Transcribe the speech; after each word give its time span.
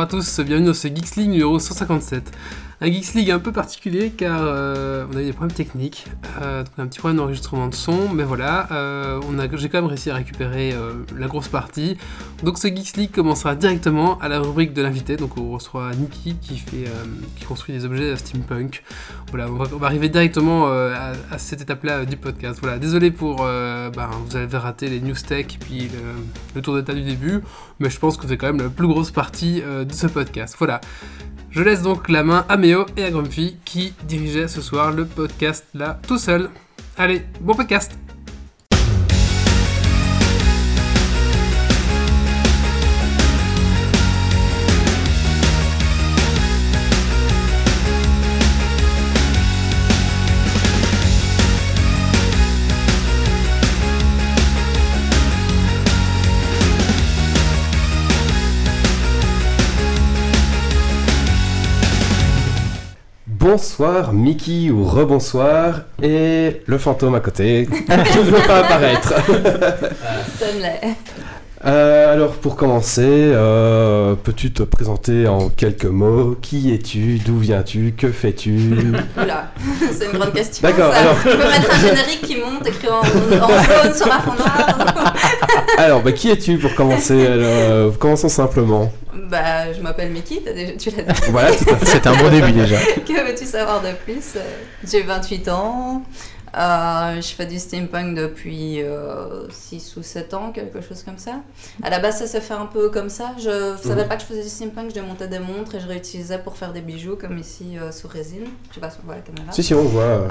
Bonjour 0.00 0.16
à 0.16 0.22
tous, 0.22 0.40
bienvenue 0.40 0.68
dans 0.68 0.72
ce 0.72 0.88
Geeks 0.88 1.16
League 1.16 1.28
numéro 1.28 1.58
157. 1.58 2.32
Un 2.82 2.90
Geeks 2.90 3.12
League 3.12 3.30
un 3.30 3.38
peu 3.38 3.52
particulier 3.52 4.08
car 4.08 4.40
euh, 4.42 5.04
on 5.12 5.16
a 5.18 5.20
eu 5.20 5.26
des 5.26 5.32
problèmes 5.34 5.54
techniques, 5.54 6.06
euh, 6.40 6.62
donc 6.62 6.72
un 6.78 6.86
petit 6.86 6.98
problème 6.98 7.18
d'enregistrement 7.18 7.68
de 7.68 7.74
son, 7.74 8.08
mais 8.08 8.22
voilà, 8.22 8.68
euh, 8.72 9.20
on 9.28 9.38
a, 9.38 9.54
j'ai 9.54 9.68
quand 9.68 9.82
même 9.82 9.90
réussi 9.90 10.08
à 10.08 10.14
récupérer 10.14 10.74
la 11.14 11.26
grosse 11.26 11.48
partie. 11.48 11.98
Donc 12.42 12.56
ce 12.56 12.68
Geeks 12.68 12.96
League 12.96 13.10
commencera 13.10 13.54
directement 13.54 14.18
à 14.20 14.28
la 14.28 14.40
rubrique 14.40 14.72
de 14.72 14.80
l'invité, 14.80 15.18
donc 15.18 15.36
on 15.36 15.50
reçoit 15.50 15.90
Nikki 15.94 16.36
qui, 16.36 16.56
fait, 16.56 16.86
qui 17.36 17.44
construit 17.44 17.74
des 17.74 17.84
objets 17.84 18.16
steampunk. 18.16 18.82
Voilà, 19.28 19.50
on 19.50 19.56
va, 19.56 19.86
arriver 19.86 20.08
directement 20.08 20.68
à, 20.68 21.12
cette 21.36 21.60
étape-là 21.60 22.06
du 22.06 22.16
podcast. 22.16 22.60
Voilà, 22.62 22.78
désolé 22.78 23.10
pour, 23.10 23.38
ben, 23.44 24.10
vous 24.26 24.36
avez 24.36 24.56
raté 24.56 24.88
les 24.88 25.00
news 25.00 25.14
tech 25.14 25.58
puis 25.60 25.90
le, 26.54 26.62
tour 26.62 26.74
de 26.74 26.80
table 26.80 27.00
du 27.00 27.04
début, 27.04 27.42
mais 27.78 27.90
je 27.90 27.98
pense 27.98 28.16
que 28.16 28.26
c'est 28.26 28.38
quand 28.38 28.46
même 28.46 28.62
la 28.62 28.70
plus 28.70 28.88
grosse 28.88 29.10
partie 29.10 29.60
de 29.60 29.92
ce 29.92 30.06
podcast. 30.06 30.56
Voilà. 30.58 30.80
Je 31.50 31.64
laisse 31.64 31.82
donc 31.82 32.08
la 32.08 32.22
main 32.22 32.44
à 32.48 32.56
Et 32.96 33.02
à 33.02 33.10
Grumpy 33.10 33.56
qui 33.64 33.92
dirigeaient 34.04 34.46
ce 34.46 34.60
soir 34.60 34.92
le 34.92 35.04
podcast 35.04 35.66
là 35.74 35.98
tout 36.06 36.18
seul. 36.18 36.50
Allez, 36.96 37.22
bon 37.40 37.54
podcast 37.54 37.98
Bonsoir 63.40 64.12
Mickey 64.12 64.70
ou 64.70 64.84
rebonsoir 64.84 65.80
et 66.02 66.60
le 66.66 66.76
fantôme 66.78 67.14
à 67.14 67.20
côté 67.20 67.66
qui 68.12 68.18
ne 68.18 68.22
veut 68.24 68.46
pas 68.46 68.58
apparaître. 68.58 69.14
Euh, 71.64 72.12
alors 72.12 72.32
pour 72.32 72.56
commencer, 72.56 73.02
euh, 73.06 74.14
peux-tu 74.14 74.52
te 74.52 74.62
présenter 74.62 75.26
en 75.26 75.48
quelques 75.48 75.84
mots? 75.86 76.36
Qui 76.40 76.72
es-tu? 76.74 77.18
D'où 77.24 77.38
viens-tu? 77.38 77.94
Que 77.96 78.10
fais-tu? 78.12 78.72
Oula, 79.22 79.50
c'est 79.90 80.06
une 80.06 80.18
grande 80.18 80.32
question. 80.34 80.68
D'accord, 80.68 80.92
alors- 80.92 81.16
Je 81.24 81.30
peux 81.30 81.36
mettre 81.38 81.74
un 81.74 81.78
générique 81.80 82.22
qui 82.22 82.36
monte 82.36 82.66
écrit 82.66 82.88
en, 82.88 82.98
en 83.00 83.48
jaune 83.48 83.94
sur 83.94 84.06
un 84.12 84.20
fond 84.20 84.34
noir. 84.38 85.14
Alors 85.78 86.02
bah, 86.02 86.12
qui 86.12 86.30
es-tu 86.30 86.58
pour 86.58 86.74
commencer? 86.74 87.26
Alors, 87.26 87.46
euh, 87.46 87.90
Commençons 87.98 88.28
simplement. 88.28 88.92
Bah, 89.28 89.72
je 89.72 89.80
m'appelle 89.80 90.12
déjà- 90.54 90.76
tu 90.76 90.90
l'as 90.90 91.02
dit. 91.02 91.20
Voilà. 91.30 91.50
C'est 91.84 92.06
un 92.06 92.16
bon 92.16 92.30
début 92.30 92.52
déjà. 92.52 92.76
Que 92.78 93.26
veux-tu 93.26 93.44
savoir 93.46 93.80
de 93.82 93.92
plus 94.04 94.34
Euh, 94.36 94.40
J'ai 94.88 95.02
28 95.02 95.48
ans. 95.48 96.02
Euh, 96.56 97.20
je 97.20 97.28
fais 97.28 97.46
du 97.46 97.60
steampunk 97.60 98.16
depuis 98.16 98.80
6 99.50 99.96
ou 99.96 100.02
7 100.02 100.34
ans, 100.34 100.50
quelque 100.50 100.80
chose 100.80 101.04
comme 101.04 101.18
ça. 101.18 101.36
À 101.80 101.90
la 101.90 102.00
base, 102.00 102.18
ça 102.18 102.26
s'est 102.26 102.40
fait 102.40 102.54
un 102.54 102.66
peu 102.66 102.90
comme 102.90 103.08
ça. 103.08 103.32
Je 103.38 103.76
savais 103.80 104.02
Mhm. 104.02 104.08
pas 104.08 104.16
que 104.16 104.22
je 104.22 104.26
faisais 104.26 104.42
du 104.42 104.48
steampunk, 104.48 104.88
je 104.88 104.94
démontais 104.94 105.28
des 105.28 105.38
montres 105.38 105.76
et 105.76 105.80
je 105.80 105.86
réutilisais 105.86 106.38
pour 106.38 106.56
faire 106.56 106.72
des 106.72 106.80
bijoux, 106.80 107.14
comme 107.14 107.38
ici 107.38 107.78
euh, 107.80 107.92
sous 107.92 108.08
résine. 108.08 108.46
Je 108.70 108.74
sais 108.74 108.80
pas 108.80 108.90
si 108.90 108.96
on 109.02 109.06
voit 109.06 109.14
la 109.14 109.20
caméra. 109.20 109.52
Si 109.52 109.62
si 109.62 109.74
on 109.74 109.82
voit. 109.84 110.26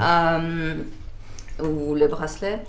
Ou 1.62 1.94
les 1.94 2.08
bracelets. 2.08 2.60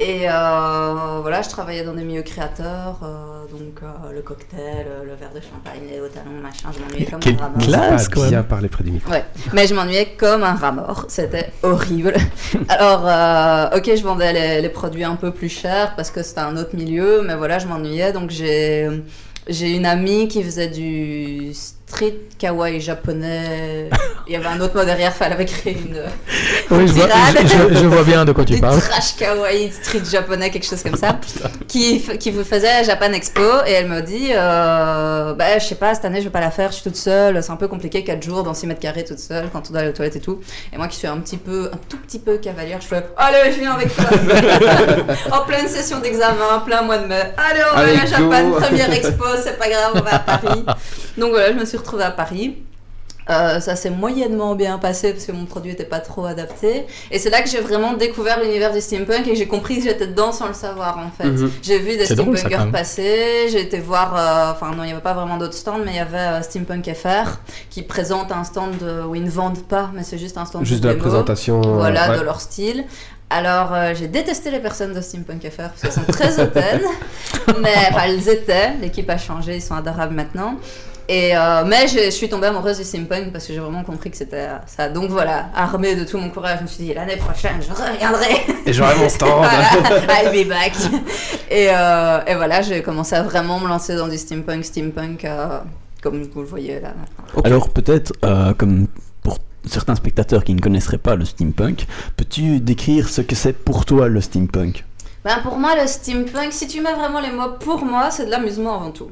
Et 0.00 0.28
euh, 0.28 1.18
voilà, 1.20 1.42
je 1.42 1.48
travaillais 1.48 1.84
dans 1.84 1.94
des 1.94 2.04
milieux 2.04 2.22
créateurs, 2.22 2.98
euh, 3.02 3.44
donc 3.50 3.80
euh, 3.82 4.12
le 4.12 4.22
cocktail, 4.22 4.86
le 5.04 5.14
verre 5.14 5.32
de 5.34 5.40
champagne, 5.40 5.82
les 5.90 6.00
hauts 6.00 6.08
talons, 6.08 6.40
machin, 6.42 6.70
je 6.74 6.80
m'ennuyais 6.80 7.06
comme 7.06 7.20
un 7.24 7.58
n'hésite 7.58 7.70
classe, 7.70 8.08
quoi. 8.08 8.28
bien 8.28 8.42
parler 8.42 8.68
près 8.68 8.84
du 8.84 8.92
micro. 8.92 9.10
Ouais, 9.10 9.24
mais 9.52 9.66
je 9.66 9.74
m'ennuyais 9.74 10.14
comme 10.16 10.42
un 10.42 10.54
rat 10.54 10.72
mort, 10.72 11.06
c'était 11.08 11.52
horrible. 11.62 12.14
Alors, 12.68 13.04
euh, 13.06 13.76
ok, 13.78 13.90
je 13.96 14.02
vendais 14.02 14.32
les, 14.32 14.62
les 14.62 14.68
produits 14.68 15.04
un 15.04 15.16
peu 15.16 15.30
plus 15.30 15.48
chers 15.48 15.94
parce 15.96 16.10
que 16.10 16.22
c'était 16.22 16.40
un 16.40 16.56
autre 16.56 16.74
milieu, 16.74 17.22
mais 17.22 17.36
voilà, 17.36 17.58
je 17.58 17.66
m'ennuyais, 17.66 18.12
donc 18.12 18.30
j'ai 18.30 18.88
j'ai 19.46 19.76
une 19.76 19.86
amie 19.86 20.28
qui 20.28 20.42
faisait 20.42 20.68
du 20.68 21.52
street 21.94 22.14
kawaii 22.38 22.80
japonais. 22.80 23.88
Il 24.26 24.32
y 24.32 24.36
avait 24.36 24.46
un 24.46 24.60
autre 24.60 24.74
mot 24.76 24.84
derrière, 24.84 25.12
fallait 25.14 25.44
créé 25.44 25.74
une, 25.74 26.00
Oui, 26.70 26.88
je 26.88 26.92
vois, 26.92 27.06
Tirade. 27.06 27.36
je, 27.44 27.74
je- 27.74 27.80
je 27.82 27.86
vois 27.86 28.02
bien 28.02 28.24
de 28.24 28.32
quoi 28.32 28.44
tu 28.44 28.58
parles. 28.58 28.80
trash 28.80 29.14
kawaii 29.16 29.70
street 29.70 30.02
japonais, 30.10 30.50
quelque 30.50 30.66
chose 30.66 30.82
comme 30.82 30.96
ça, 30.96 31.18
qui, 31.68 32.00
qui 32.18 32.30
vous 32.32 32.42
faisait 32.44 32.82
Japan 32.84 33.12
Expo. 33.12 33.40
Et 33.66 33.72
elle 33.72 33.88
me 33.88 34.00
dit, 34.00 34.30
euh, 34.32 35.34
bah, 35.34 35.58
je 35.58 35.64
sais 35.64 35.74
pas, 35.76 35.94
cette 35.94 36.04
année, 36.04 36.18
je 36.18 36.24
vais 36.24 36.30
pas 36.30 36.40
la 36.40 36.50
faire, 36.50 36.70
je 36.70 36.74
suis 36.76 36.82
toute 36.82 36.96
seule, 36.96 37.40
c'est 37.42 37.52
un 37.52 37.56
peu 37.56 37.68
compliqué, 37.68 38.02
4 38.02 38.22
jours 38.22 38.42
dans 38.42 38.54
6 38.54 38.66
mètres 38.66 38.80
carrés 38.80 39.04
toute 39.04 39.18
seule, 39.20 39.48
quand 39.52 39.62
on 39.68 39.72
doit 39.72 39.80
aller 39.82 39.90
aux 39.90 39.92
toilettes 39.92 40.16
et 40.16 40.20
tout. 40.20 40.40
Et 40.72 40.76
moi 40.76 40.88
qui 40.88 40.96
suis 40.96 41.06
un 41.06 41.18
petit 41.18 41.36
peu, 41.36 41.70
un 41.72 41.78
tout 41.88 41.98
petit 41.98 42.18
peu 42.18 42.38
cavalière, 42.38 42.80
je 42.80 42.88
fais, 42.88 43.04
allez, 43.16 43.52
je 43.52 43.60
viens 43.60 43.72
avec 43.72 43.94
toi. 43.94 44.06
en 45.30 45.44
pleine 45.46 45.68
session 45.68 46.00
d'examen, 46.00 46.60
plein 46.66 46.82
mois 46.82 46.98
de 46.98 47.06
mai. 47.06 47.22
Allez, 47.36 47.60
on 47.72 47.76
va 47.76 48.02
à 48.02 48.06
Japan, 48.06 48.50
première 48.60 48.92
expo, 48.92 49.24
c'est 49.42 49.58
pas 49.58 49.68
grave, 49.68 49.92
on 49.94 50.00
va 50.00 50.16
à 50.16 50.18
Paris. 50.18 50.64
Donc 51.18 51.30
voilà, 51.30 51.52
je 51.52 51.58
me 51.58 51.64
suis 51.64 51.78
retrouvée 51.84 52.04
à 52.04 52.10
Paris. 52.10 52.56
Euh, 53.30 53.58
ça 53.58 53.74
s'est 53.74 53.88
moyennement 53.88 54.54
bien 54.54 54.76
passé 54.76 55.12
parce 55.14 55.24
que 55.24 55.32
mon 55.32 55.46
produit 55.46 55.70
n'était 55.70 55.86
pas 55.86 56.00
trop 56.00 56.26
adapté. 56.26 56.84
Et 57.10 57.18
c'est 57.18 57.30
là 57.30 57.40
que 57.40 57.48
j'ai 57.48 57.60
vraiment 57.60 57.94
découvert 57.94 58.38
l'univers 58.38 58.70
du 58.70 58.82
steampunk 58.82 59.26
et 59.26 59.30
que 59.30 59.36
j'ai 59.36 59.46
compris 59.46 59.78
que 59.78 59.84
j'étais 59.84 60.08
dedans 60.08 60.30
sans 60.30 60.48
le 60.48 60.52
savoir 60.52 60.98
en 60.98 61.10
fait. 61.10 61.30
Mhm. 61.30 61.50
J'ai 61.62 61.78
vu 61.78 61.96
des 61.96 62.04
steampunkers 62.04 62.70
passer, 62.70 63.48
j'ai 63.50 63.62
été 63.62 63.78
voir, 63.78 64.14
euh, 64.14 64.52
enfin 64.52 64.76
non, 64.76 64.82
il 64.82 64.88
n'y 64.88 64.92
avait 64.92 65.00
pas 65.00 65.14
vraiment 65.14 65.38
d'autres 65.38 65.54
stands, 65.54 65.78
mais 65.82 65.92
il 65.92 65.96
y 65.96 66.00
avait 66.00 66.18
euh, 66.18 66.42
Steampunk 66.42 66.92
FR 66.94 67.38
qui 67.70 67.80
présente 67.80 68.30
un 68.30 68.44
stand 68.44 68.84
où 69.08 69.14
ils 69.14 69.24
ne 69.24 69.30
vendent 69.30 69.64
pas, 69.68 69.90
mais 69.94 70.02
c'est 70.02 70.18
juste 70.18 70.36
un 70.36 70.44
stand 70.44 70.66
Juste 70.66 70.82
de 70.82 70.88
la 70.88 70.94
présentation. 70.94 71.62
Voilà, 71.62 72.10
ouais. 72.10 72.18
de 72.18 72.22
leur 72.24 72.42
style. 72.42 72.84
Alors, 73.30 73.74
euh, 73.74 73.94
j'ai 73.94 74.06
détesté 74.06 74.50
les 74.50 74.60
personnes 74.60 74.94
de 74.94 75.00
Steampunk 75.00 75.42
FR 75.42 75.70
parce 75.70 75.80
qu'elles 75.80 75.92
sont 75.92 76.12
très 76.12 76.40
hautaines. 76.40 76.82
mais 77.60 77.74
elles 78.04 78.28
étaient. 78.28 78.74
L'équipe 78.80 79.08
a 79.10 79.18
changé, 79.18 79.56
ils 79.56 79.62
sont 79.62 79.74
adorables 79.74 80.14
maintenant. 80.14 80.56
Et, 81.08 81.36
euh, 81.36 81.64
mais 81.66 81.86
je, 81.86 81.98
je 81.98 82.10
suis 82.10 82.28
tombée 82.28 82.46
amoureuse 82.46 82.78
du 82.78 82.84
steampunk 82.84 83.30
parce 83.32 83.46
que 83.46 83.52
j'ai 83.52 83.58
vraiment 83.58 83.84
compris 83.84 84.10
que 84.10 84.16
c'était 84.16 84.48
euh, 84.48 84.58
ça. 84.66 84.88
Donc 84.88 85.10
voilà, 85.10 85.50
armée 85.54 85.94
de 85.96 86.04
tout 86.04 86.16
mon 86.16 86.30
courage, 86.30 86.58
je 86.58 86.62
me 86.62 86.68
suis 86.68 86.84
dit 86.84 86.94
l'année 86.94 87.16
prochaine, 87.16 87.60
je 87.60 87.70
reviendrai. 87.70 88.42
Et 88.64 88.72
j'aurai 88.72 88.96
mon 88.96 89.08
stand. 89.08 89.28
voilà, 89.36 90.22
I'll 90.22 90.44
be 90.44 90.48
back. 90.48 90.72
Et, 91.50 91.68
euh, 91.70 92.20
et 92.26 92.34
voilà, 92.34 92.62
j'ai 92.62 92.82
commencé 92.82 93.14
à 93.14 93.22
vraiment 93.22 93.60
me 93.60 93.68
lancer 93.68 93.96
dans 93.96 94.08
du 94.08 94.16
steampunk, 94.16 94.64
steampunk, 94.64 95.24
euh, 95.24 95.60
comme 96.02 96.22
vous 96.22 96.40
le 96.40 96.46
voyez 96.46 96.80
là. 96.80 96.94
Alors 97.44 97.68
peut-être, 97.68 98.12
euh, 98.24 98.54
comme 98.54 98.86
pour 99.22 99.38
certains 99.66 99.94
spectateurs 99.94 100.42
qui 100.42 100.54
ne 100.54 100.60
connaisseraient 100.60 100.98
pas 100.98 101.16
le 101.16 101.24
steampunk, 101.24 101.86
peux-tu 102.16 102.60
décrire 102.60 103.08
ce 103.08 103.20
que 103.20 103.34
c'est 103.34 103.52
pour 103.52 103.84
toi 103.84 104.08
le 104.08 104.20
steampunk? 104.20 104.84
Ben 105.24 105.38
pour 105.42 105.56
moi, 105.58 105.74
le 105.80 105.86
steampunk, 105.86 106.52
si 106.52 106.66
tu 106.66 106.80
mets 106.80 106.92
vraiment 106.92 107.20
les 107.20 107.30
mots 107.30 107.52
pour 107.60 107.84
moi, 107.84 108.10
c'est 108.10 108.26
de 108.26 108.30
l'amusement 108.30 108.76
avant 108.76 108.90
tout. 108.90 109.10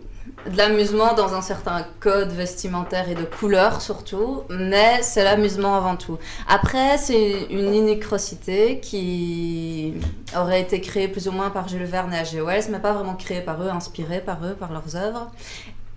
De 0.51 0.57
l'amusement 0.57 1.15
dans 1.15 1.35
un 1.35 1.41
certain 1.41 1.87
code 2.01 2.33
vestimentaire 2.33 3.09
et 3.09 3.15
de 3.15 3.25
couleurs 3.25 3.81
surtout, 3.81 4.43
mais 4.51 5.01
c'est 5.03 5.23
l'amusement 5.23 5.77
avant 5.77 5.97
tout. 5.97 6.19
Après, 6.49 6.99
c'est 6.99 7.47
une 7.51 7.73
inicrocité 7.73 8.81
qui 8.81 9.95
aurait 10.37 10.61
été 10.61 10.81
créée 10.81 11.07
plus 11.07 11.29
ou 11.29 11.33
moins 11.33 11.51
par 11.51 11.69
Jules 11.69 11.85
Verne 11.85 12.13
et 12.13 12.17
H.G. 12.17 12.41
Wells, 12.41 12.65
mais 12.71 12.81
pas 12.81 12.93
vraiment 12.93 13.15
créée 13.15 13.41
par 13.41 13.63
eux, 13.63 13.69
inspirée 13.69 14.21
par 14.21 14.45
eux, 14.45 14.55
par 14.55 14.73
leurs 14.73 14.97
œuvres. 14.97 15.31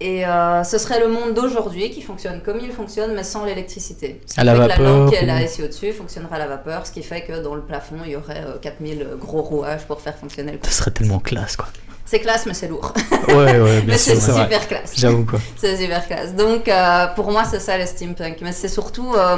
Et 0.02 0.28
euh, 0.28 0.64
ce 0.64 0.78
serait 0.78 1.00
le 1.00 1.08
monde 1.08 1.34
d'aujourd'hui 1.34 1.90
qui 1.90 2.02
fonctionne 2.02 2.42
comme 2.42 2.60
il 2.62 2.72
fonctionne, 2.72 3.16
mais 3.16 3.24
sans 3.24 3.46
l'électricité. 3.46 4.22
Ce 4.26 4.34
qui 4.34 4.40
À 4.42 4.44
la 4.44 4.54
fait 4.54 4.58
que 4.58 4.68
vapeur, 4.68 4.84
La 4.84 4.90
lampe 4.90 5.10
qui 5.10 5.16
est 5.16 5.26
là 5.26 5.42
ici 5.42 5.64
au-dessus 5.64 5.94
fonctionnera 5.94 6.36
à 6.36 6.40
la 6.40 6.48
vapeur, 6.48 6.86
ce 6.86 6.92
qui 6.92 7.02
fait 7.02 7.22
que 7.24 7.42
dans 7.42 7.56
le 7.56 7.62
plafond, 7.62 7.96
il 8.06 8.12
y 8.12 8.16
aurait 8.16 8.44
euh, 8.46 8.60
4000 8.62 9.08
gros 9.20 9.42
rouages 9.42 9.86
pour 9.86 10.02
faire 10.02 10.16
fonctionner 10.16 10.52
le 10.52 10.60
Ce 10.64 10.72
serait 10.72 10.92
tellement 10.92 11.20
classe, 11.20 11.56
quoi. 11.56 11.68
C'est 12.06 12.20
classe, 12.20 12.46
mais 12.46 12.54
c'est 12.54 12.68
lourd. 12.68 12.94
Ouais, 13.30 13.34
ouais, 13.36 13.82
bien 13.82 13.84
mais 13.88 13.98
c'est 13.98 14.20
super 14.20 14.68
classe. 14.68 14.94
J'avoue, 14.96 15.26
quoi. 15.26 15.40
C'est 15.58 15.76
super 15.76 16.06
classe. 16.06 16.36
Donc, 16.36 16.68
euh, 16.68 17.08
pour 17.16 17.32
moi, 17.32 17.44
c'est 17.46 17.60
ça 17.60 17.78
le 17.80 17.86
steampunk. 17.88 18.38
Mais 18.42 18.52
c'est 18.52 18.68
surtout 18.68 19.16
euh, 19.16 19.38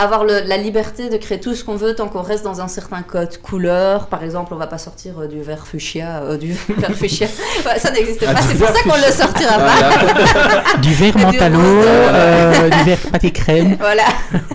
avoir 0.00 0.24
le- 0.24 0.42
la 0.46 0.56
liberté 0.56 1.08
de 1.10 1.16
créer 1.16 1.40
tout 1.40 1.56
ce 1.56 1.64
qu'on 1.64 1.74
veut 1.74 1.94
tant 1.94 2.06
qu'on 2.06 2.22
reste 2.22 2.44
dans 2.44 2.60
un 2.60 2.68
certain 2.68 3.02
code 3.02 3.36
couleur. 3.42 4.06
Par 4.06 4.22
exemple, 4.22 4.54
on 4.54 4.56
va 4.56 4.68
pas 4.68 4.78
sortir 4.78 5.14
euh, 5.20 5.26
du 5.26 5.42
vert 5.42 5.66
fuchsia. 5.66 6.22
euh, 6.22 6.36
du 6.36 6.52
vert 6.78 6.92
fuchsia. 6.94 7.26
Ouais, 7.66 7.78
ça 7.80 7.90
n'existe 7.90 8.24
Ah, 8.28 8.32
pas. 8.34 8.40
C'est 8.42 8.56
pour 8.56 8.68
ça 8.68 8.82
qu'on 8.84 8.94
le 8.96 9.12
sortira 9.12 9.58
pas. 9.58 9.72
Voilà. 10.32 10.62
Du 10.80 10.94
vert 10.94 11.18
mentalo, 11.18 11.58
euh, 11.60 12.70
du 12.70 12.84
vert 12.84 12.98
pâté 13.10 13.30
crème. 13.32 13.76
Voilà. 13.80 14.04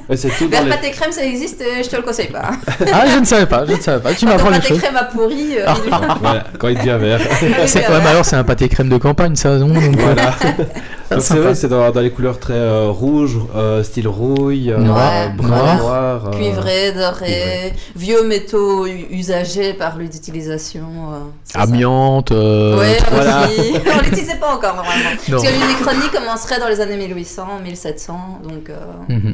Ouais, 0.10 0.16
c'est 0.18 0.30
tout 0.30 0.45
dans 0.45 0.51
Vert 0.51 0.63
les... 0.63 0.69
pâté 0.69 0.92
crème, 0.92 1.12
ça 1.12 1.24
existe. 1.24 1.62
je 1.84 1.90
te 1.90 1.95
le 1.98 2.01
conseille 2.04 2.28
pas. 2.31 2.51
Ah, 2.94 3.04
je 3.13 3.19
ne 3.19 3.25
savais 3.25 3.45
pas, 3.45 3.66
je 3.66 3.74
ne 3.74 3.81
savais 3.81 4.01
pas. 4.01 4.13
Tu 4.13 4.25
Quand 4.25 4.31
m'apprends 4.31 4.50
les 4.50 4.57
pâté 4.57 4.68
choses. 4.69 4.80
crème 4.81 4.95
a 4.98 5.04
pourri. 5.06 5.57
euh, 5.57 5.66
il- 5.86 5.92
Voilà, 6.22 6.44
quand 6.57 6.68
il 6.69 6.78
devient 6.78 6.98
vert. 7.00 7.19
C'est 7.66 7.84
quoi, 7.84 8.00
mais 8.00 8.10
alors 8.10 8.24
c'est 8.25 8.36
un 8.38 8.44
pâté 8.45 8.69
crème 8.69 8.88
de 8.90 8.98
campagne, 8.98 9.36
ça, 9.36 9.50
non 9.57 9.68
donc, 9.68 9.98
voilà. 10.00 10.34
C'est 11.19 11.38
vrai, 11.38 11.56
c'est 11.56 11.68
dans, 11.68 11.89
dans 11.92 12.00
les 12.01 12.12
couleurs 12.12 12.39
très 12.39 12.54
euh, 12.54 12.89
rouge, 12.89 13.38
euh, 13.56 13.83
style 13.83 14.07
rouille, 14.07 14.71
euh, 14.71 14.77
Noir, 14.77 15.31
brun, 15.36 15.75
noir. 15.77 16.27
euh, 16.27 16.31
Cuivré, 16.31 16.92
doré, 16.94 17.25
cuivré. 17.25 17.74
vieux 17.95 18.27
métaux 18.27 18.86
usagés 18.88 19.74
par 19.74 19.98
l'utilisation. 19.98 20.86
euh. 21.13 21.19
Amiante. 21.56 22.31
euh, 22.31 22.80
Ouais, 22.80 22.98
voilà. 23.12 23.42
aussi. 23.48 23.74
On 23.95 24.01
l'utilisait 24.04 24.36
pas 24.38 24.54
encore 24.56 24.75
normalement. 24.75 25.10
Non. 25.30 25.38
Parce 25.42 25.44
que 25.44 25.60
l'Unicronie 25.60 26.10
commencerait 26.13 26.60
dans 26.60 26.68
les 26.68 26.80
années 26.81 26.98
1800, 26.98 27.48
1700. 27.63 28.13
Donc 28.44 28.69
euh, 28.69 28.75
mhm. 29.09 29.33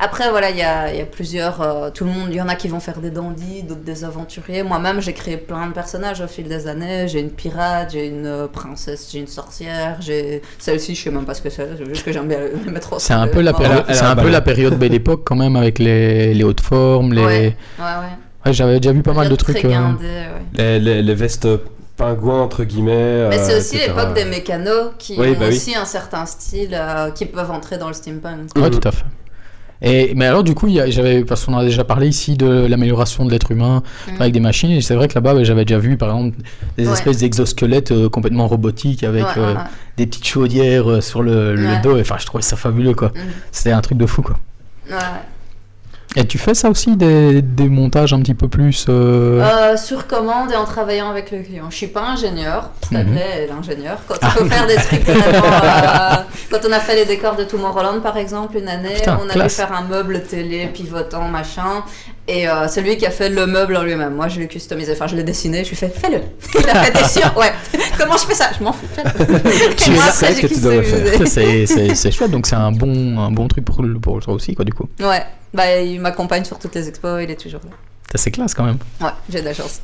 Après 0.00 0.30
voilà, 0.30 0.50
il 0.50 0.56
y 0.56 0.62
a, 0.62 0.92
il 0.92 0.98
y 0.98 1.02
a 1.02 1.06
plusieurs. 1.06 1.60
euh, 1.60 1.90
tout 1.90 2.04
le 2.04 2.10
monde, 2.10 2.28
il 2.30 2.36
y 2.36 2.40
en 2.40 2.48
a 2.48 2.54
qui 2.54 2.68
vont 2.68 2.80
faire 2.80 3.00
des 3.00 3.10
dandys, 3.10 3.62
d'autres 3.64 3.80
des 3.82 4.04
aventuriers. 4.04 4.62
Moi-même, 4.62 5.00
j'ai 5.00 5.12
créé 5.12 5.36
plein 5.36 5.66
de 5.66 5.72
personnages 5.72 6.20
au 6.20 6.26
fil 6.28 6.46
des 6.48 6.66
années. 6.68 7.08
J'ai 7.08 7.20
une 7.20 7.30
pirate, 7.30 7.90
j'ai 7.92 8.06
une 8.06 8.26
euh, 8.26 8.46
princesse, 8.46 9.08
j'ai 9.12 9.18
une 9.18 9.26
sorcière, 9.26 9.96
j'ai 10.00 10.42
celle-ci, 10.58 10.94
je 10.94 11.02
sais 11.04 11.10
même 11.10 11.24
pas 11.24 11.34
ce 11.34 11.42
que 11.42 11.50
c'est. 11.50 11.68
C'est 11.76 11.84
juste 11.86 12.04
que 12.04 12.12
j'aime 12.12 12.28
bien 12.28 12.38
les 12.64 12.70
mettre 12.70 12.92
au 12.94 12.98
C'est 12.98 13.12
un 13.14 13.26
peu 13.26 13.40
la 13.40 13.52
Ouais, 13.52 13.58
période, 13.58 13.84
elle 13.88 13.94
a 13.94 13.98
c'est 13.98 14.04
un 14.04 14.10
un 14.12 14.16
peu 14.16 14.28
la 14.30 14.40
période 14.40 14.78
belle 14.78 14.94
époque 14.94 15.22
quand 15.24 15.36
même 15.36 15.56
avec 15.56 15.78
les, 15.78 16.32
les 16.34 16.44
hautes 16.44 16.60
formes, 16.60 17.12
les. 17.12 17.24
Ouais, 17.24 17.56
Ouais, 17.78 17.84
ouais, 17.84 18.06
ouais. 18.46 18.52
j'avais 18.52 18.78
déjà 18.80 18.92
vu 18.92 19.02
pas 19.02 19.14
mal 19.14 19.28
de 19.28 19.36
trucs. 19.36 19.64
euh, 19.64 19.68
ouais. 19.68 20.42
Les, 20.54 20.78
les, 20.78 21.02
les 21.02 21.14
vestes 21.14 21.48
pingouins, 21.96 22.40
entre 22.42 22.62
guillemets. 22.64 23.28
Mais 23.28 23.38
c'est 23.38 23.54
euh, 23.54 23.58
aussi 23.58 23.78
l'époque 23.78 24.14
des 24.14 24.24
mécanos 24.24 24.92
qui 24.98 25.16
Oui, 25.18 25.30
ont 25.30 25.32
bah 25.32 25.46
oui. 25.48 25.48
aussi 25.48 25.74
un 25.74 25.84
certain 25.84 26.24
style 26.26 26.80
qui 27.14 27.24
qui 27.24 27.32
peuvent 27.32 27.50
entrer 27.50 27.78
dans 27.78 27.88
le 27.88 27.94
steampunk. 27.94 28.50
Ouais, 28.56 28.70
tout 28.70 28.86
à 28.86 28.92
fait. 28.92 29.04
Et, 29.80 30.12
mais 30.16 30.26
alors, 30.26 30.42
du 30.42 30.54
coup, 30.54 30.68
j'avais, 30.88 31.24
parce 31.24 31.44
qu'on 31.44 31.56
a 31.56 31.64
déjà 31.64 31.84
parlé 31.84 32.08
ici 32.08 32.36
de 32.36 32.66
l'amélioration 32.66 33.24
de 33.24 33.30
l'être 33.30 33.52
humain 33.52 33.82
Mhm. 34.08 34.20
avec 34.20 34.32
des 34.32 34.40
machines, 34.40 34.70
et 34.72 34.80
c'est 34.80 34.94
vrai 34.96 35.06
que 35.08 35.14
là-bas, 35.14 35.34
bah, 35.34 35.44
j'avais 35.44 35.64
déjà 35.64 35.78
vu, 35.78 35.96
par 35.96 36.08
exemple, 36.10 36.36
des 36.76 36.86
Ouais. 36.86 36.92
espèces 36.92 37.18
d'exosquelettes 37.18 37.92
euh, 37.92 38.08
complètement 38.08 38.48
robotiques 38.48 39.04
avec 39.04 39.24
Ouais, 39.24 39.32
euh, 39.38 39.54
ouais, 39.54 39.60
des 39.96 40.06
petites 40.06 40.26
chaudières 40.26 40.90
euh, 40.90 41.00
sur 41.00 41.22
le, 41.22 41.80
dos. 41.82 41.96
et 41.96 42.00
Enfin, 42.00 42.16
je 42.18 42.26
trouvais 42.26 42.42
ça 42.42 42.56
fabuleux, 42.56 42.94
quoi. 42.94 43.12
Mhm. 43.14 43.20
C'était 43.52 43.70
un 43.72 43.80
truc 43.80 43.98
de 43.98 44.06
fou, 44.06 44.22
quoi. 44.22 44.36
Ouais. 44.90 44.96
Et 46.16 46.26
tu 46.26 46.38
fais 46.38 46.54
ça 46.54 46.70
aussi, 46.70 46.96
des, 46.96 47.42
des 47.42 47.68
montages 47.68 48.12
un 48.14 48.20
petit 48.20 48.34
peu 48.34 48.48
plus. 48.48 48.86
euh, 48.88 49.42
Euh, 49.42 49.76
sur 49.76 50.06
commande 50.06 50.50
et 50.50 50.56
en 50.56 50.64
travaillant 50.64 51.10
avec 51.10 51.30
le 51.30 51.42
client. 51.42 51.66
Je 51.70 51.76
suis 51.76 51.86
pas 51.86 52.00
ingénieur, 52.02 52.70
Mhm. 52.90 53.16
est 53.18 53.46
l'ingénieur. 53.46 53.98
Quand 54.08 54.14
il 54.22 54.28
faut 54.30 54.44
faire 54.46 54.66
des 54.66 54.76
trucs 54.76 55.04
vraiment. 55.04 55.46
euh, 55.54 56.14
quand 56.50 56.58
on 56.68 56.72
a 56.72 56.80
fait 56.80 56.96
les 56.96 57.04
décors 57.04 57.36
de 57.36 57.44
Tomorrowland 57.44 58.00
par 58.00 58.16
exemple 58.16 58.56
une 58.56 58.68
année, 58.68 58.94
Putain, 58.96 59.18
on 59.22 59.28
a 59.28 59.42
dû 59.42 59.50
faire 59.50 59.72
un 59.72 59.82
meuble 59.82 60.22
télé 60.22 60.66
pivotant 60.68 61.28
machin. 61.28 61.84
Et 62.30 62.46
euh, 62.46 62.68
c'est 62.68 62.82
lui 62.82 62.98
qui 62.98 63.06
a 63.06 63.10
fait 63.10 63.30
le 63.30 63.46
meuble 63.46 63.74
en 63.74 63.82
lui-même. 63.82 64.14
Moi 64.14 64.28
je 64.28 64.38
l'ai 64.38 64.48
customisé, 64.48 64.92
enfin 64.92 65.06
je 65.06 65.16
l'ai 65.16 65.22
dessiné, 65.22 65.64
je 65.64 65.70
lui 65.70 65.74
ai 65.76 65.76
fait 65.76 65.88
fais-le. 65.88 66.20
Il 66.60 66.68
a 66.68 66.84
fait 66.84 66.92
t'es 66.92 67.08
sûr 67.08 67.34
Ouais. 67.38 67.50
Comment 67.98 68.18
je 68.18 68.26
fais 68.26 68.34
ça? 68.34 68.50
Je 68.58 68.62
m'en 68.62 68.72
fous. 68.72 68.86
fais-le. 68.94 69.74
Tu 69.76 69.90
moi 69.92 70.04
après 70.08 70.34
que 70.34 70.46
tu 70.46 70.60
dois 70.60 70.74
le 70.74 70.82
faire. 70.82 71.18
customisé. 71.18 71.66
ça, 71.66 71.76
c'est, 71.94 72.10
chouette, 72.10 72.30
donc 72.30 72.46
c'est 72.46 72.54
un 72.56 72.70
bon, 72.70 73.18
un 73.18 73.30
bon 73.30 73.48
truc 73.48 73.64
pour, 73.64 73.82
le- 73.82 73.98
pour 73.98 74.20
toi 74.20 74.34
aussi, 74.34 74.54
quoi, 74.54 74.64
du 74.66 74.72
coup. 74.74 74.86
Ouais. 75.00 75.24
Bah 75.54 75.78
il 75.80 75.98
m'accompagne 76.02 76.44
sur 76.44 76.58
toutes 76.58 76.74
les 76.74 76.86
expos, 76.88 77.22
il 77.24 77.30
est 77.30 77.40
toujours 77.40 77.60
là. 77.64 77.70
C'est 78.14 78.30
classe 78.30 78.54
quand 78.54 78.64
même. 78.64 78.78
Ouais, 79.02 79.10
j'ai 79.28 79.40
de 79.40 79.44
la 79.44 79.52
chance. 79.52 79.82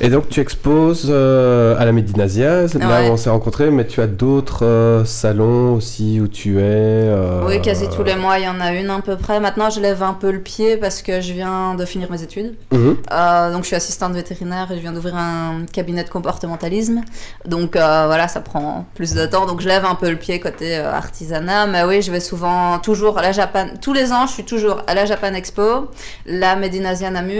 Et 0.00 0.08
donc 0.10 0.28
tu 0.28 0.38
exposes 0.38 1.08
euh, 1.10 1.76
à 1.76 1.84
la 1.84 1.90
Médinasia, 1.90 2.68
c'est 2.68 2.78
là 2.78 3.00
Ouais. 3.02 3.08
où 3.08 3.12
on 3.12 3.16
s'est 3.16 3.30
rencontrés, 3.30 3.70
mais 3.72 3.84
tu 3.84 4.00
as 4.00 4.06
d'autres 4.06 4.64
euh, 4.64 5.04
salons 5.04 5.74
aussi 5.74 6.20
où 6.20 6.28
tu 6.28 6.58
es. 6.58 6.62
euh, 6.62 7.42
Oui, 7.44 7.60
quasi 7.60 7.88
tous 7.88 8.04
les 8.04 8.14
mois, 8.14 8.38
il 8.38 8.44
y 8.44 8.48
en 8.48 8.60
a 8.60 8.72
une 8.72 8.90
à 8.90 9.00
peu 9.00 9.16
près. 9.16 9.40
Maintenant, 9.40 9.70
je 9.70 9.80
lève 9.80 10.04
un 10.04 10.12
peu 10.12 10.30
le 10.30 10.38
pied 10.38 10.76
parce 10.76 11.02
que 11.02 11.20
je 11.20 11.32
viens 11.32 11.74
de 11.74 11.84
finir 11.84 12.10
mes 12.12 12.22
études. 12.22 12.54
Mhm. 12.70 12.96
Euh, 13.10 13.52
donc, 13.52 13.62
je 13.62 13.66
suis 13.66 13.76
assistante 13.76 14.12
vétérinaire 14.12 14.70
et 14.70 14.76
je 14.76 14.80
viens 14.80 14.92
d'ouvrir 14.92 15.16
un 15.16 15.64
cabinet 15.72 16.04
de 16.04 16.10
comportementalisme. 16.10 17.00
Donc, 17.44 17.74
euh, 17.74 18.04
voilà, 18.06 18.28
ça 18.28 18.40
prend 18.40 18.86
plus 18.94 19.14
de 19.14 19.26
temps. 19.26 19.46
Donc, 19.46 19.60
je 19.62 19.66
lève 19.68 19.84
un 19.84 19.96
peu 19.96 20.08
le 20.10 20.16
pied 20.16 20.38
côté 20.38 20.76
euh, 20.78 20.92
artisanat. 20.92 21.66
Mais 21.66 21.82
oui, 21.82 22.02
je 22.02 22.12
vais 22.12 22.20
souvent, 22.20 22.78
toujours 22.78 23.18
à 23.18 23.22
la 23.22 23.32
Japan. 23.32 23.66
Tous 23.80 23.92
les 23.92 24.12
ans, 24.12 24.28
je 24.28 24.32
suis 24.32 24.44
toujours 24.44 24.82
à 24.86 24.94
la 24.94 25.06
Japan 25.06 25.34
Expo, 25.34 25.88
la 26.26 26.54
Medinasia 26.54 27.10
Namur, 27.10 27.31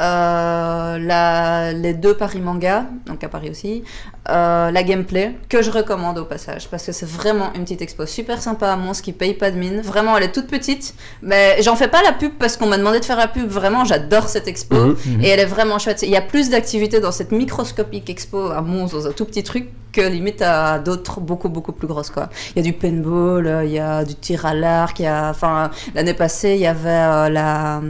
euh, 0.00 0.98
la... 0.98 1.72
les 1.72 1.94
deux 1.94 2.14
Paris 2.14 2.40
Manga, 2.40 2.86
donc 3.06 3.22
à 3.24 3.28
Paris 3.28 3.50
aussi, 3.50 3.82
euh, 4.28 4.70
la 4.70 4.82
Gameplay, 4.82 5.34
que 5.48 5.62
je 5.62 5.70
recommande 5.70 6.18
au 6.18 6.24
passage, 6.24 6.68
parce 6.68 6.84
que 6.84 6.92
c'est 6.92 7.08
vraiment 7.08 7.52
une 7.54 7.62
petite 7.62 7.82
expo 7.82 8.06
super 8.06 8.40
sympa 8.40 8.72
à 8.72 8.76
Mons, 8.76 9.00
qui 9.00 9.12
paye 9.12 9.34
pas 9.34 9.50
de 9.50 9.56
mine. 9.56 9.80
Vraiment, 9.80 10.16
elle 10.16 10.24
est 10.24 10.32
toute 10.32 10.46
petite, 10.46 10.94
mais 11.22 11.60
j'en 11.62 11.76
fais 11.76 11.88
pas 11.88 12.02
la 12.02 12.12
pub 12.12 12.32
parce 12.38 12.56
qu'on 12.56 12.66
m'a 12.66 12.78
demandé 12.78 13.00
de 13.00 13.04
faire 13.04 13.16
la 13.16 13.28
pub. 13.28 13.48
Vraiment, 13.48 13.84
j'adore 13.84 14.28
cette 14.28 14.48
expo. 14.48 14.76
Mhm. 14.76 15.20
Et 15.22 15.28
elle 15.28 15.40
est 15.40 15.46
vraiment 15.46 15.78
chouette. 15.78 16.02
Il 16.02 16.10
y 16.10 16.16
a 16.16 16.22
plus 16.22 16.50
d'activités 16.50 17.00
dans 17.00 17.12
cette 17.12 17.32
microscopique 17.32 18.08
expo 18.10 18.50
à 18.50 18.60
Mons, 18.60 18.92
dans 18.92 19.06
un 19.06 19.12
tout 19.12 19.24
petit 19.24 19.42
truc, 19.42 19.68
que 19.92 20.00
limite 20.00 20.42
à 20.42 20.78
d'autres 20.78 21.20
beaucoup, 21.20 21.48
beaucoup 21.48 21.72
plus 21.72 21.88
grosses. 21.88 22.10
Quoi. 22.10 22.28
Il 22.54 22.58
y 22.58 22.60
a 22.60 22.62
du 22.62 22.72
paintball, 22.72 23.62
il 23.64 23.72
y 23.72 23.78
a 23.78 24.04
du 24.04 24.14
tir 24.14 24.46
à 24.46 24.54
l'arc, 24.54 24.98
il 25.00 25.04
y 25.04 25.06
a... 25.06 25.30
Enfin, 25.30 25.70
l'année 25.94 26.14
passée, 26.14 26.54
il 26.54 26.60
y 26.60 26.66
avait 26.66 26.88
euh, 26.88 27.28
la... 27.28 27.80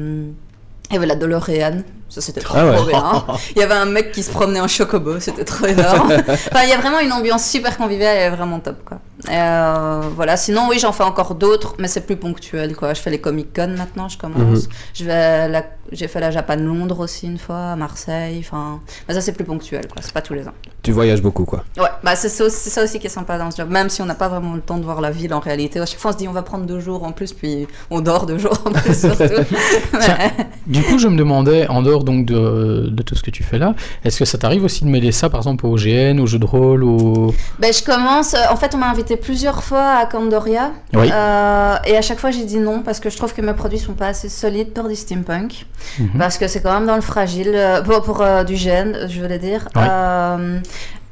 avait 0.96 1.06
la 1.06 1.16
DeLorean. 1.16 1.82
Ça, 2.10 2.20
c'était 2.20 2.40
trop, 2.40 2.56
Ah 2.58 2.66
ouais. 2.66 2.86
bien. 2.88 3.24
Il 3.54 3.60
y 3.60 3.62
avait 3.62 3.74
un 3.74 3.86
mec 3.86 4.10
qui 4.12 4.22
se 4.22 4.30
promenait 4.30 4.60
en 4.60 4.68
chocobo, 4.68 5.18
c'était 5.20 5.44
trop 5.44 5.64
énorme. 5.66 6.12
enfin, 6.28 6.62
il 6.64 6.68
y 6.68 6.72
a 6.72 6.78
vraiment 6.78 6.98
une 7.00 7.12
ambiance 7.12 7.44
super 7.48 7.76
conviviale, 7.78 8.16
elle 8.18 8.32
est 8.32 8.36
vraiment 8.36 8.58
top, 8.60 8.84
quoi. 8.84 8.98
Et, 9.28 9.32
euh, 9.32 10.00
voilà, 10.16 10.36
sinon, 10.36 10.62
oui, 10.68 10.78
j'en 10.78 10.92
fais 10.92 11.02
encore 11.04 11.34
d'autres, 11.34 11.74
mais 11.78 11.88
c'est 11.88 12.00
plus 12.00 12.16
ponctuel, 12.16 12.74
quoi. 12.74 12.94
Je 12.94 13.00
fais 13.00 13.10
les 13.10 13.20
Comic 13.20 13.54
Con 13.54 13.74
maintenant, 13.78 14.08
je 14.08 14.18
commence. 14.18 14.68
Je 14.94 15.04
vais 15.04 15.12
à 15.12 15.48
la- 15.48 15.64
J'ai 15.92 16.06
fait 16.08 16.20
la 16.20 16.30
Japan 16.30 16.54
Londres 16.56 17.00
aussi 17.00 17.26
une 17.26 17.38
fois, 17.38 17.72
à 17.72 17.76
Marseille, 17.76 18.38
enfin... 18.46 18.80
Mais 19.08 19.14
ça, 19.14 19.20
c'est 19.20 19.32
plus 19.32 19.44
ponctuel, 19.44 19.88
quoi. 19.88 20.00
C'est 20.02 20.12
pas 20.12 20.22
tous 20.22 20.34
les 20.34 20.46
ans. 20.46 20.52
Tu 20.82 20.92
voyages 20.92 21.20
beaucoup, 21.20 21.44
quoi. 21.44 21.64
Ouais, 21.76 21.88
bah 22.04 22.14
c'est 22.16 22.28
ça, 22.28 22.44
aussi- 22.44 22.56
c'est 22.60 22.70
ça 22.70 22.84
aussi 22.84 23.00
qui 23.00 23.08
est 23.08 23.10
sympa 23.10 23.36
dans 23.38 23.50
ce 23.50 23.56
job. 23.56 23.68
Même 23.70 23.88
si 23.90 24.00
on 24.00 24.06
n'a 24.06 24.14
pas 24.14 24.28
vraiment 24.28 24.54
le 24.54 24.60
temps 24.60 24.78
de 24.78 24.84
voir 24.84 25.00
la 25.00 25.10
ville 25.10 25.34
en 25.34 25.40
réalité. 25.40 25.80
À 25.80 25.86
chaque 25.86 25.98
fois, 25.98 26.12
on 26.12 26.14
se 26.14 26.18
dit 26.18 26.28
on 26.28 26.32
va 26.32 26.42
prendre 26.42 26.64
deux 26.64 26.78
jours 26.80 27.02
en 27.02 27.10
plus, 27.12 27.32
puis 27.32 27.66
on 27.90 28.00
dort 28.00 28.24
deux 28.26 28.38
jours 28.38 28.56
en 28.64 28.70
plus 28.70 28.98
surtout. 28.98 29.24
Tiens. 30.00 30.16
Ouais. 30.16 30.46
Du 30.66 30.82
coup, 30.84 30.98
je 30.98 31.08
me 31.08 31.16
demandais, 31.18 31.66
en 31.68 31.82
dehors 32.00 32.04
donc 32.04 32.26
de, 32.26 32.88
de 32.90 33.02
tout 33.02 33.14
ce 33.14 33.22
que 33.22 33.30
tu 33.30 33.42
fais 33.42 33.58
là, 33.58 33.74
est-ce 34.04 34.18
que 34.18 34.24
ça 34.24 34.38
t'arrive 34.38 34.64
aussi 34.64 34.84
de 34.84 34.88
mêler 34.88 35.12
ça, 35.12 35.28
par 35.30 35.40
exemple, 35.40 35.66
au 35.66 35.76
GN, 35.76 36.18
au 36.20 36.26
jeu 36.26 36.38
de 36.38 36.44
rôle, 36.46 36.82
au... 36.84 37.34
Ben, 37.58 37.72
je 37.72 37.82
commence. 37.82 38.34
euh, 38.34 38.38
En 38.50 38.56
fait, 38.56 38.74
on 38.74 38.78
m'a 38.78 38.90
invité 38.90 39.16
plusieurs 39.16 39.62
fois 39.62 39.96
à 39.98 40.06
Candoria. 40.06 40.72
Oui. 40.94 41.08
Euh, 41.12 41.76
et 41.86 41.96
à 41.96 42.02
chaque 42.02 42.18
fois, 42.18 42.30
j'ai 42.30 42.44
dit 42.44 42.58
non 42.58 42.82
parce 42.82 43.00
que 43.00 43.10
je 43.10 43.16
trouve 43.16 43.32
que 43.34 43.42
mes 43.42 43.52
produits 43.54 43.78
sont 43.78 43.94
pas 43.94 44.08
assez 44.08 44.28
solides 44.28 44.72
pour 44.72 44.88
du 44.88 44.96
steampunk. 44.96 45.66
Mhm. 45.98 46.10
Parce 46.18 46.38
que 46.38 46.48
c'est 46.48 46.62
quand 46.62 46.72
même 46.74 46.86
dans 46.86 46.96
le 46.96 47.00
fragile. 47.02 47.52
euh, 47.54 47.82
pour 47.82 48.02
pour 48.02 48.20
euh, 48.22 48.44
du 48.44 48.56
gène, 48.56 49.06
je 49.08 49.20
voulais 49.20 49.38
dire. 49.38 49.68
Ouais. 49.76 49.82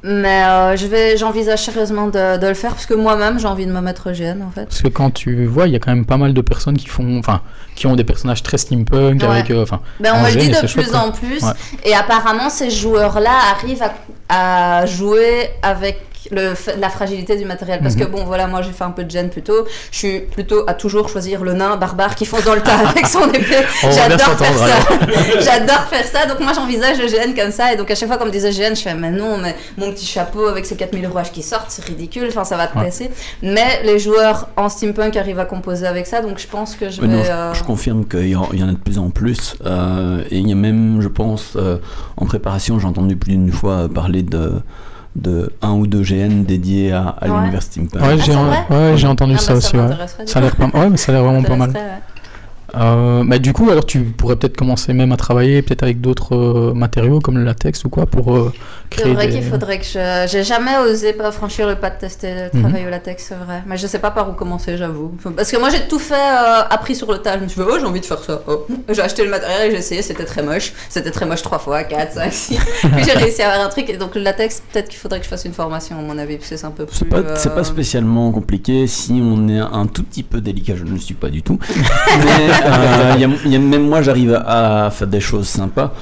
Mais 0.01 0.43
euh, 0.45 0.77
je 0.77 0.87
vais, 0.87 1.17
j'envisage 1.17 1.63
sérieusement 1.65 2.07
de, 2.07 2.37
de 2.37 2.47
le 2.47 2.53
faire 2.53 2.71
parce 2.71 2.85
que 2.85 2.93
moi-même, 2.93 3.37
j'ai 3.37 3.47
envie 3.47 3.65
de 3.65 3.71
me 3.71 3.81
mettre 3.81 4.13
gène 4.13 4.41
en 4.41 4.49
fait. 4.49 4.65
Parce 4.65 4.81
que 4.81 4.87
quand 4.87 5.11
tu 5.11 5.45
vois, 5.45 5.67
il 5.67 5.73
y 5.73 5.75
a 5.75 5.79
quand 5.79 5.93
même 5.93 6.05
pas 6.05 6.15
mal 6.15 6.33
de 6.33 6.39
personnes 6.41 6.77
qui 6.77 6.87
font, 6.87 7.19
enfin, 7.19 7.41
qui 7.75 7.85
ont 7.85 7.95
des 7.97 8.05
personnages 8.05 8.41
très 8.41 8.57
steampunk 8.57 9.21
Ouais. 9.21 9.27
avec, 9.27 9.51
euh, 9.51 9.63
enfin, 9.63 9.81
Ben, 9.99 10.13
on 10.15 10.21
me 10.23 10.29
le 10.29 10.35
dit 10.37 10.49
de 10.49 10.57
plus 10.57 10.67
chouette, 10.69 10.95
en 10.95 11.11
plus. 11.11 11.43
Ouais. 11.43 11.51
Et 11.83 11.93
apparemment, 11.93 12.49
ces 12.49 12.69
joueurs-là 12.69 13.31
arrivent 13.57 13.83
à, 14.29 14.79
à 14.81 14.85
jouer 14.85 15.49
avec 15.61 15.99
le, 16.31 16.53
la 16.79 16.89
fragilité 16.89 17.35
du 17.37 17.45
matériel. 17.45 17.79
Parce 17.81 17.95
que 17.95 18.03
Mhm. 18.03 18.11
bon, 18.11 18.23
voilà, 18.25 18.47
moi 18.47 18.61
j'ai 18.61 18.71
fait 18.71 18.83
un 18.83 18.91
peu 18.91 19.03
de 19.03 19.11
gêne 19.11 19.29
plutôt. 19.29 19.65
Je 19.91 19.97
suis 19.97 20.19
plutôt 20.21 20.63
à 20.67 20.73
toujours 20.73 21.09
choisir 21.09 21.43
le 21.43 21.53
nain 21.53 21.75
barbare 21.77 22.15
qui 22.15 22.25
fonce 22.25 22.43
dans 22.43 22.55
le 22.55 22.61
tas 22.61 22.77
avec 22.89 23.07
son 23.07 23.27
épée. 23.31 23.63
J'adore 23.83 24.19
faire 24.37 24.57
ça. 24.57 24.95
J'adore 25.41 25.83
faire 25.89 26.05
ça. 26.05 26.25
Donc 26.27 26.39
moi 26.39 26.53
j'envisage 26.53 26.97
le 26.99 27.07
GN 27.07 27.33
comme 27.35 27.51
ça. 27.51 27.73
Et 27.73 27.77
donc 27.77 27.89
à 27.91 27.95
chaque 27.95 28.07
fois 28.09 28.17
qu'on 28.17 28.25
me 28.25 28.31
disait 28.31 28.51
GN, 28.51 28.75
je 28.75 28.81
fais 28.81 28.93
mais 28.95 29.11
non, 29.11 29.37
mais 29.37 29.55
mon 29.77 29.91
petit 29.91 30.05
chapeau 30.05 30.47
avec 30.47 30.65
ses 30.65 30.75
4000 30.75 31.07
rouages 31.07 31.31
qui 31.31 31.41
sortent, 31.43 31.69
c'est 31.69 31.85
ridicule. 31.85 32.25
Enfin, 32.29 32.43
ça 32.43 32.57
va 32.57 32.67
te 32.67 32.77
Ouais. 32.77 32.85
casser. 32.85 33.09
Mais 33.41 33.81
les 33.83 33.99
joueurs 33.99 34.49
en 34.57 34.69
steampunk 34.69 35.15
arrivent 35.17 35.39
à 35.39 35.45
composer 35.45 35.85
avec 35.87 36.05
ça. 36.07 36.21
Donc 36.21 36.39
je 36.39 36.47
pense 36.47 36.75
que 36.75 36.89
je 36.89 37.01
Ouais, 37.01 37.07
vais. 37.07 37.13
non, 37.15 37.23
euh, 37.25 37.53
Je 37.53 37.63
confirme 37.63 38.05
qu'il 38.05 38.27
y, 38.27 38.31
y 38.31 38.35
en 38.35 38.69
a 38.69 38.71
de 38.71 38.77
plus 38.77 38.97
en 38.99 39.09
plus. 39.09 39.55
euh, 39.65 40.23
et 40.29 40.37
il 40.37 40.47
y 40.47 40.51
a 40.51 40.55
même, 40.55 41.01
je 41.01 41.07
pense, 41.07 41.53
euh, 41.55 41.77
en 42.17 42.25
préparation, 42.25 42.79
j'ai 42.79 42.87
entendu 42.87 43.15
plus 43.15 43.31
d'une 43.31 43.51
fois 43.51 43.71
euh, 43.73 43.87
parler 43.87 44.21
de, 44.23 44.51
de 45.15 45.51
un 45.61 45.73
ou 45.73 45.87
deux 45.87 46.01
GN 46.03 46.43
dédiés 46.43 46.91
à, 46.91 47.09
à 47.19 47.27
Ouais. 47.29 47.39
l'univers 47.39 47.63
steampunk. 47.63 48.01
ouais, 48.01 48.07
Ah, 48.11 48.17
j'ai 48.17 48.31
c'est 48.31 48.35
en- 48.35 48.45
vrai 48.45 48.65
ouais, 48.69 48.97
j'ai 48.97 49.07
entendu 49.07 49.33
ah, 49.35 49.39
ça 49.39 49.51
bah, 49.53 49.57
aussi, 49.57 49.75
ouais. 49.75 49.81
m'intéresserait, 49.83 50.25
du 50.25 50.31
Ça 50.31 50.39
a 50.39 50.41
l'air 50.43 50.55
coup. 50.55 50.67
pas, 50.69 50.79
ouais, 50.79 50.89
mais 50.89 50.97
ça 50.97 51.11
a 51.11 51.15
l'air 51.15 51.23
vraiment 51.23 51.43
pas 51.43 51.55
mal. 51.55 51.73
Euh, 52.75 53.23
bah, 53.25 53.39
du 53.39 53.53
coup, 53.53 53.69
alors 53.69 53.85
tu 53.85 53.99
pourrais 54.01 54.35
peut-être 54.35 54.57
commencer 54.57 54.93
même 54.93 55.11
à 55.11 55.17
travailler 55.17 55.61
peut-être 55.61 55.83
avec 55.83 56.01
d'autres 56.01 56.35
euh, 56.35 56.73
matériaux 56.73 57.19
comme 57.19 57.37
le 57.37 57.43
latex 57.43 57.83
ou 57.85 57.89
quoi 57.89 58.05
pour 58.05 58.35
euh, 58.35 58.53
C'est 58.91 59.01
créer 59.01 59.13
vrai 59.13 59.27
des... 59.27 59.33
qu'il 59.33 59.43
faudrait 59.43 59.79
que 59.79 59.85
je. 59.85 60.27
J'ai 60.29 60.43
jamais 60.43 60.77
osé 60.77 61.13
pas 61.13 61.31
franchir 61.31 61.67
le 61.67 61.75
pas 61.75 61.89
de 61.89 61.97
tester 61.99 62.33
de 62.33 62.57
Mhm. 62.57 62.61
travailler 62.63 62.87
au 62.87 62.89
latex, 62.89 63.25
c'est 63.29 63.35
vrai. 63.35 63.63
Mais 63.65 63.77
je 63.77 63.87
sais 63.87 63.99
pas 63.99 64.11
par 64.11 64.29
où 64.29 64.33
commencer, 64.33 64.77
j'avoue. 64.77 65.11
Parce 65.35 65.51
que 65.51 65.57
moi 65.57 65.69
j'ai 65.69 65.87
tout 65.87 65.99
fait 65.99 66.13
euh, 66.15 66.61
appris 66.69 66.95
sur 66.95 67.11
le 67.11 67.19
tas. 67.19 67.37
Je 67.37 67.43
me 67.43 67.47
suis 67.47 67.61
dit, 67.61 67.67
oh, 67.69 67.77
j'ai 67.79 67.85
envie 67.85 67.99
de 68.01 68.05
faire 68.05 68.23
ça. 68.23 68.41
Oh. 68.47 68.65
J'ai 68.89 69.01
acheté 69.01 69.23
le 69.23 69.29
matériel 69.29 69.67
et 69.67 69.71
j'ai 69.71 69.77
essayé, 69.77 70.01
c'était 70.01 70.25
très 70.25 70.43
moche. 70.43 70.73
C'était 70.89 71.11
très 71.11 71.25
moche 71.25 71.41
trois 71.41 71.59
fois, 71.59 71.83
quatre, 71.83 72.13
cinq, 72.13 72.31
six. 72.33 72.57
Puis 72.81 73.03
j'ai 73.03 73.11
réussi 73.13 73.41
à 73.41 73.51
avoir 73.51 73.65
un 73.67 73.69
truc. 73.69 73.89
Et 73.89 73.97
donc 73.97 74.15
le 74.15 74.21
latex, 74.21 74.61
peut-être 74.71 74.89
qu'il 74.89 74.99
faudrait 74.99 75.19
que 75.19 75.25
je 75.25 75.29
fasse 75.29 75.45
une 75.45 75.53
formation, 75.53 75.97
à 75.97 76.01
mon 76.01 76.17
avis, 76.17 76.37
parce 76.37 76.49
que 76.49 76.57
c'est 76.57 76.65
un 76.65 76.71
peu 76.71 76.85
plus. 76.85 76.95
C'est 76.97 77.05
pas, 77.05 77.35
c'est 77.35 77.53
pas 77.53 77.63
spécialement 77.63 78.31
compliqué 78.31 78.87
si 78.87 79.19
on 79.23 79.47
est 79.47 79.59
un 79.59 79.85
tout 79.87 80.03
petit 80.03 80.23
peu 80.23 80.41
délicat, 80.41 80.73
je 80.75 80.83
ne 80.83 80.91
le 80.91 80.97
suis 80.99 81.13
pas 81.15 81.29
du 81.29 81.41
tout. 81.41 81.59
Mais 82.25 82.49
y 82.63 83.23
a- 83.23 83.29
il 83.45 83.51
y 83.51 83.55
a- 83.55 83.59
même 83.59 83.87
moi 83.87 84.01
j'arrive 84.01 84.33
à, 84.33 84.85
à 84.85 84.89
faire 84.91 85.07
des 85.07 85.19
choses 85.21 85.47
sympas. 85.47 85.93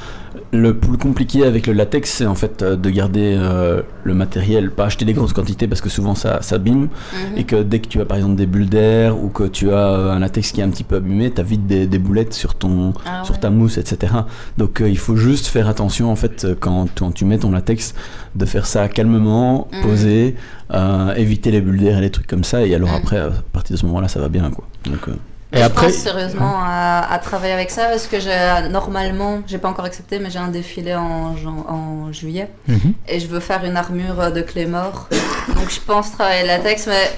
Le 0.54 0.74
plus 0.78 0.98
compliqué 0.98 1.44
avec 1.44 1.68
le 1.68 1.74
latex, 1.74 2.10
c'est 2.10 2.26
en 2.26 2.36
fait 2.36 2.62
euh, 2.62 2.78
de 2.78 2.90
garder 2.90 3.36
euh, 3.38 3.82
le 4.06 4.14
matériel, 4.14 4.72
pas 4.72 4.86
acheter 4.86 5.04
des 5.04 5.12
grosses 5.12 5.34
quantités 5.34 5.68
parce 5.68 5.82
que 5.82 5.90
souvent 5.90 6.16
ça 6.16 6.42
s'abîme, 6.42 6.84
Mhm. 6.88 7.38
et 7.38 7.44
que 7.44 7.62
dès 7.64 7.80
que 7.80 7.88
tu 7.90 8.00
as 8.00 8.06
par 8.06 8.16
exemple 8.16 8.36
des 8.36 8.46
bulles 8.46 8.70
d'air 8.70 9.22
ou 9.22 9.28
que 9.28 9.44
tu 9.44 9.72
as 9.72 9.74
euh, 9.90 10.12
un 10.14 10.20
latex 10.20 10.54
qui 10.54 10.62
est 10.62 10.64
un 10.64 10.70
petit 10.70 10.86
peu 10.86 10.96
abîmé, 10.98 11.32
tu 11.32 11.42
as 11.42 11.44
vite 11.44 11.68
des, 11.68 11.86
des 11.86 12.00
boulettes 12.00 12.34
sur, 12.34 12.56
ton, 12.56 12.94
Ah 13.06 13.26
sur 13.26 13.34
ouais. 13.36 13.42
ta 13.42 13.50
mousse, 13.50 13.78
etc. 13.78 14.14
Donc 14.58 14.80
euh, 14.80 14.88
il 14.90 14.98
faut 14.98 15.18
juste 15.18 15.48
faire 15.48 15.68
attention 15.68 16.10
en 16.10 16.16
fait 16.16 16.46
euh, 16.46 16.56
quand, 16.58 16.86
quand 16.98 17.12
tu 17.12 17.26
mets 17.26 17.40
ton 17.40 17.52
latex, 17.52 17.94
de 18.36 18.46
faire 18.46 18.68
ça 18.68 18.88
calmement, 18.88 19.68
poser, 19.84 20.36
euh, 20.74 21.14
éviter 21.16 21.52
les 21.52 21.60
bulles 21.60 21.80
d'air 21.82 21.98
et 21.98 22.02
les 22.02 22.10
trucs 22.12 22.28
comme 22.28 22.46
ça, 22.46 22.66
et 22.66 22.74
alors 22.74 22.92
Mhm. 22.92 22.96
après, 22.96 23.18
à 23.18 23.32
partir 23.52 23.76
de 23.76 23.80
ce 23.82 23.86
moment-là, 23.88 24.08
ça 24.08 24.22
va 24.22 24.30
bien 24.30 24.50
quoi. 24.52 24.66
Donc, 24.86 25.10
euh, 25.10 25.14
Et 25.54 25.60
je 25.60 25.64
après, 25.64 25.86
pense 25.88 25.96
sérieusement 25.96 26.56
à, 26.62 27.08
à 27.10 27.18
travailler 27.20 27.54
avec 27.54 27.70
ça 27.72 27.86
parce 27.86 28.08
que 28.08 28.20
j'ai 28.20 28.70
normalement, 28.70 29.40
j'ai 29.48 29.58
pas 29.58 29.70
encore 29.70 29.86
accepté, 29.86 30.20
mais 30.20 30.30
j'ai 30.30 30.40
un 30.40 30.50
défilé 30.50 30.94
en, 30.96 32.12
juillet 32.12 32.50
Mhm. 32.68 32.94
et 33.08 33.20
je 33.20 33.28
veux 33.28 33.40
faire 33.40 33.64
une 33.64 33.78
armure 33.78 34.32
de 34.32 34.42
Claymore. 34.42 35.08
Donc 35.56 35.70
je 35.70 35.80
pense 35.80 36.12
travailler 36.12 36.42
le 36.44 36.48
latex, 36.50 36.88
mais 36.88 37.12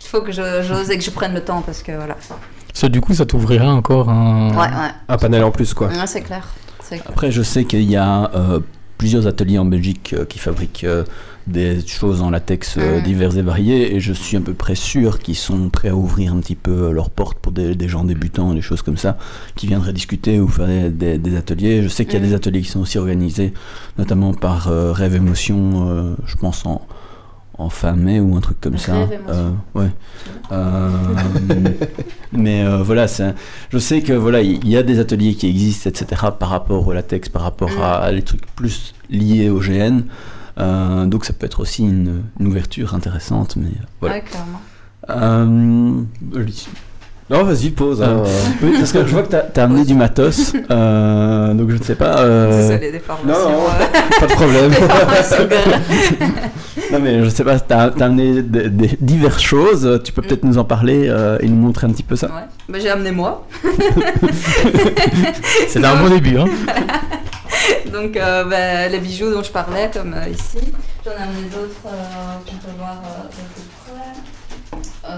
il 0.00 0.06
faut 0.06 0.20
que 0.20 0.32
je- 0.32 0.62
j'ose 0.62 0.90
et 0.90 0.98
que 0.98 1.04
je 1.04 1.10
prenne 1.10 1.32
le 1.34 1.42
temps 1.42 1.62
parce 1.62 1.82
que 1.82 1.92
voilà. 1.92 2.16
ça, 2.74 2.88
du 2.88 3.00
coup, 3.00 3.14
ça 3.14 3.24
t'ouvrira 3.26 3.68
encore 3.72 4.08
un. 4.10 4.50
Ouais, 4.50 4.56
ouais, 4.66 4.90
Un 5.08 5.16
panel 5.18 5.44
en 5.44 5.50
plus, 5.50 5.72
quoi. 5.74 5.88
Ouais, 5.88 6.06
c'est 6.06 6.22
clair. 6.22 6.46
Après, 7.06 7.30
je 7.30 7.42
sais 7.42 7.64
qu'il 7.64 7.90
y 7.90 7.96
a 7.96 8.30
euh, 8.34 8.60
plusieurs 8.98 9.26
ateliers 9.26 9.58
en 9.58 9.64
Belgique 9.64 10.14
euh, 10.16 10.24
qui 10.26 10.38
fabriquent 10.38 10.84
euh, 10.84 11.04
des 11.46 11.84
choses 11.86 12.22
en 12.22 12.30
latex 12.30 12.76
euh, 12.78 12.98
Mhm. 12.98 13.02
diverses 13.04 13.36
et 13.36 13.42
variées, 13.42 13.94
et 13.94 14.00
je 14.00 14.12
suis 14.12 14.36
à 14.36 14.40
peu 14.40 14.54
près 14.54 14.74
sûr 14.74 15.18
qu'ils 15.18 15.36
sont 15.36 15.68
prêts 15.70 15.88
à 15.88 15.96
ouvrir 15.96 16.32
un 16.34 16.40
petit 16.40 16.54
peu 16.54 16.92
leurs 16.92 17.10
portes 17.10 17.38
pour 17.38 17.52
des, 17.52 17.74
des 17.74 17.88
gens 17.88 18.04
débutants, 18.04 18.54
des 18.54 18.60
choses 18.62 18.82
comme 18.82 18.96
ça, 18.96 19.18
qui 19.56 19.66
viendraient 19.66 19.92
discuter 19.92 20.40
ou 20.40 20.48
faire 20.48 20.66
des, 20.68 20.90
des- 20.90 21.18
des 21.18 21.36
ateliers. 21.36 21.82
Je 21.82 21.88
sais 21.88 22.04
qu'il 22.04 22.14
y 22.14 22.16
a 22.16 22.20
Mhm. 22.20 22.28
des 22.28 22.34
ateliers 22.34 22.60
qui 22.62 22.68
sont 22.68 22.80
aussi 22.80 22.98
organisés, 22.98 23.52
notamment 23.98 24.34
par 24.34 24.68
euh, 24.68 24.92
Rêve 24.92 25.14
Émotion, 25.16 25.88
euh, 25.88 26.14
je 26.26 26.36
pense 26.36 26.64
en, 26.64 26.82
en 27.58 27.68
fin 27.68 27.92
mai 27.92 28.18
ou 28.20 28.34
un 28.36 28.40
truc 28.40 28.60
comme 28.60 28.78
ça. 28.78 28.94
Euh, 29.28 29.50
ouais. 29.74 29.88
Euh, 30.52 30.88
mais 32.32 32.64
euh, 32.64 32.82
voilà, 32.82 33.08
c'est- 33.08 33.34
je 33.70 33.78
sais 33.78 34.00
que 34.02 34.12
voilà, 34.12 34.40
il 34.42 34.66
y 34.68 34.76
a 34.76 34.82
des 34.82 34.98
ateliers 35.00 35.34
qui 35.34 35.48
existent, 35.48 35.90
etc. 35.90 36.22
par 36.38 36.48
rapport 36.50 36.86
au 36.86 36.92
latex, 36.92 37.28
par 37.28 37.42
rapport 37.42 37.70
à, 37.82 37.96
à 37.96 38.12
les 38.12 38.22
trucs 38.22 38.46
plus 38.54 38.94
liés 39.10 39.48
au 39.50 39.58
GN. 39.60 40.02
Euh, 40.58 41.06
donc 41.06 41.24
ça 41.24 41.32
peut 41.32 41.46
être 41.46 41.60
aussi 41.60 41.82
une, 41.82 42.22
une 42.40 42.46
ouverture 42.46 42.94
intéressante, 42.94 43.56
mais 43.56 43.68
euh, 43.68 43.84
voilà. 44.00 44.16
Ouais, 44.16 44.22
clairement. 44.22 44.60
Euh. 45.10 46.02
Non, 47.30 47.44
vas-y, 47.44 47.70
pose. 47.70 48.02
hein. 48.02 48.22
oui, 48.62 48.74
parce 48.78 48.92
que 48.92 49.06
je 49.06 49.12
vois 49.12 49.22
que 49.22 49.28
t'as 49.34 49.62
as 49.62 49.64
amené 49.64 49.84
du 49.86 49.94
matos, 49.94 50.52
euh, 50.70 51.54
donc 51.54 51.70
je 51.70 51.76
ne 51.78 51.82
sais 51.82 51.94
pas. 51.94 52.18
euh, 52.18 52.60
Désolée 52.68 52.92
des 52.92 52.98
formations. 52.98 53.50
non, 53.50 53.52
non. 53.52 53.66
Pas 54.20 54.26
de 54.26 54.32
problème. 54.32 54.70
non 56.92 56.98
mais 57.00 57.24
je 57.24 57.28
sais 57.30 57.42
pas, 57.44 57.58
t'as 57.58 57.88
as 57.88 58.04
amené 58.04 58.42
des, 58.42 58.68
des 58.68 58.98
diverses 59.00 59.40
choses. 59.42 60.00
Tu 60.04 60.12
peux 60.12 60.20
peut-être 60.20 60.44
nous 60.44 60.58
en 60.58 60.64
parler 60.64 61.06
euh, 61.08 61.38
et 61.40 61.48
nous 61.48 61.56
montrer 61.56 61.86
un 61.86 61.90
petit 61.90 62.02
peu 62.02 62.16
ça. 62.16 62.26
Ouais. 62.26 62.42
Bah, 62.68 62.78
j'ai 62.80 62.90
amené 62.90 63.12
moi. 63.12 63.46
C'est 65.68 65.82
un 65.84 65.96
bon 66.02 66.10
début, 66.10 66.36
hein. 66.36 66.44
Donc 67.92 68.16
euh, 68.16 68.44
bah, 68.44 68.88
les 68.88 68.98
bijoux 68.98 69.30
dont 69.32 69.42
je 69.42 69.52
parlais, 69.52 69.90
comme 69.92 70.14
euh, 70.14 70.28
ici. 70.28 70.72
J'en 71.04 71.10
ai 71.12 71.14
amené 71.16 71.42
d'autres 71.48 71.86
euh, 71.86 71.90
qu'on 72.46 72.56
peut 72.56 72.76
voir 72.78 72.96
de 73.26 73.36
plus 73.54 73.68
près. 73.84 75.12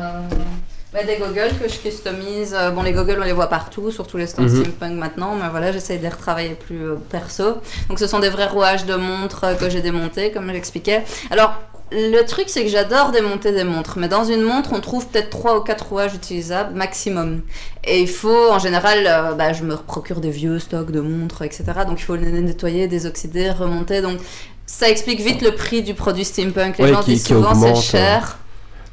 Bah, 0.93 1.03
des 1.03 1.17
goggles 1.17 1.53
que 1.61 1.69
je 1.69 1.79
customise. 1.79 2.57
Bon, 2.75 2.83
les 2.83 2.93
goggles, 2.93 3.19
on 3.21 3.25
les 3.25 3.33
voit 3.33 3.49
partout, 3.49 3.91
surtout 3.91 4.17
les 4.17 4.29
stands 4.29 4.43
Mhm. 4.45 4.63
steampunk 4.63 4.93
maintenant. 4.99 5.35
Mais 5.35 5.49
voilà, 5.51 5.73
j'essaye 5.73 5.99
de 5.99 6.05
les 6.05 6.09
retravailler 6.09 6.55
plus 6.55 6.83
perso. 7.11 7.57
Donc 7.89 7.99
ce 7.99 8.07
sont 8.07 8.21
des 8.21 8.29
vrais 8.29 8.47
rouages 8.47 8.85
de 8.87 8.95
montres 8.95 9.57
que 9.59 9.69
j'ai 9.69 9.81
démontés, 9.81 10.31
comme 10.31 10.51
j'expliquais. 10.53 11.03
Alors, 11.33 11.55
le 11.93 12.23
truc, 12.23 12.47
c'est 12.49 12.63
que 12.65 12.71
j'adore 12.71 13.13
démonter 13.13 13.53
des 13.53 13.63
montres, 13.65 13.99
mais 13.99 14.09
dans 14.09 14.25
une 14.25 14.43
montre, 14.43 14.73
on 14.73 14.81
trouve 14.81 15.07
peut-être 15.07 15.31
3 15.31 15.59
ou 15.59 15.61
4 15.61 15.87
rouages 15.89 16.15
utilisables 16.15 16.75
maximum. 16.75 17.43
Et 17.85 18.01
il 18.01 18.09
faut, 18.09 18.51
en 18.51 18.59
général, 18.59 19.07
euh, 19.07 19.33
bah, 19.35 19.53
je 19.53 19.63
me 19.65 19.77
procure 19.77 20.21
des 20.21 20.31
vieux 20.31 20.59
stocks 20.59 20.91
de 20.91 21.01
montres, 21.01 21.43
etc. 21.43 21.65
Donc 21.87 22.01
il 22.01 22.05
faut 22.05 22.17
les 22.17 22.31
nettoyer, 22.41 22.89
désoxyder, 22.89 23.51
remonter. 23.51 24.01
Donc 24.01 24.19
ça 24.67 24.89
explique 24.89 25.21
vite 25.21 25.43
le 25.43 25.53
prix 25.55 25.83
du 25.83 25.95
produit 25.95 26.25
steampunk. 26.25 26.79
Les 26.79 26.85
Ouais, 26.85 26.93
gens 26.93 27.03
qui- 27.03 27.13
disent 27.13 27.27
souvent 27.27 27.55
c'est 27.55 27.69
augmente, 27.69 27.83
cher. 27.83 28.39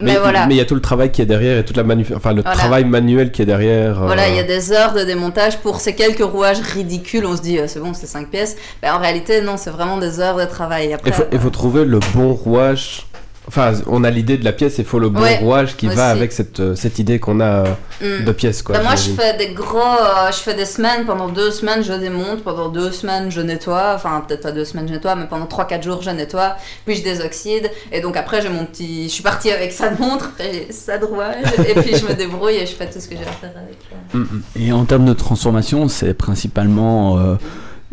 Mais, 0.02 0.14
Mais 0.14 0.20
voilà. 0.20 0.48
mais 0.48 0.56
il 0.56 0.58
y 0.58 0.62
a 0.62 0.66
tout 0.66 0.76
le 0.76 0.82
travail 0.82 1.12
qui 1.12 1.22
est 1.22 1.26
derrière 1.26 1.58
et 1.60 1.66
toute 1.66 1.78
la 1.78 1.84
manu... 1.84 2.06
enfin 2.16 2.34
le 2.34 2.42
Voilà. 2.42 2.58
travail 2.58 2.86
manuel 2.86 3.32
qui 3.32 3.42
est 3.42 3.46
derrière. 3.46 4.02
euh, 4.02 4.06
Voilà, 4.06 4.28
il 4.30 4.36
y 4.36 4.40
a 4.40 4.44
des 4.44 4.72
heures 4.72 4.94
de 4.94 5.04
démontage 5.04 5.58
pour 5.60 5.80
ces 5.80 5.94
quelques 5.96 6.24
rouages 6.24 6.60
ridicules. 6.62 7.26
On 7.26 7.36
se 7.38 7.42
dit, 7.42 7.60
euh, 7.60 7.66
c'est 7.68 7.80
bon, 7.80 7.94
c'est 7.94 8.08
5 8.08 8.30
pièces. 8.30 8.56
Mais 8.82 8.90
en 8.90 9.00
réalité, 9.00 9.42
non, 9.42 9.58
c'est 9.58 9.70
vraiment 9.70 9.98
des 9.98 10.20
heures 10.20 10.38
de 10.38 10.46
travail. 10.46 10.94
Après, 10.94 11.10
Il 11.10 11.14
faut, 11.14 11.24
il 11.32 11.40
faut 11.40 11.50
trouver 11.50 11.86
le 11.86 12.00
bon 12.16 12.34
rouage. 12.34 13.06
Enfin, 13.48 13.74
on 13.88 14.04
a 14.04 14.12
l'idée 14.12 14.38
de 14.38 14.46
la 14.46 14.52
pièce, 14.54 14.78
il 14.78 14.86
faut 14.86 15.00
le 15.00 15.10
bon 15.10 15.20
Ouais, 15.22 15.38
rouage 15.40 15.76
qui 15.76 15.88
va 15.88 16.10
avec 16.10 16.32
cette, 16.32 16.60
euh, 16.60 16.76
cette 16.76 17.00
idée 17.00 17.20
qu'on 17.20 17.40
a 17.40 17.66
euh, 17.66 17.66
Hmm. 18.02 18.24
de 18.24 18.32
pièce. 18.32 18.62
Quoi, 18.64 18.78
Bah, 18.78 18.84
moi, 18.84 18.96
je 18.96 19.10
fais 19.12 19.36
des 19.38 19.54
gros. 19.54 19.78
euh, 19.78 20.28
je 20.32 20.38
fais 20.38 20.54
des 20.54 20.66
semaines. 20.66 21.06
Pendant 21.06 21.28
deux 21.28 21.52
semaines, 21.52 21.84
je 21.84 21.94
démonte. 21.94 22.44
Pendant 22.44 22.70
deux 22.70 22.92
semaines, 22.92 23.30
je 23.32 23.42
nettoie. 23.42 23.94
Enfin, 23.96 24.24
peut-être 24.28 24.42
pas 24.44 24.52
deux 24.52 24.64
semaines, 24.66 24.88
je 24.88 24.94
nettoie, 24.94 25.16
mais 25.16 25.26
pendant 25.28 25.46
3-4 25.48 25.84
jours, 25.84 26.02
je 26.02 26.12
nettoie. 26.12 26.56
Puis 26.86 26.96
je 26.96 27.04
désoxyde. 27.04 27.70
Et 27.92 28.00
donc, 28.02 28.16
après, 28.16 28.42
j'ai 28.42 28.50
mon 28.50 28.66
petit. 28.66 29.04
Je 29.06 29.10
suis 29.14 29.24
partie 29.24 29.52
avec 29.52 29.72
ça 29.72 29.90
de 29.90 30.00
montre. 30.02 30.26
Après, 30.34 30.52
j'ai 30.54 30.72
ça 30.72 30.98
de 31.00 31.06
rouage. 31.06 31.44
et 31.68 31.74
puis, 31.82 31.96
je 31.96 32.06
me 32.06 32.14
débrouille 32.14 32.56
et 32.56 32.66
je 32.66 32.74
fais 32.74 32.88
tout 32.90 33.00
ce 33.00 33.08
que 33.08 33.16
j'ai 33.16 33.24
à 33.24 33.32
faire 33.32 33.54
avec. 33.56 33.78
euh. 34.16 34.18
Mm, 34.18 34.22
mm. 34.22 34.42
Et 34.68 34.72
en 34.72 34.86
termes 34.86 35.06
de 35.06 35.14
transformation, 35.14 35.88
c'est 35.88 36.14
principalement 36.14 37.18
euh, 37.20 37.36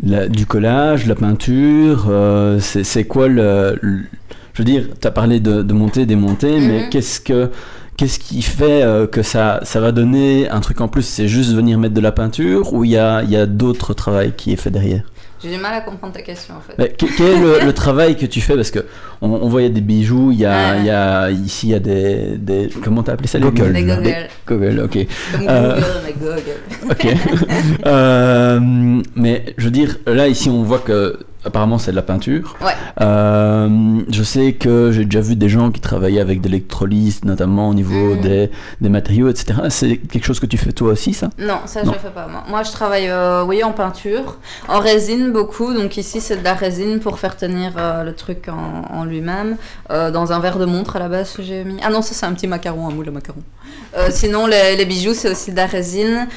la- 0.03 0.27
du 0.27 0.45
collage, 0.45 1.05
la 1.07 1.15
peinture. 1.15 2.05
euh, 2.09 2.59
c'est 2.59 2.83
c'est 2.83 3.03
quoi 3.03 3.27
le, 3.27 3.77
le- 3.81 4.03
Je 4.59 4.63
veux 4.65 4.69
dire, 4.69 4.87
tu 4.99 5.07
as 5.07 5.11
parlé 5.11 5.39
de, 5.39 5.61
de 5.61 5.73
monter, 5.73 6.05
démonter, 6.05 6.59
mais 6.59 6.83
Mhm. 6.83 6.89
qu'est-ce 6.89 7.21
que. 7.21 7.49
Qu'est-ce 7.95 8.19
qui 8.19 8.41
fait 8.41 8.81
euh, 8.83 9.07
que 9.07 9.21
ça, 9.23 9.59
ça 9.63 9.79
va 9.79 9.91
donner 9.93 10.49
un 10.49 10.59
truc 10.59 10.79
en 10.81 10.87
plus? 10.89 11.01
C'est 11.03 11.27
juste 11.29 11.53
venir 11.53 11.77
mettre 11.79 11.93
de 11.93 12.01
la 12.01 12.11
peinture 12.13 12.73
ou 12.73 12.83
il 12.83 12.91
y 12.91 12.97
a, 12.97 13.23
il 13.23 13.29
y 13.31 13.35
a 13.37 13.45
d'autres 13.45 13.93
travail 13.93 14.33
qui 14.35 14.51
est 14.53 14.55
fait 14.57 14.69
derrière? 14.69 15.03
J'ai 15.41 15.51
du 15.51 15.57
mal 15.57 15.73
à 15.73 15.79
comprendre 15.81 16.13
ta 16.13 16.21
question, 16.21 16.55
en 16.55 16.59
fait. 16.61 16.73
Mais 16.77 16.89
que- 16.89 17.05
Quel 17.17 17.25
est 17.27 17.39
le, 17.39 17.65
le 17.65 17.73
travail 17.73 18.17
que 18.17 18.25
tu 18.25 18.39
fais? 18.41 18.55
Parce 18.55 18.71
que 18.71 18.79
on, 19.21 19.29
on 19.29 19.47
voit 19.49 19.61
il 19.61 19.67
y 19.67 19.71
a 19.71 19.73
des 19.73 19.79
bijoux, 19.81 20.31
il 20.31 20.39
y 20.39 20.45
a, 20.45 20.71
Ouais. 20.73 20.79
il 20.79 20.85
y 20.85 20.89
a 20.89 21.31
ici 21.31 21.67
il 21.67 21.71
y 21.71 21.75
a 21.75 21.79
des, 21.79 22.37
des 22.37 22.69
comment 22.83 23.01
t'as 23.03 23.13
appelé 23.13 23.27
ça 23.29 23.39
Goggles. 23.39 23.71
Des 23.73 23.83
goggles. 23.83 24.27
goggles, 24.45 24.79
ok. 24.83 25.07
Comme 25.37 25.47
Euh, 25.49 25.75
Google, 25.75 25.85
mais 26.05 26.13
Google. 26.19 26.91
Ok. 26.91 27.07
Euh, 27.85 28.59
mais 29.15 29.45
je 29.57 29.65
veux 29.65 29.71
dire, 29.71 29.97
là 30.05 30.27
ici 30.27 30.49
on 30.49 30.63
voit 30.63 30.79
que 30.79 31.19
apparemment 31.45 31.77
c'est 31.77 31.91
de 31.91 31.95
la 31.95 32.01
peinture. 32.01 32.55
Ouais. 32.61 32.73
Euh, 33.01 33.99
je 34.09 34.23
sais 34.23 34.53
que 34.53 34.91
j'ai 34.91 35.05
déjà 35.05 35.21
vu 35.21 35.35
des 35.35 35.49
gens 35.49 35.71
qui 35.71 35.79
travaillaient 35.81 36.19
avec 36.21 36.41
de 36.41 36.47
l'électrolyse, 36.49 37.23
notamment 37.23 37.69
au 37.69 37.73
niveau 37.73 38.15
Mhm. 38.15 38.21
des, 38.21 38.51
des 38.81 38.89
matériaux, 38.89 39.29
etc. 39.29 39.59
C'est 39.69 39.97
quelque 39.97 40.25
chose 40.25 40.39
que 40.39 40.45
tu 40.45 40.57
fais 40.57 40.71
toi 40.71 40.91
aussi, 40.91 41.13
ça? 41.13 41.29
Non, 41.37 41.59
ça 41.65 41.83
Non. 41.83 41.93
je 41.93 41.99
fais 41.99 42.09
pas 42.13 42.27
moi. 42.27 42.43
Moi 42.49 42.63
je 42.63 42.71
travaille 42.71 43.07
euh, 43.09 43.43
oui 43.45 43.63
en 43.63 43.71
peinture, 43.71 44.37
en 44.67 44.79
résine 44.79 45.31
beaucoup. 45.31 45.73
Donc 45.73 45.97
ici 45.97 46.19
c'est 46.21 46.37
de 46.37 46.43
la 46.43 46.53
résine 46.55 46.99
pour 46.99 47.19
faire 47.19 47.37
tenir 47.37 47.73
euh, 47.77 48.03
le 48.03 48.13
truc 48.13 48.47
en, 48.49 48.93
en 48.93 49.05
lui-même. 49.05 49.55
Dans 49.89 50.31
un 50.33 50.39
verre 50.39 50.59
de 50.59 50.65
montre 50.65 50.95
à 50.97 50.99
la 50.99 51.09
base 51.09 51.31
que 51.33 51.41
j'ai 51.43 51.63
mis. 51.63 51.77
Ah 51.83 51.89
non 51.89 52.01
ça 52.01 52.13
c'est 52.13 52.25
un 52.25 52.33
petit 52.33 52.47
macaron, 52.47 52.87
un 52.87 52.91
moule 52.91 53.07
à 53.07 53.11
macaron. 53.11 53.41
Sinon 54.11 54.45
les, 54.45 54.75
les 54.75 54.85
bijoux 54.85 55.13
c'est 55.13 55.31
aussi 55.31 55.51
de 55.51 55.55
la 55.57 55.65
résine. 55.65 56.27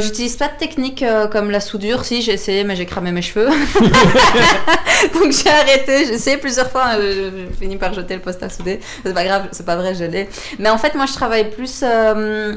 J'utilise 0.00 0.36
pas 0.36 0.48
de 0.48 0.56
technique 0.58 1.04
comme 1.30 1.50
la 1.50 1.60
soudure. 1.60 2.04
Si 2.04 2.22
j'ai 2.22 2.32
essayé 2.32 2.64
mais 2.64 2.74
j'ai 2.76 2.86
cramé 2.86 3.12
mes 3.12 3.22
cheveux. 3.22 3.48
donc 5.14 5.32
j'ai 5.32 5.50
arrêté. 5.50 6.06
J'ai 6.06 6.14
essayé 6.14 6.36
plusieurs 6.38 6.70
fois. 6.70 6.94
euh, 6.98 7.46
J'ai 7.50 7.56
fini 7.56 7.76
par 7.76 7.92
jeter 7.94 8.14
le 8.14 8.20
poste 8.20 8.42
à 8.42 8.48
souder. 8.50 8.80
C'est 9.04 9.14
pas 9.14 9.24
grave, 9.24 9.48
c'est 9.52 9.66
pas 9.66 9.76
vrai, 9.76 9.94
je 9.94 10.04
l'ai. 10.04 10.28
Mais 10.58 10.68
en 10.70 10.78
fait 10.78 10.94
moi 10.94 11.06
je 11.06 11.12
travaille 11.14 11.50
plus. 11.50 11.80
euh, 11.82 12.54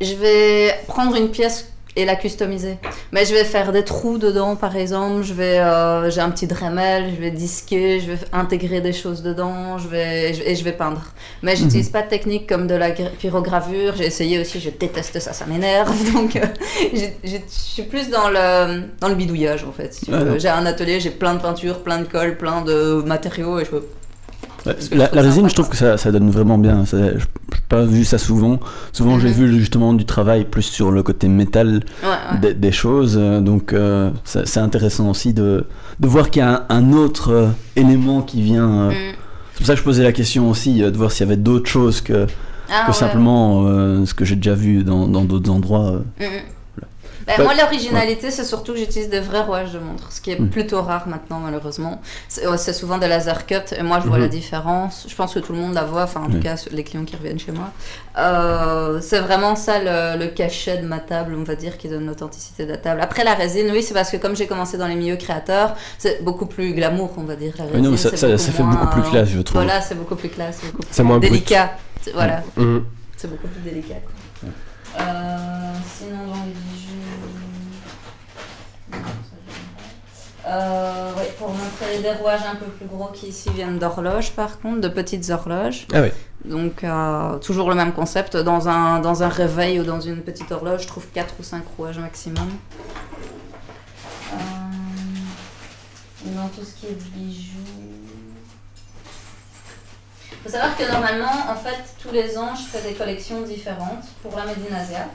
je 0.00 0.14
vais 0.14 0.74
prendre 0.88 1.16
une 1.16 1.30
pièce 1.30 1.71
et 1.94 2.04
la 2.04 2.16
customiser. 2.16 2.78
Mais 3.12 3.24
je 3.26 3.34
vais 3.34 3.44
faire 3.44 3.70
des 3.72 3.84
trous 3.84 4.16
dedans, 4.18 4.56
par 4.56 4.76
exemple. 4.76 5.22
Je 5.22 5.34
vais, 5.34 5.58
euh, 5.58 6.10
j'ai 6.10 6.20
un 6.20 6.30
petit 6.30 6.46
Dremel, 6.46 7.10
je 7.14 7.20
vais 7.20 7.30
disquer, 7.30 8.00
je 8.00 8.12
vais 8.12 8.18
intégrer 8.32 8.80
des 8.80 8.92
choses 8.94 9.22
dedans, 9.22 9.76
je 9.78 9.88
vais, 9.88 10.32
je- 10.34 10.42
et 10.42 10.54
je 10.56 10.64
vais 10.64 10.72
peindre. 10.72 11.02
Mais 11.42 11.54
j'utilise 11.56 11.90
pas 11.90 12.02
de 12.02 12.08
technique 12.08 12.48
comme 12.48 12.66
de 12.66 12.74
la 12.74 12.90
gra- 12.92 13.10
pyrogravure. 13.10 13.94
J'ai 13.96 14.06
essayé 14.06 14.40
aussi, 14.40 14.58
je 14.60 14.70
déteste 14.70 15.18
ça, 15.20 15.32
ça 15.32 15.44
m'énerve. 15.46 15.92
Donc, 16.14 16.36
euh, 16.36 16.40
je 17.24 17.36
suis 17.48 17.82
plus 17.82 18.08
dans 18.10 18.28
le, 18.30 18.84
dans 19.00 19.08
le 19.08 19.14
bidouillage 19.14 19.64
en 19.64 19.72
fait. 19.72 19.92
si 19.94 20.10
j'ai 20.38 20.48
un 20.48 20.66
atelier, 20.66 21.00
j'ai 21.00 21.10
plein 21.10 21.34
de 21.34 21.40
peintures, 21.40 21.80
plein 21.82 21.98
de 21.98 22.04
colle, 22.06 22.36
plein 22.38 22.62
de 22.62 23.02
matériaux 23.06 23.58
et 23.60 23.64
je 23.64 23.70
peux 23.70 23.84
La, 24.92 25.06
résine, 25.22 25.48
je 25.48 25.54
trouve 25.54 25.68
que 25.68 25.76
ça, 25.76 25.96
ça 25.96 26.12
donne 26.12 26.30
vraiment 26.30 26.56
bien. 26.58 26.84
Je 26.90 26.96
n'ai 26.96 27.10
pas 27.68 27.84
vu 27.84 28.04
ça 28.04 28.18
souvent. 28.18 28.60
Souvent, 28.92 29.18
j'ai 29.18 29.28
Mhm. 29.28 29.34
vu 29.34 29.58
justement 29.58 29.92
du 29.92 30.04
travail 30.04 30.44
plus 30.44 30.62
sur 30.62 30.90
le 30.92 31.02
côté 31.02 31.26
métal 31.28 31.80
Ouais, 32.02 32.08
ouais. 32.32 32.38
des, 32.40 32.54
des 32.54 32.72
choses. 32.72 33.16
euh, 33.20 33.40
Donc, 33.40 33.72
euh, 33.72 34.10
c'est 34.24 34.58
intéressant 34.60 35.10
aussi 35.10 35.32
de, 35.34 35.64
de 35.98 36.08
voir 36.08 36.30
qu'il 36.30 36.40
y 36.40 36.44
a 36.44 36.64
un, 36.68 36.76
un 36.78 36.92
autre 36.92 37.30
euh, 37.32 37.48
élément 37.76 38.22
qui 38.22 38.42
vient. 38.42 38.70
euh, 38.70 38.90
Mm. 38.90 39.14
C'est 39.54 39.58
pour 39.58 39.66
ça 39.66 39.72
que 39.74 39.78
je 39.80 39.84
posais 39.84 40.02
la 40.02 40.12
question 40.12 40.48
aussi, 40.48 40.80
de 40.80 40.96
voir 40.96 41.10
s'il 41.12 41.26
y 41.26 41.28
avait 41.30 41.36
d'autres 41.36 41.68
choses 41.68 42.00
que, 42.00 42.26
Ah, 42.70 42.84
que 42.84 42.88
ouais. 42.88 42.92
simplement 42.96 43.64
ce 44.06 44.14
que 44.14 44.24
j'ai 44.24 44.36
déjà 44.36 44.54
vu 44.54 44.82
dans 44.82 45.06
d'autres 45.24 45.50
endroits. 45.50 46.00
Mm, 46.18 46.24
mm. 47.22 47.24
Bah, 47.26 47.44
moi, 47.44 47.54
l'originalité, 47.54 48.30
c'est 48.30 48.44
surtout 48.44 48.72
que 48.72 48.78
j'utilise 48.78 49.08
des 49.08 49.20
vrais 49.20 49.40
rouages 49.42 49.72
de 49.72 49.78
montre, 49.78 50.10
ce 50.12 50.20
qui 50.20 50.30
est 50.32 50.38
Mm. 50.40 50.50
plutôt 50.50 50.82
rare 50.82 51.06
maintenant, 51.08 51.38
malheureusement. 51.40 52.00
C'est 52.28 52.72
souvent 52.72 52.98
des 52.98 53.08
laser 53.08 53.46
cut, 53.46 53.54
et 53.76 53.82
moi, 53.82 54.00
je 54.02 54.08
vois 54.08 54.18
la 54.18 54.28
différence. 54.28 55.06
Je 55.08 55.14
pense 55.14 55.34
que 55.34 55.38
tout 55.38 55.52
le 55.52 55.58
monde 55.58 55.74
la 55.74 55.84
voit, 55.84 56.02
enfin, 56.04 56.20
en 56.22 56.30
tout 56.30 56.40
cas, 56.40 56.56
les 56.70 56.84
clients 56.84 57.04
qui 57.04 57.16
reviennent 57.16 57.38
chez 57.38 57.52
moi. 57.52 57.70
Euh, 58.18 59.00
c'est 59.00 59.20
vraiment 59.20 59.56
ça 59.56 59.78
le, 59.78 60.18
le 60.22 60.26
cachet 60.30 60.78
de 60.78 60.86
ma 60.86 60.98
table, 60.98 61.34
on 61.38 61.44
va 61.44 61.54
dire, 61.54 61.78
qui 61.78 61.88
donne 61.88 62.06
l'authenticité 62.06 62.66
de 62.66 62.70
la 62.72 62.76
table. 62.78 63.00
Après, 63.00 63.24
la 63.24 63.34
résine, 63.34 63.68
oui, 63.72 63.82
c'est 63.82 63.94
parce 63.94 64.10
que 64.10 64.16
comme 64.18 64.36
j'ai 64.36 64.46
commencé 64.46 64.76
dans 64.76 64.86
les 64.86 64.94
milieux 64.96 65.16
créateurs, 65.16 65.74
c'est 65.98 66.22
beaucoup 66.22 66.46
plus 66.46 66.72
glamour, 66.74 67.10
on 67.16 67.22
va 67.24 67.36
dire. 67.36 67.54
La 67.58 67.64
Oui, 67.64 67.70
résine, 67.70 67.84
non, 67.84 67.90
mais 67.92 67.96
ça- 67.96 68.10
fait 68.16 68.62
moins- 68.62 68.72
beaucoup 68.74 69.00
plus 69.00 69.10
classe, 69.10 69.28
je 69.28 69.40
trouve. 69.40 69.62
Voilà, 69.62 69.80
c'est 69.80 69.94
beaucoup 69.94 70.16
plus 70.16 70.28
classe, 70.28 70.60
beaucoup 70.64 70.82
plus 70.82 71.02
moins 71.02 71.18
délicat. 71.18 71.72
Voilà. 72.14 72.42
Mhm. 72.56 72.84
C'est 73.16 73.28
beaucoup 73.30 73.48
plus 73.48 73.60
délicat. 73.70 73.94
Euh, 74.44 75.72
sinon, 75.96 76.26
dans 76.26 76.44
les 76.44 76.52
bijoux. 76.52 76.92
Non, 78.92 78.98
ça, 78.98 79.36
j'aime 79.46 79.54
pas. 79.76 79.82
Euh, 80.44 81.14
ouais, 81.14 81.32
pour 81.38 81.50
montrer 81.50 81.98
des 82.02 82.10
rouages 82.12 82.40
un 82.50 82.56
peu 82.56 82.66
plus 82.66 82.86
gros 82.86 83.06
qui 83.12 83.28
ici 83.28 83.48
viennent 83.50 83.78
d'horloges 83.78 84.32
par 84.32 84.58
contre, 84.60 84.80
de 84.80 84.88
petites 84.88 85.30
horloges. 85.30 85.86
Ah 85.92 86.02
oui. 86.02 86.08
Donc 86.44 86.82
euh, 86.82 87.38
toujours 87.38 87.68
le 87.68 87.76
même 87.76 87.92
concept, 87.92 88.36
dans 88.36 88.68
un, 88.68 88.98
dans 88.98 89.22
un 89.22 89.28
réveil 89.28 89.78
ou 89.78 89.84
dans 89.84 90.00
une 90.00 90.22
petite 90.22 90.50
horloge, 90.50 90.82
je 90.82 90.88
trouve 90.88 91.06
4 91.14 91.34
ou 91.38 91.42
5 91.44 91.62
rouages 91.76 91.98
maximum. 91.98 92.48
Euh, 94.32 94.36
dans 96.24 96.48
tout 96.48 96.64
ce 96.64 96.74
qui 96.74 96.86
est 96.86 96.98
bijoux. 97.14 97.58
Il 100.32 100.50
faut 100.50 100.56
savoir 100.58 100.76
que 100.76 100.90
normalement, 100.90 101.30
en 101.48 101.54
fait, 101.54 101.78
tous 102.02 102.12
les 102.12 102.36
ans, 102.36 102.52
je 102.56 102.64
fais 102.64 102.88
des 102.88 102.94
collections 102.94 103.42
différentes 103.42 104.06
pour 104.22 104.36
la 104.36 104.46
Médinasia. 104.46 105.06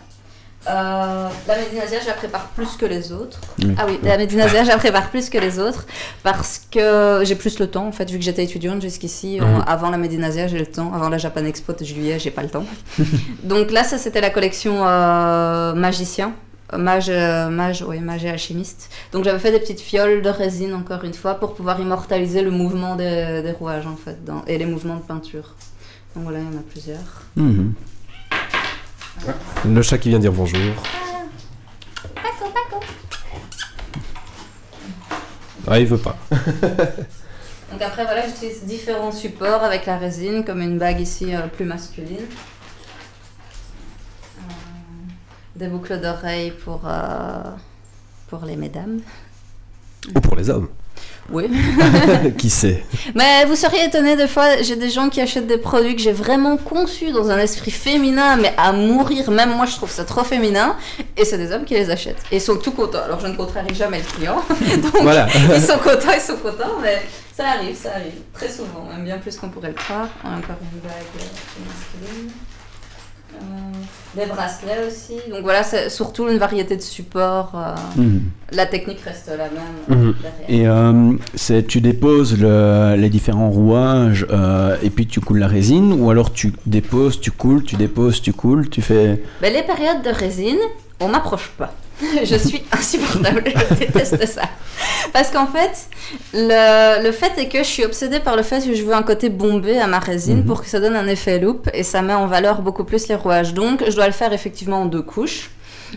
Euh, 0.70 1.30
la 1.48 1.58
Médinasia, 1.58 2.00
je 2.02 2.08
la 2.08 2.14
prépare 2.14 2.48
plus 2.50 2.76
que 2.78 2.86
les 2.86 3.12
autres. 3.12 3.40
Oui. 3.64 3.74
Ah 3.78 3.86
oui, 3.88 4.00
la 4.04 4.18
Médinasia, 4.18 4.64
je 4.64 4.68
la 4.70 4.78
prépare 4.78 5.10
plus 5.10 5.30
que 5.30 5.38
les 5.38 5.60
autres 5.60 5.86
parce 6.24 6.62
que 6.72 7.22
j'ai 7.24 7.36
plus 7.36 7.60
le 7.60 7.68
temps, 7.68 7.88
en 7.88 7.92
fait, 7.92 8.10
vu 8.12 8.18
que 8.20 8.24
j'étais 8.24 8.44
étudiante 8.44 8.82
jusqu'ici. 8.82 9.40
Mhm. 9.40 9.44
euh, 9.48 9.60
avant 9.66 9.90
la 9.90 9.98
Médinasia, 9.98 10.48
j'ai 10.48 10.60
le 10.60 10.66
temps. 10.66 10.92
Avant 10.94 11.10
la 11.10 11.18
Japan 11.18 11.46
Expo 11.46 11.74
de 11.74 11.86
juillet, 11.86 12.20
j'ai 12.20 12.32
pas 12.32 12.44
le 12.44 12.50
temps. 12.50 12.66
Donc 13.44 13.72
là, 13.72 13.84
ça, 13.84 13.98
c'était 13.98 14.22
la 14.22 14.30
collection 14.30 14.86
euh, 14.86 15.74
magicien. 15.74 16.34
Mage, 16.78 17.10
mage, 17.10 17.86
oui, 17.88 18.00
mage 18.00 18.26
et 18.26 18.30
alchimiste. 18.30 18.90
Donc 19.14 19.24
j'avais 19.24 19.40
fait 19.40 19.52
des 19.54 19.60
petites 19.60 19.80
fioles 19.80 20.22
de 20.22 20.30
résine, 20.30 20.74
encore 20.74 21.06
une 21.06 21.14
fois, 21.14 21.36
pour 21.36 21.54
pouvoir 21.54 21.80
immortaliser 21.80 22.42
le 22.42 22.52
mouvement 22.52 22.98
des, 22.98 23.42
des 23.42 23.52
rouages, 23.54 23.88
en 23.88 23.96
fait, 23.96 24.18
dans- 24.26 24.44
et 24.48 24.58
les 24.58 24.66
mouvements 24.66 24.98
de 24.98 25.02
peinture. 25.02 25.56
Donc 26.14 26.26
voilà, 26.26 26.40
il 26.40 26.44
y 26.46 26.48
en 26.58 26.60
a 26.60 26.64
plusieurs. 26.70 27.22
Mhm. 27.38 27.74
Le 29.66 29.82
chat 29.82 29.98
qui 29.98 30.10
vient 30.10 30.20
dire 30.20 30.32
bonjour. 30.32 30.60
Ah, 35.70 35.80
il 35.80 35.86
veut 35.86 35.98
pas. 35.98 36.16
Donc 37.72 37.82
après, 37.82 38.06
voilà, 38.06 38.26
j'utilise 38.26 38.64
différents 38.64 39.12
supports 39.12 39.64
avec 39.64 39.86
la 39.86 39.98
résine, 39.98 40.46
comme 40.46 40.62
une 40.62 40.78
bague 40.78 41.02
ici 41.02 41.36
euh, 41.36 41.48
plus 41.48 41.66
masculine. 41.66 42.26
Euh, 44.40 44.42
des 45.58 45.68
boucles 45.68 46.00
d'oreilles 46.00 46.52
pour, 46.52 46.84
euh, 46.86 47.42
pour 48.30 48.46
les 48.46 48.56
mesdames. 48.56 49.02
Ou 50.16 50.22
pour 50.22 50.38
les 50.38 50.50
hommes. 50.50 50.70
Oui. 51.30 51.50
qui 52.38 52.50
sait? 52.50 52.84
Mais 53.16 53.46
vous 53.46 53.56
seriez 53.56 53.86
étonné 53.86 54.16
des 54.16 54.28
fois, 54.28 54.62
j'ai 54.62 54.76
des 54.76 54.90
gens 54.90 55.10
qui 55.10 55.20
achètent 55.20 55.48
des 55.48 55.58
produits 55.58 55.96
que 55.96 56.02
j'ai 56.02 56.14
vraiment 56.14 56.56
conçus 56.58 57.12
dans 57.12 57.30
un 57.30 57.38
esprit 57.38 57.72
féminin, 57.72 58.38
mais 58.38 58.54
à 58.58 58.72
mourir. 58.72 59.30
Même 59.32 59.52
moi, 59.56 59.66
je 59.66 59.76
trouve 59.76 59.92
ça 59.92 60.06
trop 60.06 60.24
féminin. 60.24 60.78
Et 61.18 61.26
c'est 61.26 61.38
des 61.38 61.52
hommes 61.52 61.66
qui 61.66 61.74
les 61.74 61.90
achètent. 61.90 62.22
Et 62.32 62.38
ils 62.38 62.42
sont 62.42 62.56
tout 62.58 62.72
contents. 62.72 63.04
Alors 63.04 63.20
je 63.20 63.28
ne 63.28 63.36
contrarie 63.36 63.76
jamais 63.76 64.00
le 64.00 64.06
client. 64.06 64.42
Donc 64.82 65.02
Voilà. 65.02 65.28
ils 65.54 65.62
sont 65.62 65.78
contents, 65.80 66.14
ils 66.16 66.22
sont 66.22 66.38
contents, 66.38 66.80
mais 66.82 67.02
ça 67.36 67.50
arrive, 67.50 67.76
ça 67.76 67.92
arrive. 67.96 68.14
Très 68.34 68.50
souvent, 68.50 68.86
même 68.90 69.04
bien 69.04 69.18
plus 69.18 69.36
qu'on 69.38 69.50
pourrait 69.50 69.70
le 69.70 69.74
croire. 69.74 70.08
On 70.24 70.30
a 70.30 70.38
encore 70.38 70.56
une 70.62 70.80
bague 70.80 70.92
euh, 71.20 71.66
masculine. 71.66 72.32
Euh, 73.34 73.40
des 74.16 74.26
bracelets 74.26 74.88
aussi. 74.88 75.14
Donc 75.30 75.42
voilà, 75.44 75.62
c'est 75.64 75.90
surtout 75.90 76.28
une 76.28 76.38
variété 76.38 76.76
de 76.76 76.82
supports. 76.82 77.52
euh, 77.56 77.76
Mhm. 78.02 78.22
La 78.52 78.66
technique 78.66 79.02
reste 79.02 79.28
la 79.30 79.50
même 79.50 79.76
Mhm. 79.90 80.14
derrière. 80.22 80.50
Et 80.50 80.68
euh, 80.68 81.14
c'est 81.36 81.68
tu 81.68 81.82
déposes 81.82 82.38
le- 82.40 82.96
les 82.98 83.10
différents 83.10 83.50
rouages 83.50 84.26
euh, 84.32 84.76
et 84.82 84.90
puis 84.90 85.06
tu 85.06 85.20
coules 85.20 85.40
la 85.40 85.48
résine 85.48 85.94
ou 85.94 86.10
alors 86.10 86.32
tu 86.34 86.54
déposes, 86.66 87.20
tu 87.20 87.32
coules, 87.32 87.64
tu 87.64 87.76
déposes, 87.76 88.22
tu 88.22 88.34
coules, 88.34 88.70
tu 88.70 88.82
fais. 88.82 89.22
Ben, 89.42 89.54
les 89.54 89.64
périodes 89.64 90.02
de 90.04 90.10
résine, 90.10 90.58
on 91.00 91.10
m'approche 91.10 91.52
pas. 91.58 91.74
je 92.24 92.36
suis 92.36 92.64
insupportable, 92.72 93.44
je 93.70 93.76
déteste 93.76 94.26
ça. 94.28 94.44
Parce 95.14 95.32
qu'en 95.32 95.48
fait, 95.48 95.88
le, 96.34 97.04
le 97.04 97.12
fait 97.12 97.32
est 97.38 97.48
que 97.48 97.60
je 97.60 97.64
suis 97.64 97.84
obsédée 97.86 98.20
par 98.20 98.36
le 98.36 98.44
fait 98.44 98.64
que 98.66 98.74
je 98.76 98.84
veux 98.84 98.94
un 98.94 99.02
côté 99.04 99.30
bombé 99.30 99.80
à 99.80 99.88
ma 99.88 100.00
résine 100.00 100.38
Mhm. 100.40 100.46
pour 100.46 100.62
que 100.62 100.68
ça 100.70 100.80
donne 100.80 100.96
un 100.96 101.08
effet 101.08 101.40
loop 101.40 101.70
et 101.74 101.84
ça 101.84 102.02
met 102.02 102.14
en 102.14 102.28
valeur 102.28 102.62
beaucoup 102.62 102.84
plus 102.84 103.08
les 103.08 103.16
rouages. 103.16 103.54
Donc, 103.54 103.84
je 103.88 103.96
dois 103.96 104.06
le 104.08 104.14
faire 104.14 104.34
effectivement 104.34 104.82
en 104.82 104.86
deux 104.86 105.02
couches. 105.02 105.50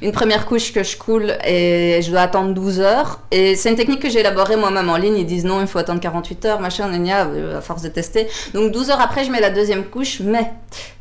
Une 0.02 0.12
première 0.12 0.46
couche 0.46 0.72
que 0.72 0.82
je 0.82 0.96
coule 0.96 1.32
et 1.46 2.00
je 2.02 2.10
dois 2.10 2.20
attendre 2.20 2.54
12 2.54 2.80
heures. 2.80 3.20
Et 3.30 3.56
c'est 3.56 3.70
une 3.70 3.76
technique 3.76 4.00
que 4.00 4.08
j'ai 4.08 4.20
élaborée 4.20 4.56
moi-même 4.56 4.88
en 4.88 4.96
ligne. 4.96 5.16
Ils 5.16 5.26
disent 5.26 5.44
non, 5.44 5.60
il 5.60 5.66
faut 5.66 5.78
attendre 5.78 6.00
48 6.00 6.44
heures, 6.46 6.60
machin, 6.60 6.88
gna, 6.96 7.26
euh, 7.26 7.58
à 7.58 7.60
force 7.60 7.82
de 7.82 7.88
tester. 7.88 8.28
Donc 8.54 8.72
12 8.72 8.90
heures 8.90 9.00
après, 9.00 9.24
je 9.24 9.30
mets 9.30 9.40
la 9.40 9.50
deuxième 9.50 9.84
couche. 9.84 10.20
Mais 10.20 10.50